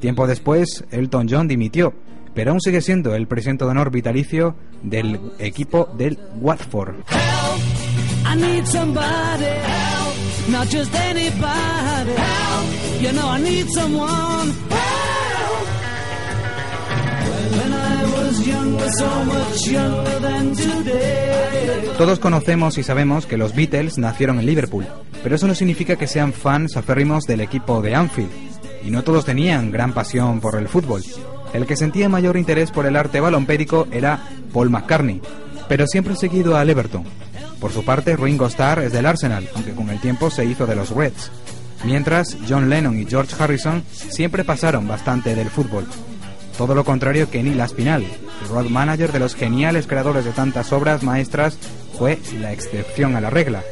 Tiempo 0.00 0.26
después, 0.26 0.84
Elton 0.90 1.28
John 1.30 1.46
dimitió, 1.46 1.94
pero 2.34 2.52
aún 2.52 2.60
sigue 2.60 2.80
siendo 2.80 3.14
el 3.14 3.26
presidente 3.26 3.64
de 3.64 3.70
honor 3.70 3.90
vitalicio 3.90 4.56
del 4.82 5.20
equipo 5.38 5.88
del 5.96 6.18
Watford. 6.40 6.96
Todos 21.98 22.18
conocemos 22.18 22.78
y 22.78 22.82
sabemos 22.82 23.26
que 23.26 23.36
los 23.36 23.54
Beatles 23.54 23.98
nacieron 23.98 24.38
en 24.38 24.46
Liverpool, 24.46 24.86
pero 25.22 25.34
eso 25.34 25.46
no 25.46 25.54
significa 25.54 25.96
que 25.96 26.06
sean 26.06 26.32
fans 26.32 26.76
aférrimos 26.76 27.24
del 27.24 27.40
equipo 27.40 27.82
de 27.82 27.94
Anfield. 27.94 28.30
Y 28.84 28.90
no 28.90 29.02
todos 29.04 29.26
tenían 29.26 29.70
gran 29.70 29.92
pasión 29.92 30.40
por 30.40 30.56
el 30.56 30.68
fútbol. 30.68 31.02
El 31.52 31.66
que 31.66 31.76
sentía 31.76 32.08
mayor 32.08 32.36
interés 32.36 32.70
por 32.70 32.86
el 32.86 32.96
arte 32.96 33.20
balompédico 33.20 33.88
era 33.90 34.24
Paul 34.52 34.70
McCartney, 34.70 35.20
pero 35.68 35.86
siempre 35.86 36.16
seguido 36.16 36.56
al 36.56 36.70
Everton. 36.70 37.04
Por 37.60 37.72
su 37.72 37.84
parte, 37.84 38.16
Ringo 38.16 38.46
Starr 38.46 38.80
es 38.80 38.92
del 38.92 39.06
Arsenal, 39.06 39.48
aunque 39.54 39.72
con 39.72 39.90
el 39.90 40.00
tiempo 40.00 40.30
se 40.30 40.44
hizo 40.44 40.66
de 40.66 40.76
los 40.76 40.90
Reds. 40.90 41.30
Mientras, 41.84 42.36
John 42.48 42.68
Lennon 42.68 42.98
y 42.98 43.06
George 43.06 43.34
Harrison 43.38 43.82
siempre 43.90 44.44
pasaron 44.44 44.86
bastante 44.86 45.34
del 45.34 45.50
fútbol. 45.50 45.86
Todo 46.56 46.74
lo 46.74 46.84
contrario 46.84 47.30
que 47.30 47.42
Neil 47.42 47.60
Aspinall, 47.60 48.02
el 48.02 48.48
road 48.48 48.66
manager 48.66 49.12
de 49.12 49.18
los 49.18 49.34
geniales 49.34 49.86
creadores 49.86 50.24
de 50.24 50.32
tantas 50.32 50.72
obras 50.72 51.02
maestras, 51.02 51.58
fue 51.98 52.18
la 52.38 52.52
excepción 52.52 53.16
a 53.16 53.20
la 53.20 53.30
regla. 53.30 53.62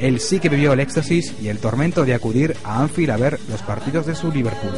Él 0.00 0.20
sí 0.20 0.38
que 0.40 0.48
vivió 0.48 0.72
el 0.72 0.80
éxtasis 0.80 1.34
y 1.40 1.48
el 1.48 1.58
tormento 1.58 2.04
de 2.04 2.14
acudir 2.14 2.56
a 2.64 2.82
Anfield 2.82 3.10
a 3.10 3.16
ver 3.16 3.38
los 3.48 3.62
partidos 3.62 4.06
de 4.06 4.14
su 4.14 4.30
Liverpool. 4.30 4.72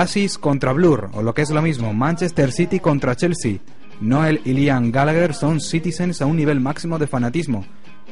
Oasis 0.00 0.38
contra 0.38 0.72
Blur, 0.72 1.10
o 1.12 1.20
lo 1.20 1.34
que 1.34 1.42
es 1.42 1.50
lo 1.50 1.60
mismo, 1.60 1.92
Manchester 1.92 2.52
City 2.52 2.80
contra 2.80 3.14
Chelsea. 3.14 3.58
Noel 4.00 4.40
y 4.46 4.54
Liam 4.54 4.90
Gallagher 4.90 5.34
son 5.34 5.60
Citizens 5.60 6.22
a 6.22 6.26
un 6.26 6.38
nivel 6.38 6.58
máximo 6.58 6.98
de 6.98 7.06
fanatismo. 7.06 7.66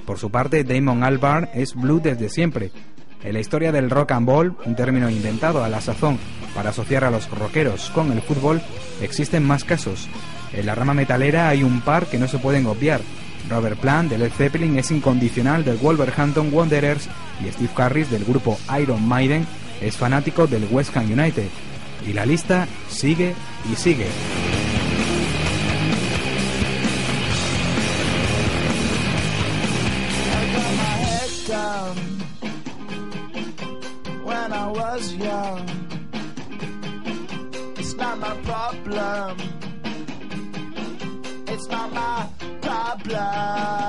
Por 0.05 0.18
su 0.18 0.30
parte, 0.30 0.64
Damon 0.64 1.03
Albarn 1.03 1.49
es 1.55 1.74
Blue 1.74 1.99
desde 1.99 2.28
siempre. 2.28 2.72
En 3.24 3.32
la 3.32 3.41
historia 3.41 3.72
del 3.72 3.89
rock 3.89 4.12
and 4.12 4.28
roll, 4.28 4.55
un 4.66 4.76
término 4.76 5.09
inventado 5.09 5.64
a 5.64 5.70
la 5.70 5.80
sazón 5.80 6.18
para 6.55 6.70
asociar 6.70 7.05
a 7.05 7.11
los 7.11 7.30
rockeros 7.30 7.89
con 7.89 8.12
el 8.12 8.20
fútbol, 8.20 8.61
existen 9.01 9.47
más 9.47 9.64
casos. 9.64 10.11
En 10.53 10.66
la 10.66 10.74
rama 10.74 10.93
metalera 10.93 11.49
hay 11.49 11.62
un 11.62 11.80
par 11.80 12.05
que 12.05 12.18
no 12.18 12.28
se 12.28 12.39
pueden 12.39 12.66
obviar. 12.66 13.01
Robert 13.49 13.80
Plant 13.80 14.11
de 14.11 14.18
Led 14.18 14.32
Zeppelin 14.32 14.78
es 14.78 14.91
incondicional 14.91 15.64
del 15.64 15.78
Wolverhampton 15.78 16.53
Wanderers 16.53 17.09
y 17.43 17.51
Steve 17.51 17.70
Harris 17.76 18.11
del 18.11 18.26
grupo 18.26 18.59
Iron 18.78 19.09
Maiden 19.09 19.47
es 19.80 19.97
fanático 19.97 20.47
del 20.47 20.68
West 20.70 20.95
Ham 20.95 21.11
United. 21.11 21.49
Y 22.07 22.12
la 22.12 22.26
lista 22.26 22.66
sigue 22.88 23.34
y 23.70 23.76
sigue. 23.76 24.09
It's 41.51 41.66
not 41.68 41.92
my 41.92 42.28
problem. 42.61 43.88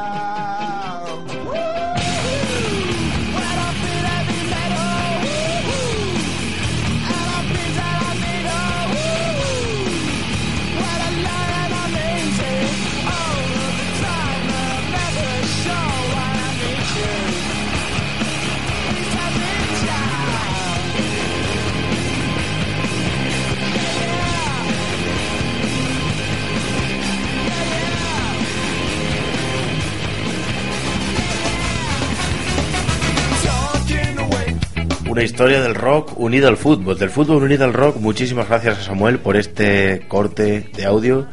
Una 35.19 35.25
historia 35.25 35.61
del 35.61 35.75
rock 35.75 36.17
unida 36.17 36.47
al 36.47 36.55
fútbol, 36.55 36.97
del 36.97 37.09
fútbol 37.09 37.43
unido 37.43 37.65
al 37.65 37.73
rock. 37.73 37.97
Muchísimas 37.97 38.47
gracias 38.47 38.77
a 38.77 38.83
Samuel 38.83 39.19
por 39.19 39.35
este 39.35 40.05
corte 40.07 40.69
de 40.73 40.85
audio 40.85 41.27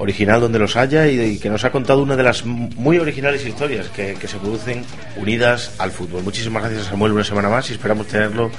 original 0.00 0.40
donde 0.40 0.58
los 0.58 0.74
haya 0.74 1.06
y, 1.06 1.20
y 1.20 1.38
que 1.38 1.48
nos 1.48 1.64
ha 1.64 1.70
contado 1.70 2.02
una 2.02 2.16
de 2.16 2.24
las 2.24 2.44
muy 2.44 2.98
originales 2.98 3.46
historias 3.46 3.90
que, 3.90 4.14
que 4.14 4.26
se 4.26 4.38
producen 4.38 4.84
unidas 5.16 5.70
al 5.78 5.92
fútbol. 5.92 6.24
Muchísimas 6.24 6.64
gracias 6.64 6.88
a 6.88 6.90
Samuel 6.90 7.12
una 7.12 7.22
semana 7.22 7.48
más 7.48 7.70
y 7.70 7.74
esperamos 7.74 8.08
tenerlo 8.08 8.50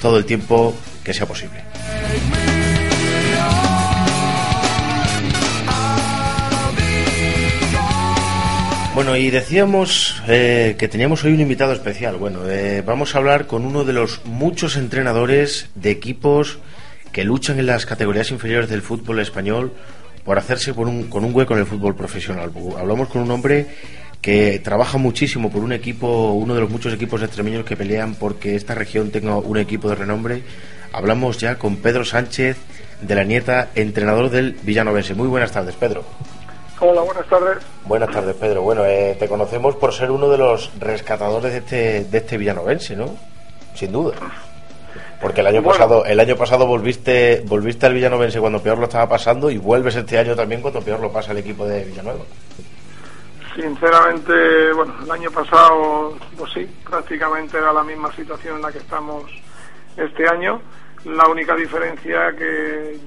todo 0.00 0.16
el 0.16 0.24
tiempo 0.24 0.74
que 1.04 1.12
sea 1.12 1.26
posible. 1.26 1.60
Bueno, 8.94 9.16
y 9.16 9.30
decíamos 9.30 10.22
eh, 10.28 10.76
que 10.78 10.86
teníamos 10.86 11.24
hoy 11.24 11.32
un 11.32 11.40
invitado 11.40 11.72
especial. 11.72 12.16
Bueno, 12.16 12.48
eh, 12.48 12.82
vamos 12.86 13.14
a 13.14 13.18
hablar 13.18 13.46
con 13.46 13.64
uno 13.64 13.84
de 13.84 13.92
los 13.92 14.24
muchos 14.24 14.76
entrenadores 14.76 15.68
de 15.74 15.90
equipos 15.90 16.58
que 17.10 17.24
luchan 17.24 17.58
en 17.58 17.66
las 17.66 17.86
categorías 17.86 18.30
inferiores 18.30 18.68
del 18.70 18.82
fútbol 18.82 19.18
español 19.20 19.72
por 20.24 20.38
hacerse 20.38 20.72
por 20.74 20.86
un- 20.86 21.08
con 21.08 21.24
un 21.24 21.34
hueco 21.34 21.54
en 21.54 21.60
el 21.60 21.66
fútbol 21.66 21.96
profesional. 21.96 22.52
Hablamos 22.78 23.08
con 23.08 23.22
un 23.22 23.30
hombre 23.32 23.66
que 24.22 24.60
trabaja 24.60 24.96
muchísimo 24.96 25.50
por 25.50 25.62
un 25.64 25.72
equipo, 25.72 26.32
uno 26.32 26.54
de 26.54 26.60
los 26.60 26.70
muchos 26.70 26.94
equipos 26.94 27.20
extremeños 27.20 27.64
que 27.64 27.76
pelean 27.76 28.14
porque 28.14 28.54
esta 28.54 28.74
región 28.76 29.10
tenga 29.10 29.36
un 29.36 29.58
equipo 29.58 29.88
de 29.88 29.96
renombre. 29.96 30.42
Hablamos 30.92 31.38
ya 31.38 31.56
con 31.58 31.76
Pedro 31.76 32.04
Sánchez 32.04 32.56
de 33.02 33.14
la 33.16 33.24
Nieta, 33.24 33.70
entrenador 33.74 34.30
del 34.30 34.56
Villanovense. 34.62 35.14
Muy 35.14 35.26
buenas 35.26 35.50
tardes, 35.50 35.74
Pedro. 35.74 36.04
Hola, 36.80 37.02
buenas 37.02 37.26
tardes. 37.26 37.58
Buenas 37.84 38.10
tardes, 38.10 38.34
Pedro. 38.36 38.62
Bueno, 38.62 38.84
eh, 38.84 39.16
te 39.18 39.28
conocemos 39.28 39.76
por 39.76 39.92
ser 39.92 40.10
uno 40.10 40.28
de 40.28 40.38
los 40.38 40.70
rescatadores 40.78 41.52
de 41.52 41.58
este, 41.58 42.04
de 42.04 42.18
este 42.18 42.36
villanovense, 42.36 42.96
¿no? 42.96 43.14
Sin 43.74 43.92
duda. 43.92 44.14
Porque 45.20 45.40
el 45.40 45.46
año 45.46 45.62
Bueno. 45.62 45.78
pasado, 45.78 46.04
el 46.04 46.18
año 46.20 46.36
pasado 46.36 46.66
volviste, 46.66 47.42
volviste 47.46 47.86
al 47.86 47.94
villanovense 47.94 48.40
cuando 48.40 48.60
peor 48.62 48.78
lo 48.78 48.84
estaba 48.84 49.08
pasando 49.08 49.50
y 49.50 49.56
vuelves 49.58 49.94
este 49.96 50.18
año 50.18 50.34
también 50.34 50.60
cuando 50.60 50.80
peor 50.82 51.00
lo 51.00 51.10
pasa 51.12 51.32
el 51.32 51.38
equipo 51.38 51.64
de 51.66 51.84
Villanueva. 51.84 52.24
Sinceramente, 53.54 54.72
bueno, 54.74 54.94
el 55.04 55.10
año 55.10 55.30
pasado, 55.30 56.14
pues 56.36 56.52
sí, 56.52 56.68
prácticamente 56.88 57.56
era 57.56 57.72
la 57.72 57.84
misma 57.84 58.12
situación 58.14 58.56
en 58.56 58.62
la 58.62 58.72
que 58.72 58.78
estamos 58.78 59.24
este 59.96 60.28
año. 60.28 60.60
La 61.04 61.26
única 61.28 61.54
diferencia 61.54 62.32
que 62.36 62.98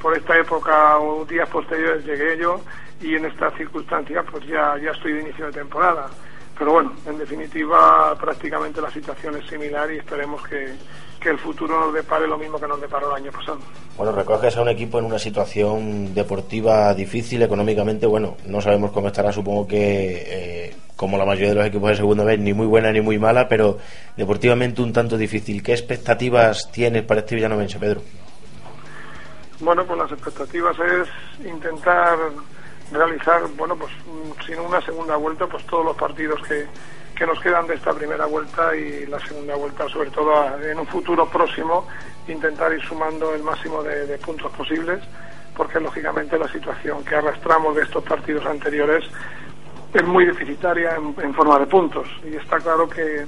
por 0.00 0.16
esta 0.16 0.38
época 0.38 0.98
o 0.98 1.24
días 1.24 1.48
posteriores 1.48 2.04
llegué 2.04 2.36
yo 2.38 2.60
y 3.00 3.14
en 3.14 3.24
estas 3.24 3.54
circunstancias 3.54 4.24
pues 4.30 4.46
ya, 4.46 4.76
ya 4.78 4.90
estoy 4.90 5.14
de 5.14 5.20
inicio 5.22 5.46
de 5.46 5.52
temporada. 5.52 6.08
Pero 6.58 6.72
bueno, 6.72 6.92
en 7.06 7.18
definitiva 7.18 8.16
prácticamente 8.18 8.80
la 8.80 8.90
situación 8.90 9.36
es 9.36 9.46
similar 9.46 9.92
y 9.92 9.98
esperemos 9.98 10.42
que, 10.48 10.74
que 11.20 11.28
el 11.28 11.38
futuro 11.38 11.78
nos 11.78 11.92
depare 11.92 12.26
lo 12.26 12.38
mismo 12.38 12.58
que 12.58 12.66
nos 12.66 12.80
deparó 12.80 13.10
el 13.10 13.22
año 13.22 13.32
pasado. 13.32 13.58
Bueno, 13.96 14.12
recoges 14.12 14.56
a 14.56 14.62
un 14.62 14.68
equipo 14.68 14.98
en 14.98 15.04
una 15.04 15.18
situación 15.18 16.14
deportiva 16.14 16.94
difícil, 16.94 17.42
económicamente, 17.42 18.06
bueno, 18.06 18.36
no 18.46 18.60
sabemos 18.60 18.90
cómo 18.90 19.08
estará, 19.08 19.32
supongo 19.32 19.66
que 19.66 20.24
eh, 20.26 20.74
como 20.96 21.18
la 21.18 21.26
mayoría 21.26 21.50
de 21.50 21.54
los 21.56 21.66
equipos 21.66 21.90
de 21.90 21.96
segunda 21.96 22.24
vez, 22.24 22.40
ni 22.40 22.54
muy 22.54 22.66
buena 22.66 22.90
ni 22.90 23.02
muy 23.02 23.18
mala, 23.18 23.48
pero 23.48 23.78
deportivamente 24.16 24.80
un 24.80 24.92
tanto 24.92 25.18
difícil. 25.18 25.62
¿Qué 25.62 25.72
expectativas 25.72 26.70
tienes 26.72 27.02
para 27.02 27.20
este 27.20 27.34
villanovense, 27.34 27.78
Pedro? 27.78 28.00
Bueno, 29.60 29.84
pues 29.84 29.98
las 29.98 30.12
expectativas 30.12 30.76
es 30.78 31.46
intentar 31.46 32.18
realizar, 32.92 33.42
bueno, 33.56 33.76
pues 33.76 33.92
sin 34.46 34.58
una 34.60 34.80
segunda 34.80 35.16
vuelta, 35.16 35.46
pues 35.46 35.64
todos 35.66 35.84
los 35.84 35.96
partidos 35.96 36.40
que, 36.46 36.66
que 37.16 37.26
nos 37.26 37.40
quedan 37.40 37.66
de 37.66 37.74
esta 37.74 37.92
primera 37.92 38.26
vuelta 38.26 38.76
y 38.76 39.06
la 39.06 39.18
segunda 39.20 39.56
vuelta, 39.56 39.88
sobre 39.88 40.10
todo 40.10 40.60
en 40.62 40.78
un 40.78 40.86
futuro 40.86 41.28
próximo, 41.28 41.86
intentar 42.28 42.72
ir 42.72 42.82
sumando 42.82 43.34
el 43.34 43.42
máximo 43.42 43.82
de, 43.82 44.18
puntos 44.18 44.52
posibles, 44.52 45.02
porque 45.56 45.80
lógicamente 45.80 46.38
la 46.38 46.48
situación 46.48 47.04
que 47.04 47.16
arrastramos 47.16 47.74
de 47.74 47.82
estos 47.82 48.04
partidos 48.04 48.44
anteriores 48.46 49.04
es 49.94 50.04
muy 50.04 50.26
deficitaria 50.26 50.96
en, 50.96 51.14
en 51.24 51.34
forma 51.34 51.58
de 51.58 51.66
puntos 51.66 52.06
y 52.24 52.36
está 52.36 52.58
claro 52.58 52.88
que 52.88 53.24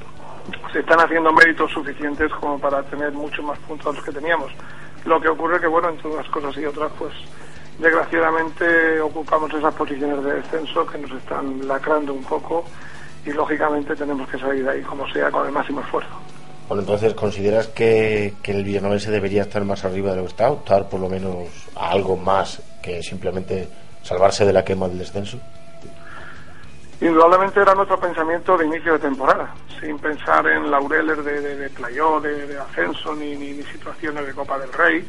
se 0.73 0.81
están 0.81 1.01
haciendo 1.01 1.33
méritos 1.33 1.71
suficientes 1.71 2.31
como 2.35 2.59
para 2.59 2.83
tener 2.85 3.13
muchos 3.13 3.45
más 3.45 3.59
puntos 3.61 3.87
de 3.87 3.97
los 3.97 4.05
que 4.05 4.13
teníamos. 4.13 4.53
Lo 5.05 5.21
que 5.21 5.29
ocurre 5.29 5.61
que, 5.61 5.67
bueno, 5.67 5.89
entre 5.89 6.09
unas 6.09 6.29
cosas 6.29 6.57
y 6.59 6.67
otras, 6.67 6.93
pues 6.99 7.13
desgraciadamente 7.79 9.01
ocupamos 9.01 9.53
esas 9.55 9.74
posiciones 9.74 10.22
de 10.24 10.35
descenso 10.35 10.87
que 10.87 10.99
nos 10.99 11.11
están 11.12 11.66
lacrando 11.66 12.12
un 12.12 12.24
poco 12.24 12.64
y 13.24 13.31
lógicamente 13.31 13.95
tenemos 13.95 14.29
que 14.29 14.39
salir 14.39 14.64
de 14.64 14.70
ahí 14.70 14.83
como 14.83 15.09
sea 15.11 15.31
con 15.31 15.47
el 15.47 15.53
máximo 15.53 15.81
esfuerzo. 15.81 16.11
Bueno, 16.68 16.83
entonces, 16.83 17.14
¿consideras 17.14 17.68
que, 17.68 18.35
que 18.43 18.53
el 18.53 18.62
villanovense 18.62 19.11
debería 19.11 19.43
estar 19.43 19.64
más 19.64 19.85
arriba 19.85 20.11
de 20.11 20.16
lo 20.16 20.22
que 20.22 20.29
está? 20.29 20.51
¿Optar 20.51 20.89
por 20.89 21.01
lo 21.01 21.09
menos 21.09 21.49
a 21.74 21.91
algo 21.91 22.16
más 22.16 22.61
que 22.83 23.03
simplemente 23.03 23.68
salvarse 24.03 24.45
de 24.45 24.53
la 24.53 24.64
quema 24.64 24.87
del 24.89 24.99
descenso? 24.99 25.39
Indudablemente 27.01 27.61
era 27.61 27.74
nuestro 27.74 27.99
pensamiento 27.99 28.59
de 28.59 28.66
inicio 28.66 28.95
de 28.95 28.99
temporada, 28.99 29.55
sin 29.81 29.99
pensar 29.99 30.47
en 30.49 30.70
laureles 30.70 31.24
de, 31.24 31.41
de, 31.41 31.57
de 31.57 31.70
playoff, 31.70 32.22
de, 32.22 32.47
de 32.47 32.59
ascenso, 32.59 33.14
ni, 33.14 33.37
ni, 33.37 33.53
ni 33.53 33.62
situaciones 33.62 34.26
de 34.26 34.35
Copa 34.35 34.59
del 34.59 34.72
Rey, 34.72 35.09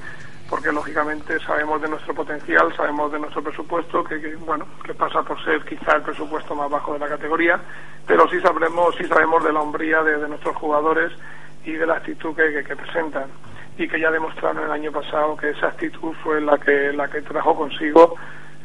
porque 0.50 0.72
lógicamente 0.72 1.40
sabemos 1.42 1.82
de 1.82 1.90
nuestro 1.90 2.14
potencial, 2.14 2.76
sabemos 2.76 3.12
de 3.12 3.20
nuestro 3.20 3.44
presupuesto, 3.44 4.04
que, 4.04 4.36
bueno, 4.38 4.66
que 4.84 4.94
pasa 4.94 5.22
por 5.22 5.42
ser 5.44 5.64
quizá 5.64 5.98
el 5.98 6.02
presupuesto 6.02 6.56
más 6.56 6.70
bajo 6.70 6.94
de 6.94 7.00
la 7.00 7.08
categoría, 7.08 7.60
pero 8.08 8.28
sí 8.30 8.40
sabremos, 8.42 8.96
sí 8.96 9.06
sabemos 9.06 9.44
de 9.44 9.54
la 9.54 9.62
hombría 9.62 10.02
de, 10.02 10.18
de 10.18 10.28
nuestros 10.28 10.56
jugadores 10.56 11.12
y 11.64 11.74
de 11.74 11.86
la 11.86 11.96
actitud 11.96 12.36
que, 12.36 12.52
que, 12.52 12.64
que 12.64 12.76
presentan 12.76 13.28
y 13.78 13.88
que 13.88 14.00
ya 14.00 14.12
demostraron 14.12 14.64
el 14.64 14.72
año 14.72 14.92
pasado 14.92 15.38
que 15.38 15.52
esa 15.52 15.68
actitud 15.68 16.14
fue 16.24 16.42
la 16.42 16.58
que 16.58 16.92
la 16.92 17.08
que 17.08 17.22
trajo 17.22 17.56
consigo 17.56 18.16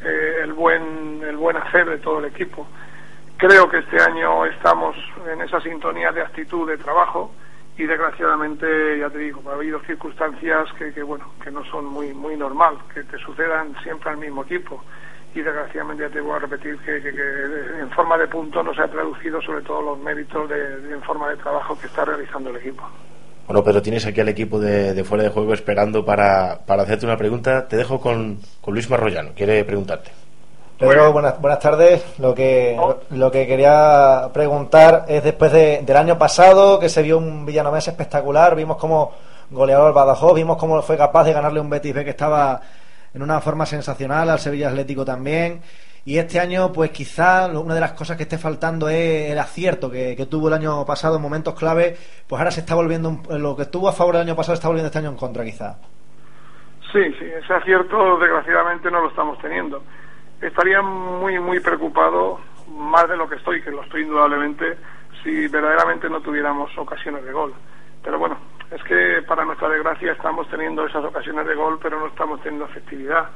eh, 0.03 0.39
el 0.43 0.53
buen 0.53 1.21
el 1.23 1.37
buen 1.37 1.55
hacer 1.55 1.89
de 1.89 1.97
todo 1.99 2.19
el 2.19 2.25
equipo. 2.25 2.67
Creo 3.37 3.69
que 3.69 3.79
este 3.79 4.01
año 4.01 4.45
estamos 4.45 4.95
en 5.31 5.41
esa 5.41 5.61
sintonía 5.61 6.11
de 6.11 6.21
actitud 6.21 6.67
de 6.67 6.77
trabajo 6.77 7.31
y 7.77 7.83
desgraciadamente 7.83 8.99
ya 8.99 9.09
te 9.09 9.17
digo 9.19 9.41
ha 9.49 9.53
habido 9.55 9.79
circunstancias 9.81 10.69
que, 10.77 10.93
que 10.93 11.03
bueno 11.03 11.25
que 11.43 11.51
no 11.51 11.63
son 11.65 11.85
muy 11.85 12.13
muy 12.13 12.35
normal 12.37 12.77
que 12.93 13.03
te 13.03 13.17
sucedan 13.17 13.75
siempre 13.83 14.09
al 14.11 14.17
mismo 14.17 14.43
equipo 14.43 14.81
y 15.33 15.41
desgraciadamente 15.41 16.03
ya 16.03 16.09
te 16.09 16.21
voy 16.21 16.35
a 16.35 16.39
repetir 16.39 16.77
que, 16.79 17.01
que- 17.01 17.79
en 17.81 17.89
forma 17.91 18.17
de 18.17 18.27
punto 18.27 18.63
no 18.63 18.73
se 18.73 18.81
ha 18.81 18.87
traducido 18.87 19.41
sobre 19.41 19.61
todo 19.63 19.81
los 19.81 19.99
méritos 19.99 20.47
de, 20.49 20.77
de- 20.79 20.93
en 20.95 21.01
forma 21.03 21.29
de 21.29 21.35
trabajo 21.37 21.77
que 21.77 21.87
está 21.87 22.05
realizando 22.05 22.49
el 22.51 22.55
equipo. 22.57 22.83
Bueno, 23.47 23.63
Pedro, 23.63 23.81
tienes 23.81 24.05
aquí 24.07 24.21
al 24.21 24.29
equipo 24.29 24.59
de, 24.59 24.93
de 24.93 25.03
fuera 25.03 25.23
de 25.25 25.29
juego 25.29 25.53
esperando 25.53 26.03
para, 26.05 26.59
para 26.65 26.81
hacerte 26.83 27.05
una 27.05 27.17
pregunta. 27.17 27.67
Te 27.67 27.75
dejo 27.75 27.99
con, 28.01 28.39
con 28.61 28.73
Luis 28.73 28.89
Marroyano. 28.89 29.33
Quiere 29.35 29.63
preguntarte. 29.65 30.09
Pedro, 30.77 31.13
buenas, 31.13 31.39
buenas 31.39 31.59
tardes. 31.59 32.19
Lo 32.19 32.35
que, 32.35 32.77
lo 33.11 33.31
que 33.31 33.47
quería 33.47 34.29
preguntar 34.33 35.05
es 35.07 35.23
después 35.23 35.51
de- 35.53 35.81
del 35.83 35.95
año 35.97 36.17
pasado, 36.17 36.79
que 36.79 36.89
se 36.89 37.01
vio 37.01 37.17
un 37.17 37.45
Villanovense 37.45 37.91
espectacular, 37.91 38.55
vimos 38.55 38.75
cómo 38.77 39.13
goleador 39.51 39.93
Badajoz, 39.93 40.33
vimos 40.35 40.57
cómo 40.57 40.81
fue 40.81 40.97
capaz 40.97 41.23
de 41.23 41.33
ganarle 41.33 41.61
un 41.61 41.69
Betis 41.69 41.93
B 41.93 42.03
que 42.03 42.09
estaba 42.09 42.59
en 43.13 43.21
una 43.21 43.39
forma 43.39 43.65
sensacional, 43.65 44.29
al 44.29 44.39
Sevilla 44.39 44.67
Atlético 44.67 45.05
también. 45.05 45.61
Y 46.03 46.17
este 46.17 46.39
año, 46.41 46.71
pues 46.73 46.91
quizá 46.91 47.47
una 47.47 47.73
de 47.73 47.79
las 47.79 47.93
cosas 47.93 48.17
que 48.17 48.23
esté 48.23 48.37
faltando 48.37 48.89
es 48.89 49.31
el 49.31 49.39
acierto 49.39 49.89
que, 49.89 50.15
que 50.15 50.25
tuvo 50.25 50.49
el 50.49 50.53
año 50.55 50.85
pasado 50.85 51.15
en 51.15 51.21
momentos 51.21 51.55
clave, 51.55 51.95
pues 52.27 52.37
ahora 52.39 52.51
se 52.51 52.59
está 52.59 52.75
volviendo, 52.75 53.09
un- 53.09 53.41
lo 53.41 53.55
que 53.55 53.63
estuvo 53.63 53.87
a 53.87 53.93
favor 53.93 54.15
el 54.15 54.21
año 54.21 54.35
pasado 54.35 54.53
está 54.55 54.67
volviendo 54.67 54.87
este 54.87 54.99
año 54.99 55.09
en 55.11 55.15
contra 55.15 55.43
quizá. 55.45 55.77
Sí, 56.91 56.99
sí, 57.17 57.25
ese 57.25 57.53
acierto 57.53 58.17
desgraciadamente 58.19 58.91
no 58.91 59.01
lo 59.01 59.09
estamos 59.09 59.39
teniendo. 59.39 59.81
Estaría 60.45 60.79
muy, 60.83 61.39
muy 61.39 61.59
preocupado, 61.59 62.39
más 62.69 63.09
de 63.09 63.17
lo 63.17 63.27
que 63.27 63.33
estoy, 63.33 63.63
que 63.63 63.71
lo 63.71 63.81
estoy 63.81 64.03
indudablemente, 64.03 64.77
si 65.23 65.47
verdaderamente 65.47 66.07
no 66.07 66.21
tuviéramos 66.21 66.69
ocasiones 66.77 67.25
de 67.25 67.31
gol. 67.31 67.51
Pero 68.03 68.19
bueno, 68.19 68.37
es 68.69 68.83
que 68.83 69.23
para 69.27 69.43
nuestra 69.43 69.69
desgracia 69.69 70.11
estamos 70.11 70.47
teniendo 70.49 70.85
esas 70.85 71.03
ocasiones 71.03 71.47
de 71.47 71.55
gol, 71.55 71.79
pero 71.81 71.99
no 71.99 72.05
estamos 72.05 72.39
teniendo 72.43 72.65
efectividad. 72.65 73.27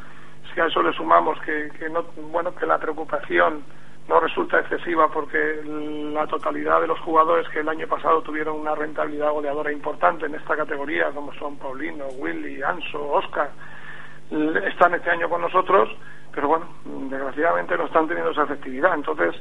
Si 0.54 0.60
a 0.60 0.68
eso 0.68 0.84
le 0.84 0.94
sumamos 0.94 1.40
que, 1.42 1.72
que 1.80 1.90
no, 1.90 2.04
bueno, 2.32 2.54
que 2.54 2.68
la 2.68 2.78
preocupación 2.78 3.64
no 4.08 4.20
resulta 4.20 4.60
excesiva 4.60 5.08
porque 5.12 5.62
la 5.66 6.28
totalidad 6.28 6.80
de 6.80 6.88
los 6.88 7.00
jugadores 7.00 7.50
que 7.50 7.62
el 7.62 7.70
año 7.70 7.88
pasado 7.88 8.22
tuvieron 8.22 8.60
una 8.60 8.76
rentabilidad 8.76 9.32
goleadora 9.32 9.72
importante 9.72 10.28
en 10.28 10.36
esta 10.36 10.56
categoría, 10.56 11.10
como 11.10 11.34
son 11.34 11.58
Paulino, 11.58 12.06
Willy, 12.20 12.62
Anso, 12.62 13.02
Oscar, 13.14 13.50
están 14.32 14.94
este 14.94 15.10
año 15.10 15.30
con 15.30 15.42
nosotros, 15.42 15.90
pero 16.34 16.48
bueno, 16.48 16.68
desgraciadamente 17.10 17.78
no 17.78 17.86
están 17.86 18.08
teniendo 18.08 18.32
esa 18.32 18.44
efectividad. 18.44 18.94
Entonces, 18.94 19.36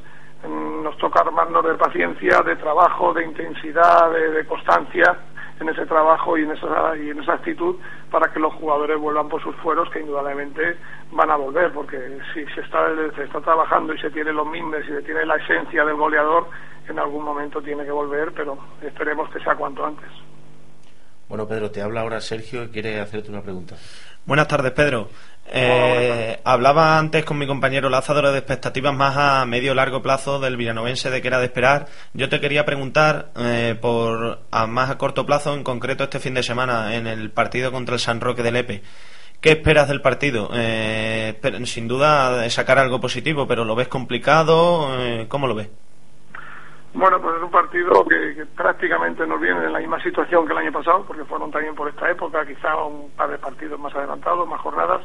mm, 0.47 0.82
nos 0.82 0.97
toca 0.99 1.20
armarnos 1.20 1.64
de 1.64 1.74
paciencia, 1.74 2.41
de 2.41 2.57
trabajo, 2.57 3.12
de 3.12 3.24
intensidad, 3.24 4.11
de, 4.11 4.30
de 4.30 4.47
constancia 4.47 5.16
en 5.61 5.68
ese 5.68 5.86
trabajo 5.86 6.39
y 6.39 6.43
en 6.43 6.53
esa 6.53 6.97
y 6.97 7.11
en 7.11 7.20
esa 7.20 7.34
actitud 7.34 7.76
para 8.11 8.32
que 8.32 8.39
los 8.39 8.55
jugadores 8.55 8.99
vuelvan 8.99 9.28
por 9.28 9.43
sus 9.43 9.55
fueros 9.57 9.91
que 9.91 10.01
indudablemente 10.01 10.76
van 11.12 11.30
a 11.30 11.36
volver 11.36 11.72
porque 11.72 12.18
si 12.32 12.45
se 12.55 12.61
está 12.61 12.95
se 13.16 13.24
está 13.24 13.41
trabajando 13.41 13.93
y 13.93 13.99
se 13.99 14.11
tiene 14.11 14.32
los 14.32 14.47
mimbres 14.47 14.84
y 14.86 14.93
se 14.93 15.03
tiene 15.03 15.26
la 15.26 15.36
esencia 15.36 15.84
del 15.84 15.97
goleador 15.97 16.47
en 16.89 16.99
algún 16.99 17.24
momento 17.24 17.61
tiene 17.61 17.84
que 17.84 17.91
volver 17.91 18.32
pero 18.32 18.57
esperemos 18.82 19.28
que 19.30 19.41
sea 19.41 19.57
cuanto 19.57 19.84
antes 19.84 20.09
Bueno, 21.29 21.47
Pedro, 21.47 21.70
te 21.70 21.83
habla 21.83 22.01
ahora 22.01 22.20
Sergio 22.20 22.64
y 22.64 22.68
quiere 22.68 23.01
hacerte 23.01 23.31
una 23.31 23.43
pregunta. 23.43 23.76
Buenas 24.24 24.49
tardes, 24.49 24.72
Pedro. 24.72 25.11
Eh, 25.51 26.39
hablaba 26.45 26.99
antes 26.99 27.24
con 27.24 27.39
mi 27.39 27.47
compañero 27.47 27.89
Lázaro 27.89 28.33
de 28.33 28.39
expectativas 28.39 28.95
más 28.95 29.16
a 29.16 29.47
medio 29.47 29.74
largo 29.74 30.03
plazo 30.03 30.39
del 30.39 30.59
villanovense 30.59 31.11
de 31.11 31.22
que 31.22 31.29
era 31.29 31.39
de 31.39 31.47
esperar. 31.47 31.87
Yo 32.12 32.29
te 32.29 32.41
quería 32.41 32.66
preguntar 32.66 33.31
eh, 33.37 33.74
por 33.81 34.41
a 34.51 34.66
más 34.66 34.91
a 34.91 34.99
corto 34.99 35.24
plazo, 35.24 35.55
en 35.55 35.64
concreto 35.64 36.05
este 36.05 36.20
fin 36.20 36.35
de 36.35 36.43
semana 36.43 36.95
en 36.97 37.07
el 37.07 37.31
partido 37.31 37.72
contra 37.72 37.95
el 37.95 38.01
San 38.01 38.20
Roque 38.20 38.43
de 38.43 38.53
Lepe. 38.53 38.83
¿Qué 39.41 39.53
esperas 39.53 39.89
del 39.89 40.03
partido? 40.03 40.51
Eh, 40.53 41.41
sin 41.64 41.89
duda 41.89 42.49
sacar 42.51 42.79
algo 42.79 43.01
positivo, 43.01 43.47
pero 43.47 43.64
¿lo 43.64 43.76
ves 43.76 43.89
complicado? 43.89 44.91
Eh, 44.99 45.26
¿Cómo 45.29 45.47
lo 45.47 45.55
ves? 45.55 45.68
Bueno, 46.99 47.20
pues 47.20 47.36
es 47.36 47.42
un 47.44 47.51
partido 47.53 48.05
que, 48.07 48.34
que 48.34 48.44
prácticamente 48.44 49.24
nos 49.24 49.40
viene 49.40 49.66
en 49.66 49.72
la 49.72 49.78
misma 49.78 50.03
situación 50.03 50.44
que 50.44 50.53
el 50.53 50.59
año 50.59 50.72
pasado, 50.72 51.05
porque 51.07 51.24
fueron 51.26 51.49
también 51.53 51.76
por 51.76 51.88
esta 51.88 52.11
época, 52.11 52.44
quizá 52.44 52.74
un 52.74 53.12
par 53.12 53.30
de 53.30 53.38
partidos 53.38 53.78
más 53.78 53.94
adelantados, 53.94 54.49
más 54.49 54.61
jornadas, 54.61 55.03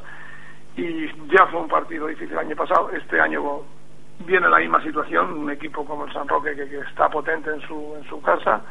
y 0.76 1.06
ya 1.32 1.46
fue 1.52 1.62
un 1.62 1.68
partido 1.68 2.08
difícil 2.08 2.32
el 2.32 2.40
año 2.40 2.56
pasado. 2.56 2.90
Este 2.90 3.22
año 3.22 3.62
viene 4.26 4.50
la 4.50 4.58
misma 4.58 4.82
situación, 4.82 5.34
un 5.34 5.52
equipo 5.52 5.86
como 5.86 6.06
el 6.06 6.14
San 6.14 6.28
Roque 6.28 6.56
que, 6.56 6.68
que 6.68 6.80
está 6.80 7.10
potente 7.10 7.52
en 7.52 7.62
su, 7.62 7.94
en 7.96 8.10
su 8.10 8.20
casa, 8.24 8.62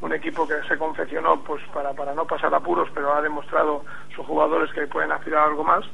un 0.00 0.12
equipo 0.12 0.46
que 0.46 0.62
se 0.68 0.78
confeccionó 0.78 1.42
pues 1.42 1.60
para, 1.74 1.92
para 1.94 2.14
no 2.14 2.28
pasar 2.28 2.54
apuros, 2.54 2.88
pero 2.94 3.12
ha 3.12 3.20
demostrado 3.20 3.82
sus 4.14 4.24
jugadores 4.24 4.70
que 4.72 4.86
pueden 4.86 5.10
aspirar 5.10 5.40
a 5.40 5.46
algo 5.46 5.64
más. 5.64 5.84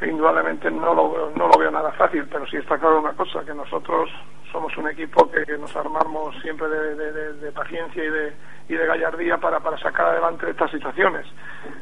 indudablemente 0.00 0.70
no 0.70 0.94
lo, 0.94 1.30
no 1.36 1.48
lo 1.48 1.58
veo 1.58 1.70
nada 1.70 1.92
fácil, 1.92 2.26
pero 2.32 2.46
sí 2.46 2.56
está 2.56 2.78
claro 2.78 3.00
una 3.00 3.12
cosa, 3.12 3.44
que 3.44 3.52
nosotros 3.52 4.08
somos 4.52 4.76
un 4.76 4.88
equipo 4.88 5.28
que, 5.30 5.44
nos 5.56 5.74
armamos 5.74 6.34
siempre 6.42 6.68
de, 6.68 7.52
paciencia 7.52 8.04
y 8.04 8.10
de, 8.10 8.32
y 8.68 8.74
de 8.74 8.86
gallardía 8.86 9.38
para, 9.38 9.58
sacar 9.78 10.06
adelante 10.06 10.50
estas 10.50 10.70
situaciones. 10.70 11.26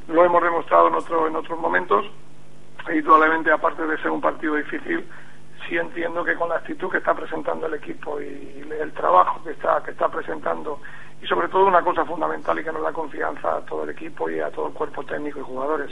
Lo 0.08 0.24
hemos 0.24 0.42
demostrado 0.42 0.88
en, 0.88 0.94
otro, 0.94 1.26
en 1.26 1.36
otros 1.36 1.58
momentos, 1.58 2.06
e 2.88 2.96
indudablemente 2.96 3.50
aparte 3.50 3.86
de 3.86 3.98
ser 3.98 4.10
un 4.10 4.20
partido 4.20 4.54
difícil, 4.54 5.04
sí 5.68 5.76
entiendo 5.76 6.24
que 6.24 6.36
con 6.36 6.48
la 6.48 6.56
actitud 6.56 6.90
que 6.90 6.98
está 6.98 7.12
presentando 7.12 7.66
el 7.66 7.74
equipo 7.74 8.20
y 8.20 8.64
el 8.80 8.92
trabajo 8.92 9.42
que 9.44 9.50
está, 9.50 9.82
que 9.82 9.90
está 9.90 10.08
presentando 10.08 10.80
y 11.22 11.26
sobre 11.26 11.48
todo 11.48 11.66
una 11.66 11.82
cosa 11.82 12.04
fundamental 12.04 12.58
y 12.58 12.64
que 12.64 12.72
nos 12.72 12.82
da 12.82 12.92
confianza 12.92 13.56
a 13.56 13.60
todo 13.60 13.84
el 13.84 13.90
equipo 13.90 14.30
y 14.30 14.40
a 14.40 14.50
todo 14.50 14.68
el 14.68 14.72
cuerpo 14.72 15.04
técnico 15.04 15.40
y 15.40 15.42
jugadores, 15.42 15.90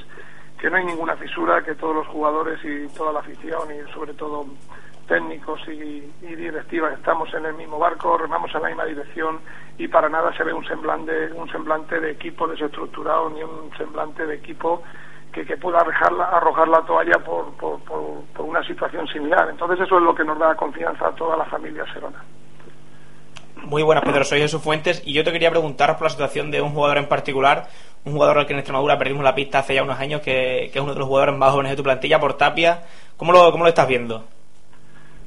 que 0.58 0.70
no 0.70 0.76
hay 0.76 0.84
ninguna 0.84 1.16
fisura, 1.16 1.62
que 1.62 1.74
todos 1.74 1.96
los 1.96 2.06
jugadores 2.06 2.58
y 2.64 2.88
toda 2.96 3.12
la 3.12 3.20
afición 3.20 3.68
y 3.74 3.92
sobre 3.92 4.14
todo 4.14 4.46
técnicos 5.08 5.60
y, 5.68 6.04
y 6.22 6.34
directivas 6.36 6.92
estamos 6.92 7.32
en 7.34 7.46
el 7.46 7.54
mismo 7.54 7.78
barco, 7.78 8.16
remamos 8.18 8.54
en 8.54 8.62
la 8.62 8.68
misma 8.68 8.84
dirección 8.84 9.40
y 9.78 9.88
para 9.88 10.08
nada 10.08 10.32
se 10.36 10.44
ve 10.44 10.52
un 10.52 10.64
semblante, 10.66 11.32
un 11.32 11.50
semblante 11.50 11.98
de 11.98 12.12
equipo 12.12 12.46
desestructurado 12.46 13.30
ni 13.30 13.42
un 13.42 13.70
semblante 13.76 14.26
de 14.26 14.34
equipo 14.36 14.82
que, 15.32 15.44
que 15.44 15.56
pueda 15.56 15.78
arrojar 15.80 16.12
la, 16.12 16.24
arrojar 16.26 16.68
la 16.68 16.80
toalla 16.82 17.18
por, 17.24 17.52
por, 17.56 17.80
por- 17.80 18.22
por 18.34 18.44
una 18.46 18.62
situación 18.64 19.06
similar. 19.08 19.48
Entonces 19.50 19.80
eso 19.80 19.96
es 19.98 20.02
lo 20.04 20.14
que 20.14 20.24
nos 20.24 20.38
da 20.38 20.54
confianza 20.54 21.08
a 21.08 21.14
toda 21.14 21.36
la 21.36 21.44
familia 21.46 21.84
Serona. 21.92 22.22
Muy 23.64 23.82
buenas, 23.82 24.04
Pedro. 24.04 24.24
Soy 24.24 24.40
Jesús 24.40 24.62
Fuentes 24.62 25.02
y 25.04 25.12
yo 25.12 25.24
te 25.24 25.32
quería 25.32 25.50
preguntar 25.50 25.94
por 25.98 26.04
la 26.04 26.10
situación 26.10 26.50
de 26.50 26.60
un 26.62 26.70
jugador 26.70 26.96
en 26.98 27.08
particular, 27.08 27.66
un 28.04 28.12
jugador 28.12 28.38
al 28.38 28.46
que 28.46 28.52
en 28.52 28.60
Extremadura 28.60 28.96
perdimos 28.98 29.24
la 29.24 29.34
pista 29.34 29.58
hace 29.58 29.74
ya 29.74 29.82
unos 29.82 29.98
años, 29.98 30.20
que, 30.22 30.70
que 30.72 30.78
es 30.78 30.80
uno 30.80 30.92
de 30.94 30.98
los 31.00 31.08
jugadores 31.08 31.36
más 31.36 31.50
jóvenes 31.50 31.72
de 31.72 31.76
tu 31.76 31.82
plantilla, 31.82 32.20
por 32.20 32.34
Tapia. 32.34 32.82
¿Cómo 33.16 33.32
lo, 33.32 33.50
cómo 33.50 33.64
lo 33.64 33.68
estás 33.68 33.88
viendo? 33.88 34.24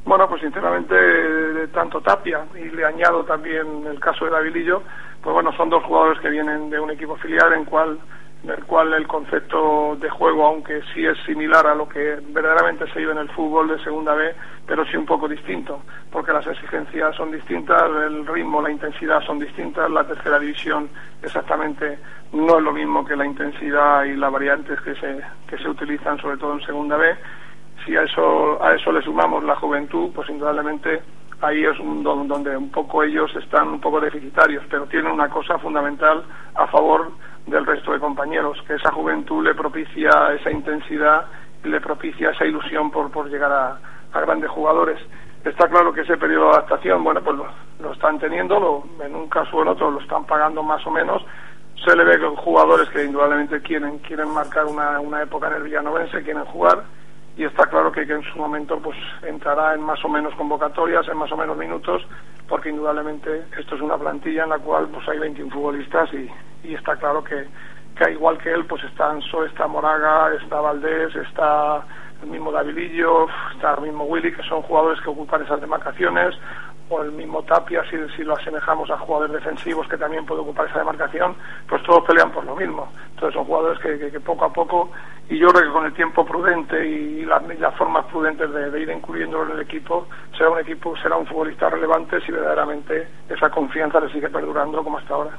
Bueno, 0.04 0.28
pues 0.28 0.42
sinceramente, 0.42 1.68
tanto 1.74 2.02
Tapia 2.02 2.46
y 2.56 2.70
le 2.76 2.86
añado 2.86 3.24
también 3.24 3.86
el 3.86 4.00
caso 4.00 4.26
de 4.26 4.32
Davilillo, 4.32 4.82
pues 5.22 5.34
bueno, 5.34 5.54
son 5.54 5.70
dos 5.70 5.84
jugadores 5.84 6.20
que 6.20 6.30
vienen 6.30 6.70
de 6.70 6.80
un 6.80 6.92
equipo 6.92 7.16
filial 7.18 7.54
en 7.54 7.66
cual 7.66 8.00
en 8.44 8.50
el 8.50 8.64
cual 8.64 8.94
el 8.94 9.08
concepto 9.08 9.96
de 9.98 10.10
juego, 10.10 10.48
aunque 10.48 10.82
sí 10.94 11.06
es 11.06 11.18
similar 11.26 11.68
a 11.68 11.76
lo 11.76 11.88
que 11.88 12.20
verdaderamente 12.30 12.92
se 12.92 13.00
vive 13.00 13.12
en 13.12 13.20
el 13.20 13.30
fútbol 13.30 13.68
de 13.68 13.84
segunda 13.84 14.16
B, 14.16 14.34
pero 14.66 14.84
sí 14.86 14.98
un 14.98 15.06
poco 15.06 15.28
distinto, 15.28 15.82
porque 16.12 16.34
las 16.34 16.48
exigencias 16.48 17.16
son 17.16 17.32
distintas, 17.32 17.84
el 18.08 18.26
ritmo, 18.26 18.62
la 18.62 18.72
intensidad 18.72 19.22
son 19.22 19.38
distintas, 19.38 19.90
la 19.92 20.06
tercera 20.06 20.40
división 20.40 20.90
exactamente 21.22 22.00
no 22.34 22.58
es 22.58 22.64
lo 22.64 22.72
mismo 22.72 23.06
que 23.06 23.16
la 23.16 23.26
intensidad 23.26 24.06
y 24.06 24.16
las 24.16 24.32
variantes 24.32 24.80
que 24.82 24.96
se, 24.96 25.22
que 25.48 25.58
se 25.58 25.70
utilizan 25.70 26.18
sobre 26.20 26.38
todo 26.38 26.54
en 26.54 26.66
segunda 26.66 26.98
B. 26.98 27.16
Si 27.86 27.96
a 27.96 28.04
eso, 28.04 28.64
a 28.64 28.74
eso 28.76 28.92
le 28.92 29.02
sumamos 29.02 29.44
la 29.44 29.56
juventud, 29.56 30.12
pues 30.14 30.30
indudablemente 30.30 31.02
ahí 31.42 31.64
es 31.66 31.80
un 31.80 32.04
don- 32.04 32.28
donde 32.28 32.56
un 32.56 32.70
poco 32.72 33.02
ellos 33.04 33.34
están 33.36 33.70
un 33.70 33.82
poco 33.82 34.00
deficitarios, 34.00 34.64
pero 34.70 34.86
tienen 34.86 35.12
una 35.12 35.30
cosa 35.30 35.58
fundamental 35.58 36.24
a 36.56 36.68
favor 36.68 37.12
del 37.48 37.66
resto 37.66 37.92
de 37.94 38.00
compañeros, 38.00 38.62
que 38.68 38.76
esa 38.76 38.92
juventud 38.92 39.44
le 39.44 39.56
propicia 39.56 40.12
esa 40.40 40.52
intensidad 40.52 41.26
y 41.64 41.70
le 41.70 41.82
propicia 41.82 42.30
esa 42.30 42.46
ilusión 42.46 42.92
por, 42.92 43.10
por 43.12 43.28
llegar 43.30 43.52
a, 43.52 43.80
grandes 44.22 44.52
jugadores. 44.52 45.00
Está 45.44 45.68
claro 45.68 45.92
que 45.92 46.02
ese 46.02 46.18
periodo 46.18 46.50
de 46.50 46.52
adaptación, 46.58 47.04
bueno, 47.04 47.22
pues 47.24 47.36
lo, 47.38 47.48
lo 47.80 47.94
están 47.94 48.20
teniendo, 48.20 48.60
lo- 48.60 49.04
en 49.04 49.16
un 49.16 49.28
caso 49.28 49.58
o 49.58 49.62
en 49.64 49.70
otro 49.70 49.90
lo 49.90 50.00
están 50.00 50.26
pagando 50.26 50.62
más 50.62 50.86
o 50.86 50.92
menos. 50.92 51.26
Se 51.84 51.96
le 51.96 52.04
ve 52.04 52.20
con 52.20 52.36
jugadores 52.36 52.88
que 52.90 53.04
indudablemente 53.06 53.60
quieren, 53.62 53.98
quieren 54.00 54.32
marcar 54.32 54.66
una, 54.68 55.00
una 55.00 55.24
época 55.24 55.48
en 55.48 55.54
el 55.56 55.64
Villanovense, 55.64 56.22
quieren 56.22 56.46
jugar, 56.46 56.84
y 57.38 57.46
está 57.46 57.66
claro 57.68 57.92
que, 57.92 58.06
que 58.06 58.14
en 58.14 58.24
su 58.24 58.38
momento 58.38 58.80
pues 58.80 58.98
entrará 59.24 59.74
en 59.74 59.82
más 59.82 60.04
o 60.04 60.10
menos 60.10 60.34
convocatorias, 60.36 61.08
en 61.08 61.18
más 61.18 61.32
o 61.32 61.38
menos 61.38 61.58
minutos, 61.58 62.06
porque 62.48 62.70
indudablemente 62.70 63.46
esto 63.58 63.76
es 63.76 63.82
una 63.82 63.98
plantilla 63.98 64.44
en 64.44 64.50
la 64.50 64.60
cual 64.60 64.90
pues 64.90 65.08
hay 65.08 65.20
21 65.20 65.52
futbolistas 65.52 66.14
y, 66.14 66.30
y 66.68 66.76
está 66.76 66.98
claro 66.98 67.24
que, 67.24 67.48
que 67.96 68.12
igual 68.12 68.38
que 68.38 68.52
él 68.52 68.66
pues 68.66 68.84
está 68.84 69.12
Anso, 69.12 69.46
está 69.46 69.68
Moraga, 69.68 70.34
está 70.34 70.60
Valdés, 70.60 71.16
está 71.16 71.86
el 72.22 72.30
mismo 72.30 72.52
Davidillo, 72.52 73.28
está 73.56 73.76
el 73.76 73.82
mismo 73.82 74.04
Willy, 74.06 74.34
que 74.34 74.44
son 74.44 74.62
jugadores 74.64 75.02
que 75.02 75.10
ocupan 75.10 75.44
esas 75.44 75.62
demarcaciones, 75.62 76.36
o 76.92 77.02
el 77.04 77.12
mismo 77.12 77.42
Tapia, 77.44 77.84
si, 77.90 77.98
si 78.16 78.24
lo 78.24 78.36
asemejamos 78.36 78.90
a 78.92 78.98
jugadores 78.98 79.34
defensivos 79.34 79.88
que 79.88 79.98
también 79.98 80.26
puede 80.26 80.42
ocupar 80.42 80.68
esa 80.68 80.80
demarcación, 80.80 81.36
pues 81.68 81.82
todos 81.84 82.04
pelean 82.06 82.32
por 82.32 82.44
lo 82.46 82.56
mismo. 82.56 82.92
Entonces 83.12 83.34
son 83.36 83.46
jugadores 83.46 83.80
que, 83.80 83.98
que- 83.98 84.12
que 84.12 84.20
poco 84.20 84.46
a 84.46 84.52
poco, 84.54 84.92
y 85.30 85.38
yo 85.38 85.48
creo 85.50 85.64
que 85.68 85.72
con 85.74 85.86
el 85.86 85.94
tiempo 85.94 86.26
prudente 86.26 86.86
y 86.86 87.26
las, 87.26 87.76
formas 87.76 88.06
prudentes 88.08 88.52
de, 88.52 88.70
de 88.72 88.80
ir 88.82 88.90
incluyéndolo 88.90 89.46
en 89.46 89.52
el 89.60 89.62
equipo, 89.62 90.08
será 90.38 90.50
un 90.50 90.60
equipo, 90.60 90.96
será 90.98 91.16
un 91.16 91.26
futbolista 91.26 91.70
relevante 91.70 92.20
si 92.22 92.32
verdaderamente 92.32 93.08
esa 93.30 93.50
confianza 93.50 94.00
le 94.02 94.12
sigue 94.12 94.30
perdurando 94.30 94.84
como 94.84 94.98
hasta 94.98 95.14
ahora. 95.14 95.32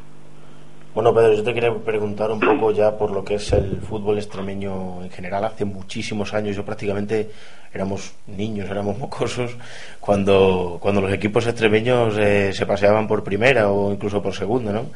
Bueno, 0.95 1.15
Pedro, 1.15 1.33
yo 1.33 1.43
te 1.43 1.55
quería 1.55 1.75
preguntar 1.75 2.31
un 2.31 2.39
poco 2.39 2.71
ya 2.71 2.99
por 2.99 3.13
lo 3.13 3.25
que 3.25 3.37
es 3.37 3.51
el 3.55 3.81
fútbol 3.81 4.19
extremeño 4.19 5.03
en 5.03 5.11
general. 5.11 5.43
Hace 5.47 5.65
muchísimos 5.65 6.35
años, 6.35 6.55
yo 6.55 6.67
prácticamente 6.67 7.31
éramos 7.73 8.13
niños, 8.27 8.69
éramos 8.69 8.99
mocosos, 8.99 9.57
cuando, 10.01 10.77
cuando 10.83 11.01
los 11.01 11.11
equipos 11.11 11.47
extremeños 11.47 12.19
eh, 12.19 12.53
se 12.53 12.67
paseaban 12.67 13.09
por 13.09 13.25
primera 13.25 13.71
o 13.71 13.91
incluso 13.91 14.23
por 14.23 14.35
segunda, 14.35 14.71
¿no? 14.71 14.87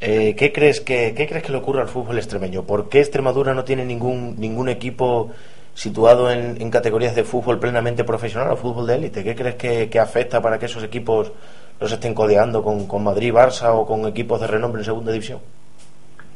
Eh, 0.00 0.34
¿qué, 0.38 0.52
crees 0.52 0.80
que, 0.80 1.12
¿Qué 1.14 1.26
crees 1.26 1.44
que 1.44 1.52
le 1.52 1.58
ocurre 1.58 1.82
al 1.82 1.88
fútbol 1.88 2.16
extremeño? 2.16 2.62
¿Por 2.62 2.88
qué 2.88 3.00
Extremadura 3.00 3.52
no 3.52 3.64
tiene 3.64 3.84
ningún, 3.84 4.36
ningún 4.38 4.70
equipo 4.70 5.32
situado 5.76 6.30
en, 6.30 6.56
en 6.60 6.70
categorías 6.70 7.14
de 7.14 7.22
fútbol 7.22 7.60
plenamente 7.60 8.02
profesional 8.02 8.50
o 8.50 8.56
fútbol 8.56 8.86
de 8.86 8.94
élite? 8.96 9.22
¿Qué 9.22 9.36
crees 9.36 9.56
que, 9.56 10.00
afecta 10.00 10.40
para 10.40 10.58
que 10.58 10.64
esos 10.64 10.82
equipos 10.82 11.30
los 11.78 11.92
estén 11.92 12.14
codeando 12.14 12.62
con, 12.64 12.88
con 12.88 13.04
Madrid, 13.04 13.30
Barça 13.30 13.76
o 13.76 13.84
con 13.84 14.06
equipos 14.06 14.40
de 14.40 14.46
renombre 14.46 14.80
en 14.80 14.86
segunda 14.86 15.12
división? 15.12 15.38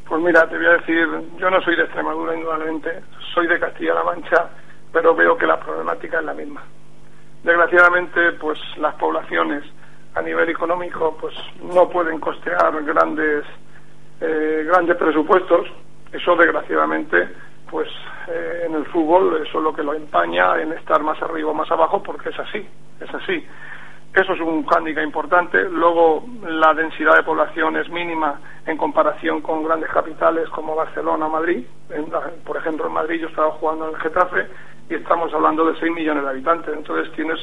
Pues 0.06 0.20
mira, 0.20 0.46
te 0.46 0.58
voy 0.58 0.66
a 0.66 0.76
decir, 0.76 1.08
yo 1.38 1.48
no 1.48 1.58
soy 1.62 1.74
de 1.74 1.84
Extremadura 1.84 2.36
indudablemente, 2.36 3.00
soy 3.32 3.46
de 3.46 3.58
Castilla-La 3.58 4.04
Mancha, 4.04 4.50
pero 4.92 5.14
veo 5.14 5.38
que 5.38 5.46
la 5.46 5.58
problemática 5.58 6.18
es 6.18 6.24
la 6.24 6.34
misma. 6.34 6.62
Desgraciadamente, 7.42 8.32
pues 8.32 8.58
las 8.76 8.94
poblaciones 8.96 9.64
a 10.14 10.20
nivel 10.20 10.50
económico 10.50 11.16
pues 11.18 11.34
no 11.62 11.88
pueden 11.88 12.20
costear 12.20 12.84
grandes 12.84 13.44
eh, 14.20 14.64
grandes 14.66 14.96
presupuestos. 14.96 15.66
Eso 16.12 16.36
desgraciadamente 16.36 17.28
pues 17.70 17.88
eh, 18.28 18.64
en 18.66 18.74
el 18.74 18.84
fútbol 18.86 19.42
eso 19.46 19.58
es 19.58 19.64
lo 19.64 19.72
que 19.72 19.82
lo 19.82 19.94
empaña 19.94 20.60
en 20.60 20.72
estar 20.72 21.02
más 21.02 21.20
arriba 21.22 21.50
o 21.50 21.54
más 21.54 21.70
abajo 21.70 22.02
porque 22.02 22.30
es 22.30 22.38
así, 22.38 22.66
es 23.00 23.14
así. 23.14 23.46
Eso 24.12 24.32
es 24.32 24.40
un 24.40 24.66
hándicap 24.66 25.04
importante. 25.04 25.62
Luego, 25.70 26.24
la 26.42 26.74
densidad 26.74 27.14
de 27.14 27.22
población 27.22 27.76
es 27.76 27.88
mínima 27.90 28.40
en 28.66 28.76
comparación 28.76 29.40
con 29.40 29.62
grandes 29.62 29.88
capitales 29.90 30.48
como 30.48 30.74
Barcelona 30.74 31.26
o 31.26 31.30
Madrid. 31.30 31.64
En 31.90 32.06
por 32.44 32.56
ejemplo, 32.56 32.88
en 32.88 32.92
Madrid 32.92 33.20
yo 33.20 33.28
estaba 33.28 33.52
jugando 33.52 33.88
en 33.88 33.94
el 33.94 34.00
Getafe 34.00 34.48
y 34.88 34.94
estamos 34.94 35.32
hablando 35.32 35.64
de 35.64 35.78
6 35.78 35.92
millones 35.92 36.24
de 36.24 36.30
habitantes. 36.30 36.76
Entonces 36.76 37.12
tienes 37.14 37.38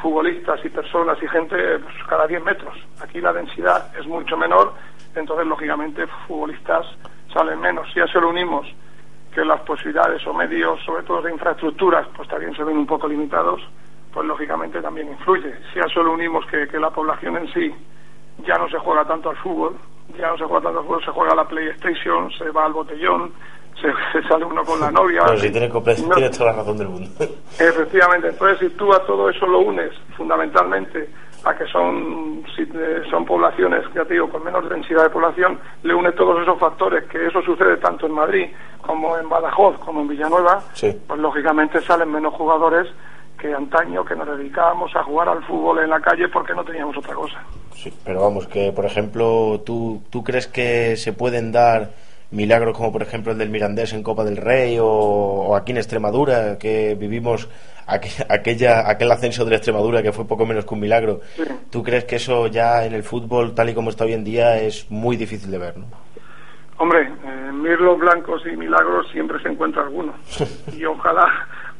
futbolistas 0.00 0.64
y 0.64 0.70
personas 0.70 1.22
y 1.22 1.28
gente 1.28 1.78
pues, 1.78 1.94
cada 2.08 2.26
10 2.26 2.42
metros. 2.42 2.74
Aquí 3.02 3.20
la 3.20 3.34
densidad 3.34 3.94
es 3.98 4.06
mucho 4.06 4.36
menor, 4.38 4.72
entonces 5.14 5.46
lógicamente 5.46 6.06
futbolistas 6.26 6.86
salen 7.34 7.60
menos. 7.60 7.86
Si 7.92 8.00
a 8.00 8.04
eso 8.04 8.18
le 8.20 8.26
unimos 8.28 8.66
que 9.38 9.44
las 9.44 9.60
posibilidades 9.60 10.26
o 10.26 10.34
medios, 10.34 10.80
sobre 10.84 11.04
todo 11.04 11.22
de 11.22 11.30
infraestructuras, 11.30 12.06
pues 12.16 12.28
también 12.28 12.54
se 12.56 12.64
ven 12.64 12.76
un 12.76 12.86
poco 12.86 13.06
limitados, 13.06 13.60
pues 14.12 14.26
lógicamente 14.26 14.82
también 14.82 15.08
influye. 15.08 15.54
Si 15.72 15.78
a 15.78 15.84
eso 15.84 16.02
le 16.02 16.08
unimos 16.10 16.44
que, 16.46 16.66
que 16.66 16.78
la 16.80 16.90
población 16.90 17.36
en 17.36 17.52
sí 17.52 17.72
ya 18.44 18.58
no 18.58 18.68
se 18.68 18.78
juega 18.78 19.04
tanto 19.04 19.30
al 19.30 19.36
fútbol, 19.36 19.76
ya 20.18 20.28
no 20.30 20.38
se 20.38 20.44
juega 20.44 20.62
tanto 20.64 20.80
al 20.80 20.84
fútbol, 20.86 21.04
se 21.04 21.10
juega 21.12 21.32
a 21.32 21.36
la 21.36 21.44
PlayStation, 21.46 22.32
se 22.32 22.50
va 22.50 22.64
al 22.66 22.72
botellón, 22.72 23.32
se, 23.80 23.92
se 24.20 24.26
sale 24.26 24.44
uno 24.44 24.64
con 24.64 24.80
la 24.80 24.90
novia. 24.90 25.22
Bueno, 25.22 25.36
si 25.38 25.50
tienes, 25.52 25.72
No- 25.72 25.82
tienes 26.16 26.36
toda 26.36 26.50
la 26.50 26.58
razón 26.58 26.78
del 26.78 26.88
mundo. 26.88 27.08
Efectivamente, 27.60 28.28
entonces 28.30 28.58
si 28.58 28.76
tú 28.76 28.92
a 28.92 29.06
todo 29.06 29.30
eso 29.30 29.46
lo 29.46 29.60
unes 29.60 29.92
fundamentalmente 30.16 31.08
a 31.44 31.54
que 31.56 31.66
son, 31.66 32.42
si, 32.56 32.62
eh, 32.62 33.02
son 33.10 33.24
poblaciones, 33.24 33.84
ya 33.94 34.04
te 34.04 34.14
digo, 34.14 34.28
con 34.28 34.44
menos 34.44 34.68
densidad 34.68 35.04
de 35.04 35.10
población, 35.10 35.58
le 35.82 35.94
une 35.94 36.12
todos 36.12 36.42
esos 36.42 36.58
factores, 36.58 37.04
que 37.04 37.26
eso 37.26 37.40
sucede 37.42 37.76
tanto 37.78 38.06
en 38.06 38.12
Madrid 38.12 38.46
como 38.82 39.16
en 39.18 39.28
Badajoz, 39.28 39.78
como 39.78 40.00
en 40.00 40.08
Villanueva, 40.08 40.60
Sí. 40.72 40.96
pues 41.06 41.20
lógicamente 41.20 41.80
salen 41.80 42.10
menos 42.10 42.34
jugadores 42.34 42.88
que 43.38 43.54
antaño, 43.54 44.04
que 44.04 44.16
nos 44.16 44.26
dedicábamos 44.36 44.94
a 44.96 45.04
jugar 45.04 45.28
al 45.28 45.44
fútbol 45.44 45.78
en 45.78 45.90
la 45.90 46.00
calle 46.00 46.28
porque 46.28 46.54
no 46.54 46.64
teníamos 46.64 46.96
otra 46.96 47.14
cosa. 47.14 47.38
Sí, 47.72 47.92
pero 48.04 48.22
vamos, 48.22 48.48
que 48.48 48.72
por 48.72 48.84
ejemplo, 48.84 49.60
¿tú, 49.64 50.02
¿tú 50.10 50.24
crees 50.24 50.48
que 50.48 50.96
se 50.96 51.12
pueden 51.12 51.52
dar 51.52 51.90
milagros 52.30 52.76
como 52.76 52.92
por 52.92 53.02
ejemplo 53.02 53.32
el 53.32 53.38
del 53.38 53.48
Mirandés 53.50 53.92
en 53.92 54.02
Copa 54.02 54.24
del 54.24 54.36
Rey 54.36 54.78
o, 54.78 54.86
o 54.86 55.56
aquí 55.56 55.72
en 55.72 55.78
Extremadura, 55.78 56.58
que 56.58 56.94
vivimos 56.94 57.48
aqu- 57.86 58.26
aquella, 58.30 58.88
aquel 58.88 59.10
ascenso 59.10 59.44
de 59.44 59.50
la 59.50 59.56
Extremadura 59.56 60.02
que 60.02 60.12
fue 60.12 60.26
poco 60.26 60.44
menos 60.46 60.64
que 60.66 60.74
un 60.74 60.80
milagro? 60.80 61.20
¿Tú 61.70 61.82
crees 61.82 62.04
que 62.04 62.16
eso 62.16 62.46
ya 62.48 62.84
en 62.84 62.92
el 62.94 63.02
fútbol, 63.02 63.54
tal 63.54 63.70
y 63.70 63.74
como 63.74 63.90
está 63.90 64.04
hoy 64.04 64.12
en 64.12 64.24
día, 64.24 64.58
es 64.60 64.90
muy 64.90 65.16
difícil 65.16 65.50
de 65.50 65.58
ver, 65.58 65.76
¿no? 65.78 65.86
Hombre, 66.80 67.10
en 67.24 67.60
mirlos 67.60 67.98
blancos 67.98 68.40
y 68.46 68.56
milagros 68.56 69.08
siempre 69.10 69.42
se 69.42 69.48
encuentra 69.48 69.82
alguno. 69.82 70.14
Y 70.76 70.84
ojalá, 70.84 71.26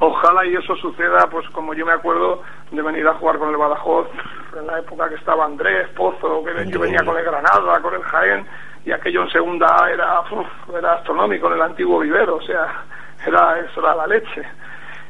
Ojalá 0.01 0.47
y 0.47 0.55
eso 0.55 0.77
suceda, 0.77 1.29
pues 1.29 1.45
como 1.51 1.75
yo 1.75 1.85
me 1.85 1.93
acuerdo 1.93 2.41
de 2.71 2.81
venir 2.83 3.05
a 3.09 3.15
jugar 3.15 3.37
con 3.39 3.51
el 3.51 3.57
Badajoz 3.57 4.07
en 4.57 4.65
la 4.67 4.79
época 4.79 5.09
que 5.09 5.17
estaba 5.17 5.45
Andrés, 5.45 5.89
Pozo, 5.97 6.43
que 6.45 6.71
yo 6.71 6.79
venía 6.79 7.01
con 7.05 7.17
el 7.19 7.25
Granada, 7.25 7.81
con 7.83 7.93
el 7.95 8.03
Jaén, 8.03 8.47
y 8.89 8.93
aquello 8.93 9.23
en 9.25 9.31
segunda 9.31 9.67
era, 9.93 10.23
era 10.75 10.93
astronómico 10.95 11.49
en 11.49 11.53
el 11.53 11.61
antiguo 11.61 11.99
vivero, 11.99 12.37
o 12.37 12.41
sea, 12.41 12.85
era, 13.27 13.59
eso 13.61 13.81
era 13.81 13.95
la 13.95 14.07
leche. 14.07 14.43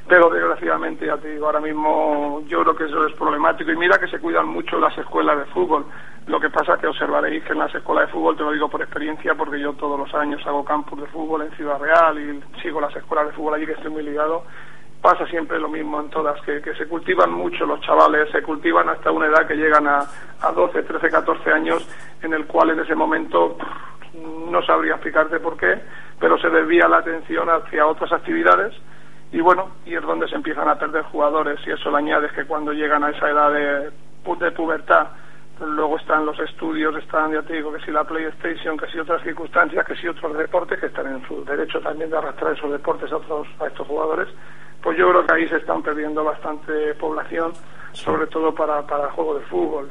Pero 0.08 0.28
desgraciadamente, 0.30 1.06
ya 1.06 1.16
te 1.16 1.28
digo, 1.28 1.46
ahora 1.46 1.60
mismo 1.60 2.42
yo 2.46 2.62
creo 2.62 2.74
que 2.74 2.86
eso 2.86 3.06
es 3.06 3.14
problemático. 3.14 3.70
Y 3.70 3.76
mira 3.76 3.98
que 3.98 4.08
se 4.08 4.18
cuidan 4.18 4.48
mucho 4.48 4.80
las 4.80 4.98
escuelas 4.98 5.38
de 5.38 5.44
fútbol. 5.52 5.84
Lo 6.26 6.40
que 6.40 6.50
pasa 6.50 6.74
es 6.74 6.80
que 6.80 6.88
observaréis 6.88 7.44
que 7.44 7.52
en 7.52 7.60
las 7.60 7.72
escuelas 7.72 8.06
de 8.06 8.12
fútbol, 8.12 8.36
te 8.36 8.42
lo 8.42 8.50
digo 8.50 8.68
por 8.68 8.82
experiencia, 8.82 9.36
porque 9.36 9.60
yo 9.60 9.74
todos 9.74 9.96
los 9.96 10.12
años 10.12 10.44
hago 10.44 10.64
campus 10.64 11.00
de 11.00 11.06
fútbol 11.06 11.42
en 11.42 11.52
Ciudad 11.52 11.78
Real 11.78 12.18
y 12.18 12.60
sigo 12.60 12.80
las 12.80 12.96
escuelas 12.96 13.26
de 13.26 13.32
fútbol 13.32 13.54
allí 13.54 13.66
que 13.66 13.72
estoy 13.72 13.92
muy 13.92 14.02
ligado. 14.02 14.42
Pasa 15.00 15.26
siempre 15.26 15.58
lo 15.60 15.68
mismo 15.68 16.00
en 16.00 16.10
todas, 16.10 16.40
que, 16.42 16.60
que 16.60 16.74
se 16.74 16.86
cultivan 16.86 17.32
mucho 17.32 17.64
los 17.66 17.80
chavales, 17.80 18.30
se 18.32 18.42
cultivan 18.42 18.88
hasta 18.88 19.12
una 19.12 19.26
edad 19.26 19.46
que 19.46 19.54
llegan 19.54 19.86
a, 19.86 20.00
a 20.40 20.52
12, 20.52 20.82
13, 20.82 21.08
14 21.08 21.52
años, 21.52 21.88
en 22.22 22.34
el 22.34 22.46
cual 22.46 22.70
en 22.70 22.80
ese 22.80 22.94
momento 22.94 23.56
no 24.50 24.62
sabría 24.62 24.94
explicarte 24.94 25.38
por 25.38 25.56
qué, 25.56 25.80
pero 26.18 26.38
se 26.38 26.50
desvía 26.50 26.88
la 26.88 26.98
atención 26.98 27.48
hacia 27.48 27.86
otras 27.86 28.12
actividades 28.12 28.74
y 29.30 29.40
bueno, 29.40 29.70
y 29.84 29.94
es 29.94 30.02
donde 30.02 30.26
se 30.28 30.36
empiezan 30.36 30.68
a 30.68 30.78
perder 30.78 31.04
jugadores 31.04 31.60
y 31.66 31.70
eso 31.70 31.90
le 31.90 31.98
añades 31.98 32.32
que 32.32 32.46
cuando 32.46 32.72
llegan 32.72 33.04
a 33.04 33.10
esa 33.10 33.28
edad 33.28 33.52
de, 33.52 33.90
de 33.90 34.50
pubertad, 34.52 35.08
pues 35.58 35.70
luego 35.70 35.98
están 35.98 36.24
los 36.24 36.38
estudios, 36.40 36.96
están, 36.96 37.32
ya 37.32 37.42
te 37.42 37.54
digo, 37.54 37.72
que 37.72 37.84
si 37.84 37.90
la 37.90 38.04
PlayStation, 38.04 38.78
que 38.78 38.86
si 38.86 38.98
otras 38.98 39.22
circunstancias, 39.22 39.84
que 39.84 39.96
si 39.96 40.08
otros 40.08 40.36
deportes, 40.36 40.80
que 40.80 40.86
están 40.86 41.08
en 41.08 41.26
su 41.26 41.44
derecho 41.44 41.80
también 41.80 42.10
de 42.10 42.16
arrastrar 42.16 42.54
esos 42.54 42.70
deportes 42.70 43.12
a, 43.12 43.16
otros, 43.16 43.46
a 43.60 43.66
estos 43.66 43.86
jugadores, 43.86 44.28
pues 44.82 44.96
yo 44.98 45.10
creo 45.10 45.26
que 45.26 45.32
ahí 45.34 45.48
se 45.48 45.56
están 45.56 45.82
perdiendo 45.82 46.22
bastante 46.24 46.94
población, 46.94 47.52
sobre 47.92 48.26
todo 48.28 48.54
para, 48.54 48.82
para 48.86 49.04
el 49.04 49.10
juego 49.10 49.38
de 49.38 49.44
fútbol. 49.46 49.88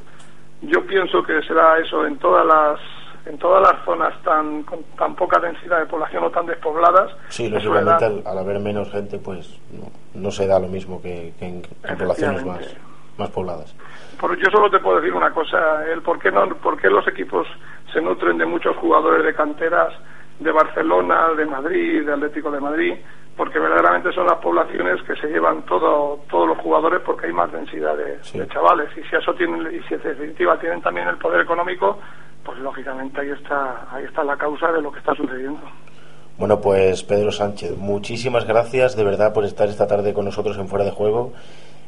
Yo 0.62 0.86
pienso 0.88 1.22
que 1.24 1.42
será 1.44 1.78
eso 1.80 2.06
en 2.06 2.18
todas 2.18 2.46
las 2.46 2.80
en 3.26 3.38
todas 3.38 3.62
las 3.62 3.84
zonas 3.84 4.14
tan 4.24 4.64
con 4.64 4.82
tan 4.98 5.14
poca 5.16 5.38
densidad 5.40 5.80
de 5.80 5.86
población 5.86 6.24
o 6.24 6.32
tan 6.32 6.46
despobladas. 6.46 7.12
Sí, 7.28 7.50
lógicamente 7.50 8.06
al, 8.06 8.24
al 8.26 8.38
haber 8.38 8.60
menos 8.60 8.90
gente, 8.90 9.20
pues 9.20 9.60
no, 9.72 9.92
no 10.22 10.32
se 10.32 10.48
da 10.48 10.60
lo 10.60 10.68
mismo 10.70 11.02
que, 11.02 11.34
que 11.38 11.46
en, 11.46 11.62
en 11.84 11.98
poblaciones 11.98 12.46
más, 12.46 12.76
más 13.18 13.30
pobladas. 13.32 13.76
Por- 14.18 14.38
yo 14.38 14.50
solo 14.50 14.70
te 14.72 14.80
puedo 14.80 15.02
decir 15.02 15.14
una 15.14 15.32
cosa, 15.32 15.86
el 15.92 16.02
por 16.02 16.20
qué, 16.20 16.32
no, 16.32 16.48
por 16.56 16.80
qué 16.80 16.90
los 16.90 17.06
equipos 17.08 17.46
se 17.92 18.02
nutren 18.02 18.38
de 18.38 18.46
muchos 18.46 18.76
jugadores 18.78 19.26
de 19.26 19.34
canteras 19.36 19.94
de 20.40 20.52
Barcelona, 20.52 21.28
de 21.36 21.46
Madrid, 21.46 22.06
de 22.06 22.14
Atlético 22.14 22.50
de 22.50 22.60
Madrid, 22.62 22.94
porque 23.38 23.60
verdaderamente 23.60 24.12
son 24.12 24.26
las 24.26 24.40
poblaciones 24.40 25.02
que 25.04 25.16
se 25.16 25.28
llevan 25.28 25.64
todo, 25.64 26.20
todos 26.30 26.48
los 26.48 26.58
jugadores 26.58 27.02
porque 27.06 27.28
hay 27.28 27.34
más 27.34 27.52
densidad 27.52 27.96
de, 27.96 28.18
de 28.18 28.48
chavales 28.48 28.90
y 28.98 29.04
si 29.04 29.16
eso 29.16 29.34
tienen 29.36 29.62
y 29.74 29.80
si 29.88 29.94
en 29.94 30.02
definitiva 30.02 30.60
tienen 30.60 30.82
también 30.82 31.08
el 31.08 31.18
poder 31.18 31.42
económico, 31.42 32.00
pues 32.44 32.58
lógicamente 32.58 33.22
ahí 33.22 33.30
está 33.30 33.88
ahí 33.92 34.06
está 34.06 34.24
la 34.24 34.36
causa 34.36 34.72
de 34.72 34.82
lo 34.82 34.92
que 34.92 35.00
está 35.00 35.14
sucediendo. 35.14 35.62
Bueno, 36.40 36.60
pues 36.60 37.04
Pedro 37.04 37.32
Sánchez, 37.32 37.78
muchísimas 37.78 38.46
gracias 38.46 38.96
de 38.96 39.04
verdad 39.04 39.34
por 39.34 39.46
estar 39.46 39.68
esta 39.70 39.88
tarde 39.88 40.14
con 40.14 40.26
nosotros 40.26 40.58
en 40.58 40.68
Fuera 40.68 40.86
de 40.86 40.92
Juego. 40.92 41.34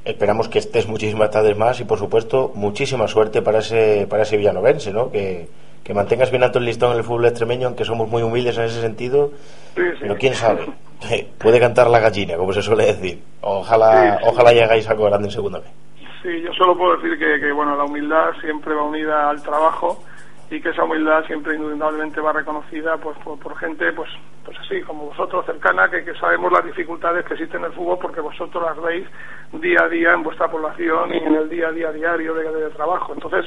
Esperamos 0.05 0.49
que 0.49 0.59
estés 0.59 0.87
muchísimas 0.87 1.29
tardes 1.29 1.57
más 1.57 1.79
y, 1.81 1.83
por 1.83 1.99
supuesto, 1.99 2.51
muchísima 2.55 3.07
suerte 3.07 3.41
para 3.41 3.59
ese, 3.59 4.07
para 4.09 4.23
ese 4.23 4.37
villanovense, 4.37 4.91
¿no? 4.91 5.11
Que, 5.11 5.47
que 5.83 5.93
mantengas 5.93 6.31
bien 6.31 6.43
alto 6.43 6.59
el 6.59 6.65
listón 6.65 6.91
en 6.91 6.97
el 6.97 7.03
fútbol 7.03 7.25
extremeño, 7.25 7.67
aunque 7.67 7.85
somos 7.85 8.09
muy 8.09 8.21
humildes 8.21 8.57
en 8.57 8.65
ese 8.65 8.81
sentido. 8.81 9.31
Pero 9.75 10.15
quién 10.17 10.33
sabe, 10.33 10.65
Eh, 11.09 11.29
puede 11.37 11.61
cantar 11.61 11.89
la 11.89 11.99
gallina, 11.99 12.35
como 12.35 12.51
se 12.51 12.61
suele 12.61 12.87
decir. 12.87 13.19
Ojalá, 13.39 14.17
Sí, 14.17 14.25
ojalá 14.27 14.51
llegáis 14.51 14.85
a 14.87 14.91
algo 14.91 15.05
grande 15.05 15.27
en 15.27 15.31
segunda 15.31 15.59
vez. 15.59 15.71
Sí, 16.21 16.41
yo 16.41 16.51
solo 16.53 16.77
puedo 16.77 16.97
decir 16.97 17.17
que, 17.17 17.39
que, 17.39 17.53
bueno, 17.53 17.77
la 17.77 17.85
humildad 17.85 18.31
siempre 18.41 18.75
va 18.75 18.83
unida 18.83 19.29
al 19.29 19.41
trabajo 19.41 20.03
y 20.51 20.59
que 20.59 20.69
esa 20.69 20.83
humildad 20.83 21.23
siempre 21.25 21.55
indudablemente 21.55 22.19
va 22.19 22.33
reconocida 22.33 22.97
pues 22.97 23.17
por, 23.19 23.39
por 23.39 23.55
gente 23.57 23.91
pues 23.93 24.09
pues 24.43 24.57
así 24.59 24.81
como 24.81 25.05
vosotros 25.05 25.45
cercana 25.45 25.89
que, 25.89 26.03
que 26.03 26.15
sabemos 26.15 26.51
las 26.51 26.65
dificultades 26.65 27.23
que 27.25 27.35
existen 27.35 27.59
en 27.59 27.67
el 27.67 27.73
fútbol 27.73 27.99
porque 28.01 28.19
vosotros 28.19 28.63
las 28.63 28.81
veis 28.83 29.05
día 29.53 29.83
a 29.83 29.89
día 29.89 30.13
en 30.13 30.23
vuestra 30.23 30.49
población 30.49 31.13
y 31.13 31.17
en 31.17 31.35
el 31.35 31.49
día 31.49 31.67
a 31.67 31.71
día 31.71 31.91
diario 31.91 32.33
de, 32.33 32.51
de 32.51 32.69
trabajo 32.71 33.13
entonces 33.13 33.45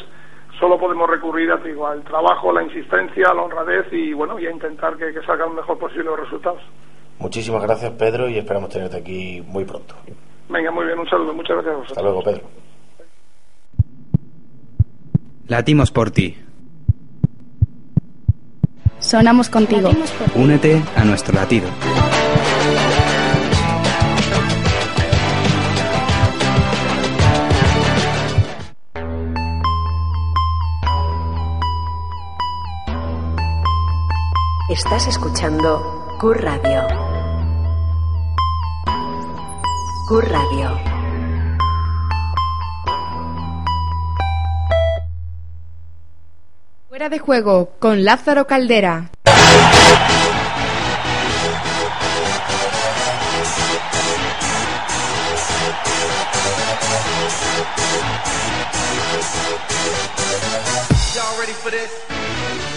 solo 0.62 0.78
podemos 0.78 1.10
recurrir 1.10 1.50
a, 1.50 1.56
digo, 1.56 1.88
al 1.88 2.04
trabajo, 2.04 2.52
la 2.52 2.62
insistencia, 2.62 3.34
la 3.34 3.42
honradez 3.42 3.92
y 3.92 4.12
bueno 4.12 4.38
y 4.38 4.46
a 4.46 4.50
intentar 4.52 4.96
que, 4.96 5.12
que 5.12 5.20
salgan 5.26 5.56
mejor 5.56 5.76
posible 5.76 6.04
los 6.04 6.20
resultados. 6.20 6.62
Muchísimas 7.18 7.62
gracias, 7.62 7.90
Pedro, 7.94 8.28
y 8.28 8.38
esperamos 8.38 8.70
tenerte 8.70 8.96
aquí 8.96 9.42
muy 9.44 9.64
pronto. 9.64 9.96
Venga, 10.48 10.70
muy 10.70 10.86
bien, 10.86 11.00
un 11.00 11.08
saludo, 11.08 11.34
muchas 11.34 11.56
gracias 11.56 11.74
a 11.74 11.78
vosotros. 11.78 11.98
Hasta 11.98 12.02
luego, 12.02 12.22
Pedro. 12.22 12.42
Latimos 15.48 15.90
por 15.90 16.12
ti. 16.12 16.36
Sonamos 19.00 19.48
contigo. 19.48 19.90
Únete 20.36 20.80
a 20.94 21.04
nuestro 21.04 21.34
latido. 21.34 21.66
Estás 34.72 35.06
escuchando 35.06 36.16
Q 36.18 36.32
Radio. 36.32 36.88
Q 40.08 40.20
Radio. 40.22 40.80
Fuera 46.88 47.10
de 47.10 47.18
juego 47.18 47.72
con 47.78 48.02
Lázaro 48.02 48.46
Caldera. 48.46 49.10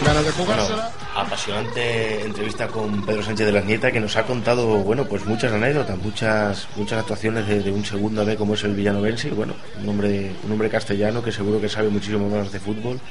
Ganas 0.04 0.26
de 0.26 0.32
Bueno, 0.44 1.05
apasionante 1.36 2.22
entrevista 2.22 2.70
con 2.70 3.06
Pedro 3.06 3.22
Sánchez 3.22 3.48
de 3.48 3.52
las 3.52 3.66
Nietas 3.66 3.92
que 3.92 4.00
nos 4.00 4.16
ha 4.16 4.24
contado, 4.24 4.78
bueno, 4.78 5.04
pues 5.04 5.26
muchas 5.26 5.52
anécdotas, 5.52 5.98
muchas 5.98 6.66
muchas 6.78 7.00
actuaciones 7.00 7.46
de, 7.46 7.72
un 7.74 7.84
segundo 7.84 8.24
B 8.24 8.38
como 8.38 8.54
es 8.54 8.64
el 8.64 8.74
villanovense, 8.74 9.28
y 9.28 9.32
bueno, 9.32 9.54
un 9.82 9.90
hombre 9.90 10.32
un 10.46 10.54
hombre 10.54 10.70
castellano 10.70 11.22
que 11.22 11.34
seguro 11.34 11.60
que 11.60 11.68
sabe 11.68 11.90
muchísimo 11.90 12.30
más 12.30 12.54
de 12.54 12.60
fútbol 12.62 13.02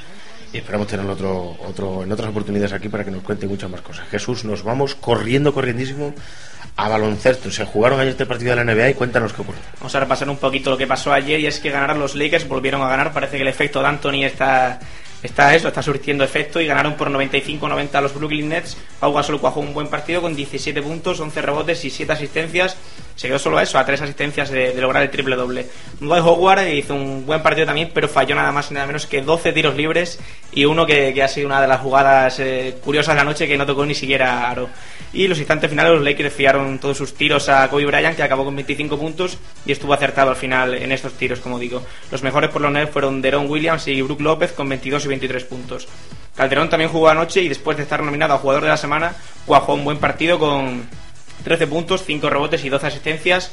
y 0.54 0.56
esperamos 0.56 0.86
tenerlo 0.86 1.12
otro 1.12 1.56
otro 1.68 2.02
en 2.02 2.12
otras 2.12 2.30
oportunidades 2.30 2.72
aquí 2.72 2.88
para 2.88 3.04
que 3.04 3.10
nos 3.10 3.22
cuente 3.22 3.46
muchas 3.46 3.68
más 3.68 3.82
cosas. 3.82 4.08
Jesús, 4.08 4.42
nos 4.46 4.62
vamos 4.62 4.94
corriendo 4.94 5.52
corriendísimo 5.52 6.14
a 6.76 6.88
baloncesto. 6.88 7.50
Se 7.50 7.66
jugaron 7.66 8.00
ayer 8.00 8.12
este 8.12 8.24
partido 8.24 8.56
de 8.56 8.64
la 8.64 8.74
NBA 8.74 8.88
y 8.88 8.94
cuéntanos 8.94 9.34
qué 9.34 9.42
ocurrió. 9.42 9.60
Vamos 9.80 9.94
a 9.94 10.00
repasar 10.00 10.30
un 10.30 10.38
poquito 10.38 10.70
lo 10.70 10.78
que 10.78 10.86
pasó 10.86 11.12
ayer 11.12 11.40
y 11.40 11.46
es 11.46 11.60
que 11.60 11.68
ganaron 11.68 11.98
los 11.98 12.14
Lakers, 12.14 12.48
volvieron 12.48 12.80
a 12.80 12.88
ganar. 12.88 13.12
Parece 13.12 13.36
que 13.36 13.42
el 13.42 13.48
efecto 13.48 13.82
de 13.82 13.88
Anthony 13.88 14.24
está, 14.24 14.80
está 15.24 15.54
eso, 15.54 15.68
está 15.68 15.82
surtiendo 15.82 16.22
efecto 16.22 16.60
y 16.60 16.66
ganaron 16.66 16.94
por 16.94 17.10
95-90 17.10 17.94
a 17.94 18.00
los 18.02 18.14
Brooklyn 18.14 18.50
Nets. 18.50 18.76
Pau 19.00 19.12
Gasol 19.12 19.40
cuajó 19.40 19.60
un 19.60 19.72
buen 19.72 19.88
partido 19.88 20.20
con 20.20 20.36
17 20.36 20.80
puntos, 20.82 21.18
11 21.18 21.42
rebotes 21.42 21.84
y 21.84 21.90
7 21.90 22.12
asistencias. 22.12 22.76
Se 23.16 23.28
quedó 23.28 23.38
solo 23.38 23.56
a 23.56 23.62
eso, 23.62 23.78
a 23.78 23.86
3 23.86 24.02
asistencias 24.02 24.50
de, 24.50 24.72
de 24.72 24.80
lograr 24.80 25.02
el 25.02 25.10
triple 25.10 25.34
doble. 25.34 25.66
Dwight 25.98 26.24
Howard 26.24 26.68
hizo 26.68 26.94
un 26.94 27.24
buen 27.24 27.42
partido 27.42 27.66
también, 27.66 27.90
pero 27.94 28.06
falló 28.06 28.34
nada 28.34 28.52
más 28.52 28.70
y 28.70 28.74
nada 28.74 28.86
menos 28.86 29.06
que 29.06 29.22
12 29.22 29.52
tiros 29.52 29.74
libres 29.74 30.20
y 30.52 30.66
uno 30.66 30.84
que, 30.84 31.14
que 31.14 31.22
ha 31.22 31.28
sido 31.28 31.46
una 31.46 31.60
de 31.60 31.68
las 31.68 31.80
jugadas 31.80 32.38
eh, 32.40 32.76
curiosas 32.84 33.14
de 33.14 33.20
la 33.20 33.24
noche 33.24 33.48
que 33.48 33.56
no 33.56 33.64
tocó 33.64 33.86
ni 33.86 33.94
siquiera 33.94 34.50
aro. 34.50 34.68
Y 35.14 35.28
los 35.28 35.38
instantes 35.38 35.70
finales 35.70 35.92
los 35.92 36.02
Lakers 36.02 36.34
fiaron 36.34 36.78
todos 36.80 36.98
sus 36.98 37.14
tiros 37.14 37.48
a 37.48 37.68
Kobe 37.70 37.86
Bryant, 37.86 38.16
que 38.16 38.22
acabó 38.22 38.44
con 38.44 38.56
25 38.56 38.98
puntos 38.98 39.38
y 39.64 39.70
estuvo 39.70 39.94
acertado 39.94 40.30
al 40.30 40.36
final 40.36 40.74
en 40.74 40.90
estos 40.90 41.12
tiros, 41.14 41.38
como 41.38 41.58
digo. 41.58 41.82
Los 42.10 42.22
mejores 42.24 42.50
por 42.50 42.60
los 42.60 42.72
Nets 42.72 42.90
fueron 42.90 43.22
Deron 43.22 43.48
Williams 43.48 43.86
y 43.86 44.02
Brook 44.02 44.20
López 44.20 44.52
con 44.52 44.68
22 44.68 45.04
y 45.04 45.08
23 45.14 45.44
puntos. 45.44 45.88
Calderón 46.36 46.68
también 46.68 46.90
jugó 46.90 47.08
anoche 47.08 47.40
y 47.42 47.48
después 47.48 47.76
de 47.76 47.84
estar 47.84 48.02
nominado 48.02 48.34
a 48.34 48.38
jugador 48.38 48.62
de 48.64 48.68
la 48.70 48.76
semana, 48.76 49.14
cuajó 49.46 49.74
un 49.74 49.84
buen 49.84 49.98
partido 49.98 50.38
con 50.38 50.82
13 51.44 51.66
puntos, 51.68 52.02
5 52.04 52.28
rebotes 52.30 52.64
y 52.64 52.68
12 52.68 52.86
asistencias. 52.86 53.50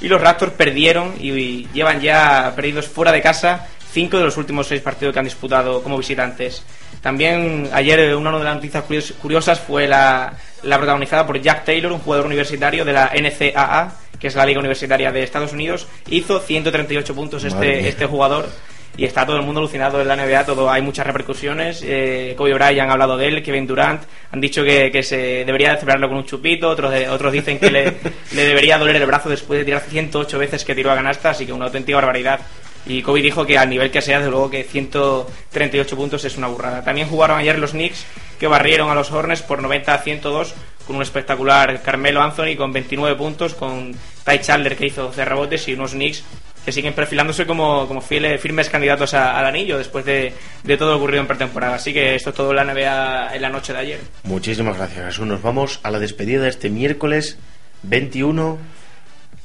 Y 0.00 0.08
los 0.08 0.20
Raptors 0.20 0.52
perdieron 0.52 1.14
y 1.20 1.66
llevan 1.72 2.00
ya 2.00 2.52
perdidos 2.54 2.86
fuera 2.88 3.12
de 3.12 3.22
casa 3.22 3.66
5 3.92 4.18
de 4.18 4.24
los 4.24 4.36
últimos 4.36 4.66
6 4.66 4.82
partidos 4.82 5.12
que 5.14 5.20
han 5.20 5.24
disputado 5.24 5.82
como 5.82 5.96
visitantes. 5.96 6.62
También 7.00 7.70
ayer 7.72 7.98
eh, 8.00 8.14
una 8.14 8.36
de 8.36 8.44
las 8.44 8.56
noticias 8.56 8.84
curios- 8.84 9.12
curiosas 9.22 9.58
fue 9.60 9.86
la, 9.86 10.34
la 10.64 10.76
protagonizada 10.76 11.26
por 11.26 11.40
Jack 11.40 11.64
Taylor, 11.64 11.92
un 11.92 12.00
jugador 12.00 12.26
universitario 12.26 12.84
de 12.84 12.92
la 12.92 13.10
NCAA, 13.14 13.92
que 14.18 14.26
es 14.26 14.34
la 14.34 14.44
liga 14.44 14.58
universitaria 14.60 15.12
de 15.12 15.22
Estados 15.22 15.52
Unidos. 15.52 15.86
Hizo 16.10 16.40
138 16.40 17.14
puntos 17.14 17.44
Madre 17.44 17.54
este, 17.70 17.80
mía. 17.80 17.88
este 17.88 18.06
jugador 18.06 18.48
y 18.96 19.04
está 19.04 19.26
todo 19.26 19.36
el 19.36 19.42
mundo 19.42 19.60
alucinado 19.60 20.00
en 20.00 20.08
la 20.08 20.16
NBA, 20.16 20.46
todo 20.46 20.70
hay 20.70 20.80
muchas 20.82 21.06
repercusiones. 21.06 21.82
Eh, 21.84 22.34
Kobe 22.36 22.54
Bryant 22.54 22.88
ha 22.88 22.92
hablado 22.92 23.16
de 23.16 23.26
él, 23.28 23.42
Kevin 23.42 23.66
Durant 23.66 24.02
han 24.32 24.40
dicho 24.40 24.64
que, 24.64 24.90
que 24.90 25.02
se 25.02 25.44
debería 25.44 25.74
celebrarlo 25.76 26.08
con 26.08 26.18
un 26.18 26.24
chupito, 26.24 26.68
otros 26.70 26.90
de- 26.92 27.08
otros 27.08 27.32
dicen 27.32 27.58
que 27.58 27.70
le, 27.70 27.84
le 28.32 28.44
debería 28.46 28.78
doler 28.78 28.96
el 28.96 29.06
brazo 29.06 29.28
después 29.28 29.58
de 29.58 29.64
tirar 29.64 29.82
108 29.82 30.38
veces 30.38 30.64
que 30.64 30.74
tiró 30.74 30.90
a 30.90 30.94
canasta, 30.94 31.30
así 31.30 31.44
que 31.46 31.52
una 31.52 31.66
auténtica 31.66 31.96
barbaridad. 31.96 32.40
Y 32.88 33.02
Kobe 33.02 33.20
dijo 33.20 33.44
que 33.44 33.58
al 33.58 33.68
nivel 33.68 33.90
que 33.90 34.00
sea, 34.00 34.18
desde 34.18 34.30
luego 34.30 34.48
que 34.48 34.62
138 34.62 35.96
puntos 35.96 36.24
es 36.24 36.36
una 36.36 36.46
burrada. 36.46 36.82
También 36.84 37.08
jugaron 37.08 37.38
ayer 37.38 37.58
los 37.58 37.72
Knicks, 37.72 38.04
que 38.38 38.46
barrieron 38.46 38.90
a 38.90 38.94
los 38.94 39.10
Hornets 39.10 39.42
por 39.42 39.60
90 39.60 39.92
a 39.92 39.98
102, 39.98 40.54
con 40.86 40.96
un 40.96 41.02
espectacular 41.02 41.82
Carmelo 41.82 42.22
Anthony 42.22 42.54
con 42.56 42.72
29 42.72 43.16
puntos, 43.16 43.54
con 43.54 43.92
Ty 44.24 44.38
Chandler 44.40 44.76
que 44.76 44.86
hizo 44.86 45.02
12 45.02 45.24
rebotes 45.24 45.66
y 45.68 45.72
unos 45.74 45.92
Knicks 45.92 46.22
que 46.66 46.72
siguen 46.72 46.92
perfilándose 46.94 47.46
como, 47.46 47.86
como 47.88 48.00
fieles, 48.02 48.40
firmes 48.40 48.68
candidatos 48.68 49.14
a- 49.14 49.38
al 49.38 49.46
anillo 49.46 49.78
después 49.78 50.04
de, 50.04 50.34
de 50.64 50.76
todo 50.76 50.90
lo 50.90 50.96
ocurrido 50.98 51.20
en 51.22 51.28
pretemporada. 51.28 51.76
Así 51.76 51.94
que 51.94 52.16
esto 52.16 52.30
es 52.30 52.36
todo 52.36 52.52
la 52.52 52.64
NBA 52.64 53.36
en 53.36 53.40
la 53.42 53.48
noche 53.48 53.72
de 53.72 53.78
ayer. 53.78 54.00
Muchísimas 54.24 54.76
gracias, 54.76 55.06
Jesús. 55.06 55.26
Nos 55.26 55.40
vamos 55.40 55.78
a 55.84 55.90
la 55.92 56.00
despedida 56.00 56.42
de 56.42 56.48
este 56.50 56.68
miércoles 56.68 57.38
21 57.84 58.58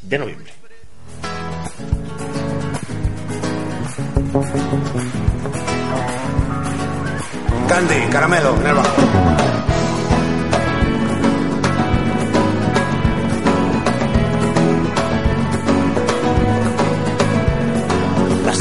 de 0.01 0.17
noviembre. 0.17 0.51
Candy, 7.67 7.99
caramelo, 8.11 8.55
en 8.65 8.67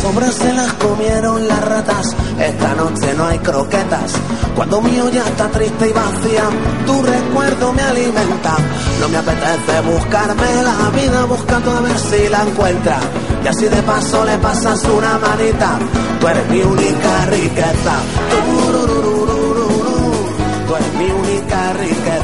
sombras 0.01 0.35
se 0.35 0.53
las 0.53 0.73
comieron 0.75 1.47
las 1.47 1.65
ratas. 1.65 2.17
Esta 2.39 2.75
noche 2.75 3.15
no 3.17 3.27
hay 3.27 3.39
croquetas. 3.39 4.13
Cuando 4.57 4.81
mi 4.81 5.01
olla 5.01 5.25
está 5.27 5.49
triste 5.49 5.89
y 5.89 5.93
vacía, 5.93 6.45
tu 6.87 7.03
recuerdo 7.03 7.73
me 7.73 7.83
alimenta. 7.83 8.57
No 9.01 9.09
me 9.09 9.19
apetece 9.19 9.81
buscarme 9.85 10.63
la 10.63 10.91
vida 10.91 11.25
buscando 11.25 11.71
a 11.73 11.81
ver 11.81 11.99
si 11.99 12.29
la 12.29 12.43
encuentra. 12.43 12.99
Y 13.45 13.49
así 13.49 13.67
de 13.67 13.83
paso 13.83 14.25
le 14.25 14.39
pasas 14.39 14.85
una 14.85 15.19
manita. 15.19 15.79
Tú 16.21 16.29
eres 16.29 16.51
mi 16.51 16.61
única 16.63 17.27
riqueza. 17.27 17.95
Tururururururu. 18.31 20.11
Tú 20.67 20.77
eres 20.77 20.95
mi 20.95 21.11
única 21.11 21.73
riqueza. 21.75 22.20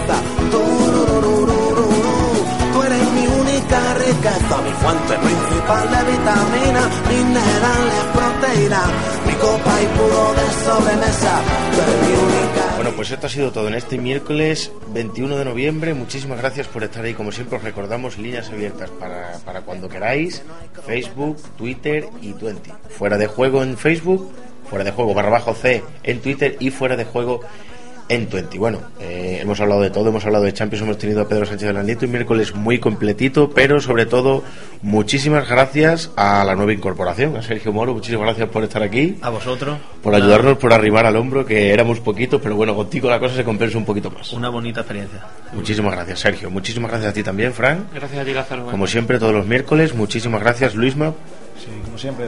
Bueno, 12.76 12.92
pues 12.94 13.10
esto 13.10 13.26
ha 13.26 13.30
sido 13.30 13.52
todo 13.52 13.68
en 13.68 13.74
este 13.74 13.98
miércoles 13.98 14.70
21 14.92 15.36
de 15.36 15.44
noviembre. 15.44 15.94
Muchísimas 15.94 16.38
gracias 16.38 16.66
por 16.68 16.84
estar 16.84 17.04
ahí. 17.04 17.14
Como 17.14 17.32
siempre, 17.32 17.58
os 17.58 17.64
recordamos 17.64 18.18
líneas 18.18 18.50
abiertas 18.50 18.90
para, 18.90 19.38
para 19.44 19.62
cuando 19.62 19.88
queráis: 19.88 20.42
Facebook, 20.86 21.36
Twitter 21.56 22.08
y 22.20 22.32
Twenty. 22.32 22.72
Fuera 22.90 23.16
de 23.18 23.26
juego 23.26 23.62
en 23.62 23.76
Facebook, 23.76 24.30
fuera 24.68 24.84
de 24.84 24.92
juego 24.92 25.14
barra 25.14 25.30
bajo 25.30 25.54
C 25.54 25.82
en 26.02 26.20
Twitter 26.20 26.56
y 26.60 26.70
fuera 26.70 26.96
de 26.96 27.04
juego 27.04 27.40
en 27.40 27.75
Twenty. 28.08 28.58
Bueno, 28.58 28.80
eh, 29.00 29.38
hemos 29.42 29.60
hablado 29.60 29.80
de 29.80 29.90
todo, 29.90 30.10
hemos 30.10 30.24
hablado 30.24 30.44
de 30.44 30.52
Champions, 30.52 30.82
hemos 30.82 30.98
tenido 30.98 31.22
a 31.22 31.28
Pedro 31.28 31.44
Sánchez 31.44 31.74
Nieto, 31.84 32.06
un 32.06 32.12
miércoles 32.12 32.54
muy 32.54 32.78
completito, 32.78 33.50
pero 33.50 33.80
sobre 33.80 34.06
todo, 34.06 34.44
muchísimas 34.82 35.48
gracias 35.48 36.10
a 36.16 36.44
la 36.44 36.54
nueva 36.54 36.72
incorporación, 36.72 37.36
a 37.36 37.42
Sergio 37.42 37.72
Moro, 37.72 37.94
muchísimas 37.94 38.26
gracias 38.26 38.48
por 38.48 38.62
estar 38.62 38.82
aquí. 38.82 39.16
A 39.22 39.30
vosotros. 39.30 39.78
Por 40.02 40.14
ayudarnos, 40.14 40.56
por 40.58 40.72
arrimar 40.72 41.04
al 41.04 41.16
hombro, 41.16 41.44
que 41.44 41.72
éramos 41.72 41.98
poquitos, 42.00 42.40
pero 42.40 42.54
bueno, 42.54 42.74
contigo 42.76 43.10
la 43.10 43.18
cosa 43.18 43.34
se 43.34 43.44
compensa 43.44 43.76
un 43.76 43.84
poquito 43.84 44.10
más. 44.10 44.32
Una 44.32 44.50
bonita 44.50 44.80
experiencia. 44.80 45.20
Muchísimas 45.52 45.92
gracias, 45.92 46.20
Sergio. 46.20 46.48
Muchísimas 46.48 46.90
gracias 46.90 47.10
a 47.10 47.14
ti 47.14 47.22
también, 47.22 47.52
Fran. 47.52 47.86
Gracias 47.92 48.20
a 48.20 48.24
ti, 48.24 48.32
Lázaro. 48.32 48.66
Como 48.66 48.86
siempre, 48.86 49.18
todos 49.18 49.34
los 49.34 49.46
miércoles. 49.46 49.94
Muchísimas 49.94 50.40
gracias, 50.40 50.74
Luisma. 50.74 51.14
Sí, 51.58 51.68
como 51.84 51.96
siempre. 51.96 52.26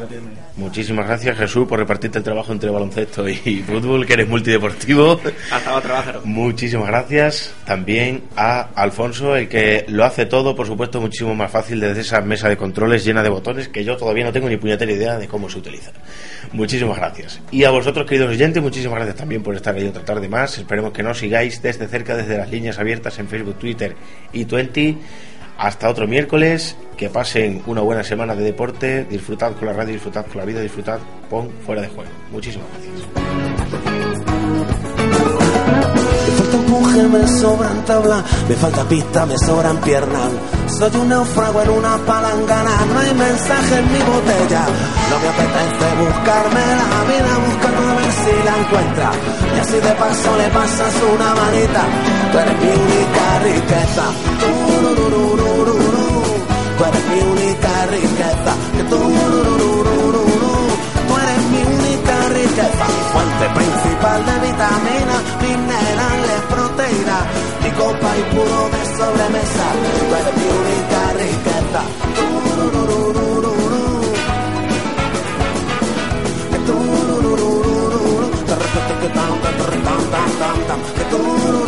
Muchísimas 0.56 1.06
gracias, 1.06 1.36
Jesús, 1.36 1.66
por 1.68 1.78
repartirte 1.78 2.18
el 2.18 2.24
trabajo 2.24 2.52
entre 2.52 2.70
baloncesto 2.70 3.28
y 3.28 3.36
fútbol, 3.66 4.06
que 4.06 4.14
eres 4.14 4.28
multideportivo. 4.28 5.20
Hasta 5.50 5.74
otro, 5.74 5.92
Lázaro. 5.92 6.22
Muchísimas 6.24 6.88
gracias 6.88 7.54
también 7.64 8.22
a 8.36 8.68
Alfonso, 8.74 9.36
el 9.36 9.48
que 9.48 9.84
lo 9.88 10.04
hace 10.04 10.26
todo, 10.26 10.56
por 10.56 10.66
supuesto, 10.66 11.00
muchísimo 11.00 11.34
más 11.34 11.50
fácil 11.50 11.80
desde 11.80 12.00
esa 12.00 12.20
mesa 12.22 12.48
de 12.48 12.56
controles 12.56 13.04
llena 13.04 13.22
de 13.22 13.28
botones 13.28 13.68
que 13.68 13.84
yo 13.84 13.96
todavía 13.96 14.24
no 14.24 14.32
tengo 14.32 14.48
ni 14.48 14.56
puñetera 14.56 14.90
idea 14.90 15.18
de 15.18 15.28
cómo 15.28 15.48
se 15.50 15.58
utiliza. 15.58 15.92
Muchísimas 16.52 16.96
gracias. 16.96 17.40
Y 17.50 17.64
a 17.64 17.70
vosotros, 17.70 18.06
queridos 18.06 18.30
oyentes, 18.30 18.62
muchísimas 18.62 18.96
gracias 18.96 19.16
también 19.16 19.42
por 19.42 19.54
estar 19.54 19.74
ahí 19.74 19.86
otra 19.86 20.04
tarde 20.04 20.28
más. 20.28 20.56
Esperemos 20.58 20.92
que 20.92 21.02
nos 21.02 21.18
sigáis 21.18 21.60
desde 21.60 21.86
cerca, 21.88 22.16
desde 22.16 22.38
las 22.38 22.50
líneas 22.50 22.78
abiertas 22.78 23.18
en 23.18 23.28
Facebook, 23.28 23.58
Twitter 23.58 23.94
y 24.32 24.44
Twenty. 24.46 24.98
Hasta 25.58 25.90
otro 25.90 26.06
miércoles, 26.06 26.76
que 26.96 27.10
pasen 27.10 27.62
una 27.66 27.80
buena 27.80 28.04
semana 28.04 28.34
de 28.36 28.44
deporte, 28.44 29.04
disfrutad 29.04 29.52
con 29.54 29.66
la 29.66 29.72
radio, 29.72 29.94
disfrutad 29.94 30.24
con 30.26 30.38
la 30.38 30.44
vida, 30.44 30.60
disfrutad 30.60 31.00
con 31.28 31.50
fuera 31.66 31.82
de 31.82 31.88
juego. 31.88 32.10
Muchísimas 32.30 32.66
gracias. 32.72 33.08
Me 36.28 36.34
falta 36.34 36.56
empuje, 36.56 37.02
me 37.08 37.26
sobran 37.40 37.84
tabla, 37.84 38.24
me 38.48 38.54
falta 38.54 38.84
pista, 38.88 39.26
me 39.26 39.38
sobran 39.38 39.76
piernas. 39.78 40.30
Soy 40.78 41.00
un 41.00 41.08
náufrago 41.08 41.62
en 41.62 41.70
una 41.70 41.96
palangana, 41.98 42.86
no 42.92 42.98
hay 43.00 43.14
mensaje 43.14 43.78
en 43.78 43.92
mi 43.92 43.98
botella. 43.98 44.62
No 45.10 45.18
me 45.18 45.28
apetece 45.28 45.86
buscarme 45.98 46.60
la 46.78 47.00
vida, 47.10 47.32
buscando 47.46 47.80
a 47.82 47.94
ver 47.96 48.12
si 48.12 48.32
la 48.44 48.58
encuentra. 48.58 49.10
Y 49.56 49.60
así 49.60 49.76
de 49.80 49.92
paso 49.92 50.36
le 50.36 50.48
pasas 50.50 50.94
una 51.14 51.34
manita, 51.34 51.82
tú 52.30 52.38
eres 52.38 52.56
mi 52.60 52.68
única 52.68 53.38
riqueza. 53.42 54.04
Tururururururu. 54.40 55.47
Tú 56.78 56.84
eres 56.84 57.04
mi 57.10 57.20
única 57.20 57.86
riqueza. 57.90 58.52
Que 58.76 58.84
tú, 58.84 58.98
tú 61.08 61.16
eres 61.24 61.42
mi 61.50 61.62
única 61.74 62.28
riqueza. 62.28 62.86
Fuente 63.12 63.46
principal 63.58 64.24
de 64.24 64.34
vitamina, 64.46 65.16
minerales, 65.42 66.40
proteína. 66.48 67.18
Mi 67.64 67.70
copa 67.72 68.16
y 68.16 68.22
puro 68.32 68.68
de 68.74 68.82
sobremesa. 68.96 69.66
Tú 69.98 70.14
eres 70.20 70.34
mi 70.38 70.46
única 70.62 71.00
riqueza. 71.18 71.80
Que 76.52 76.60
tú, 76.60 76.78
que 80.96 81.04
tú, 81.10 81.67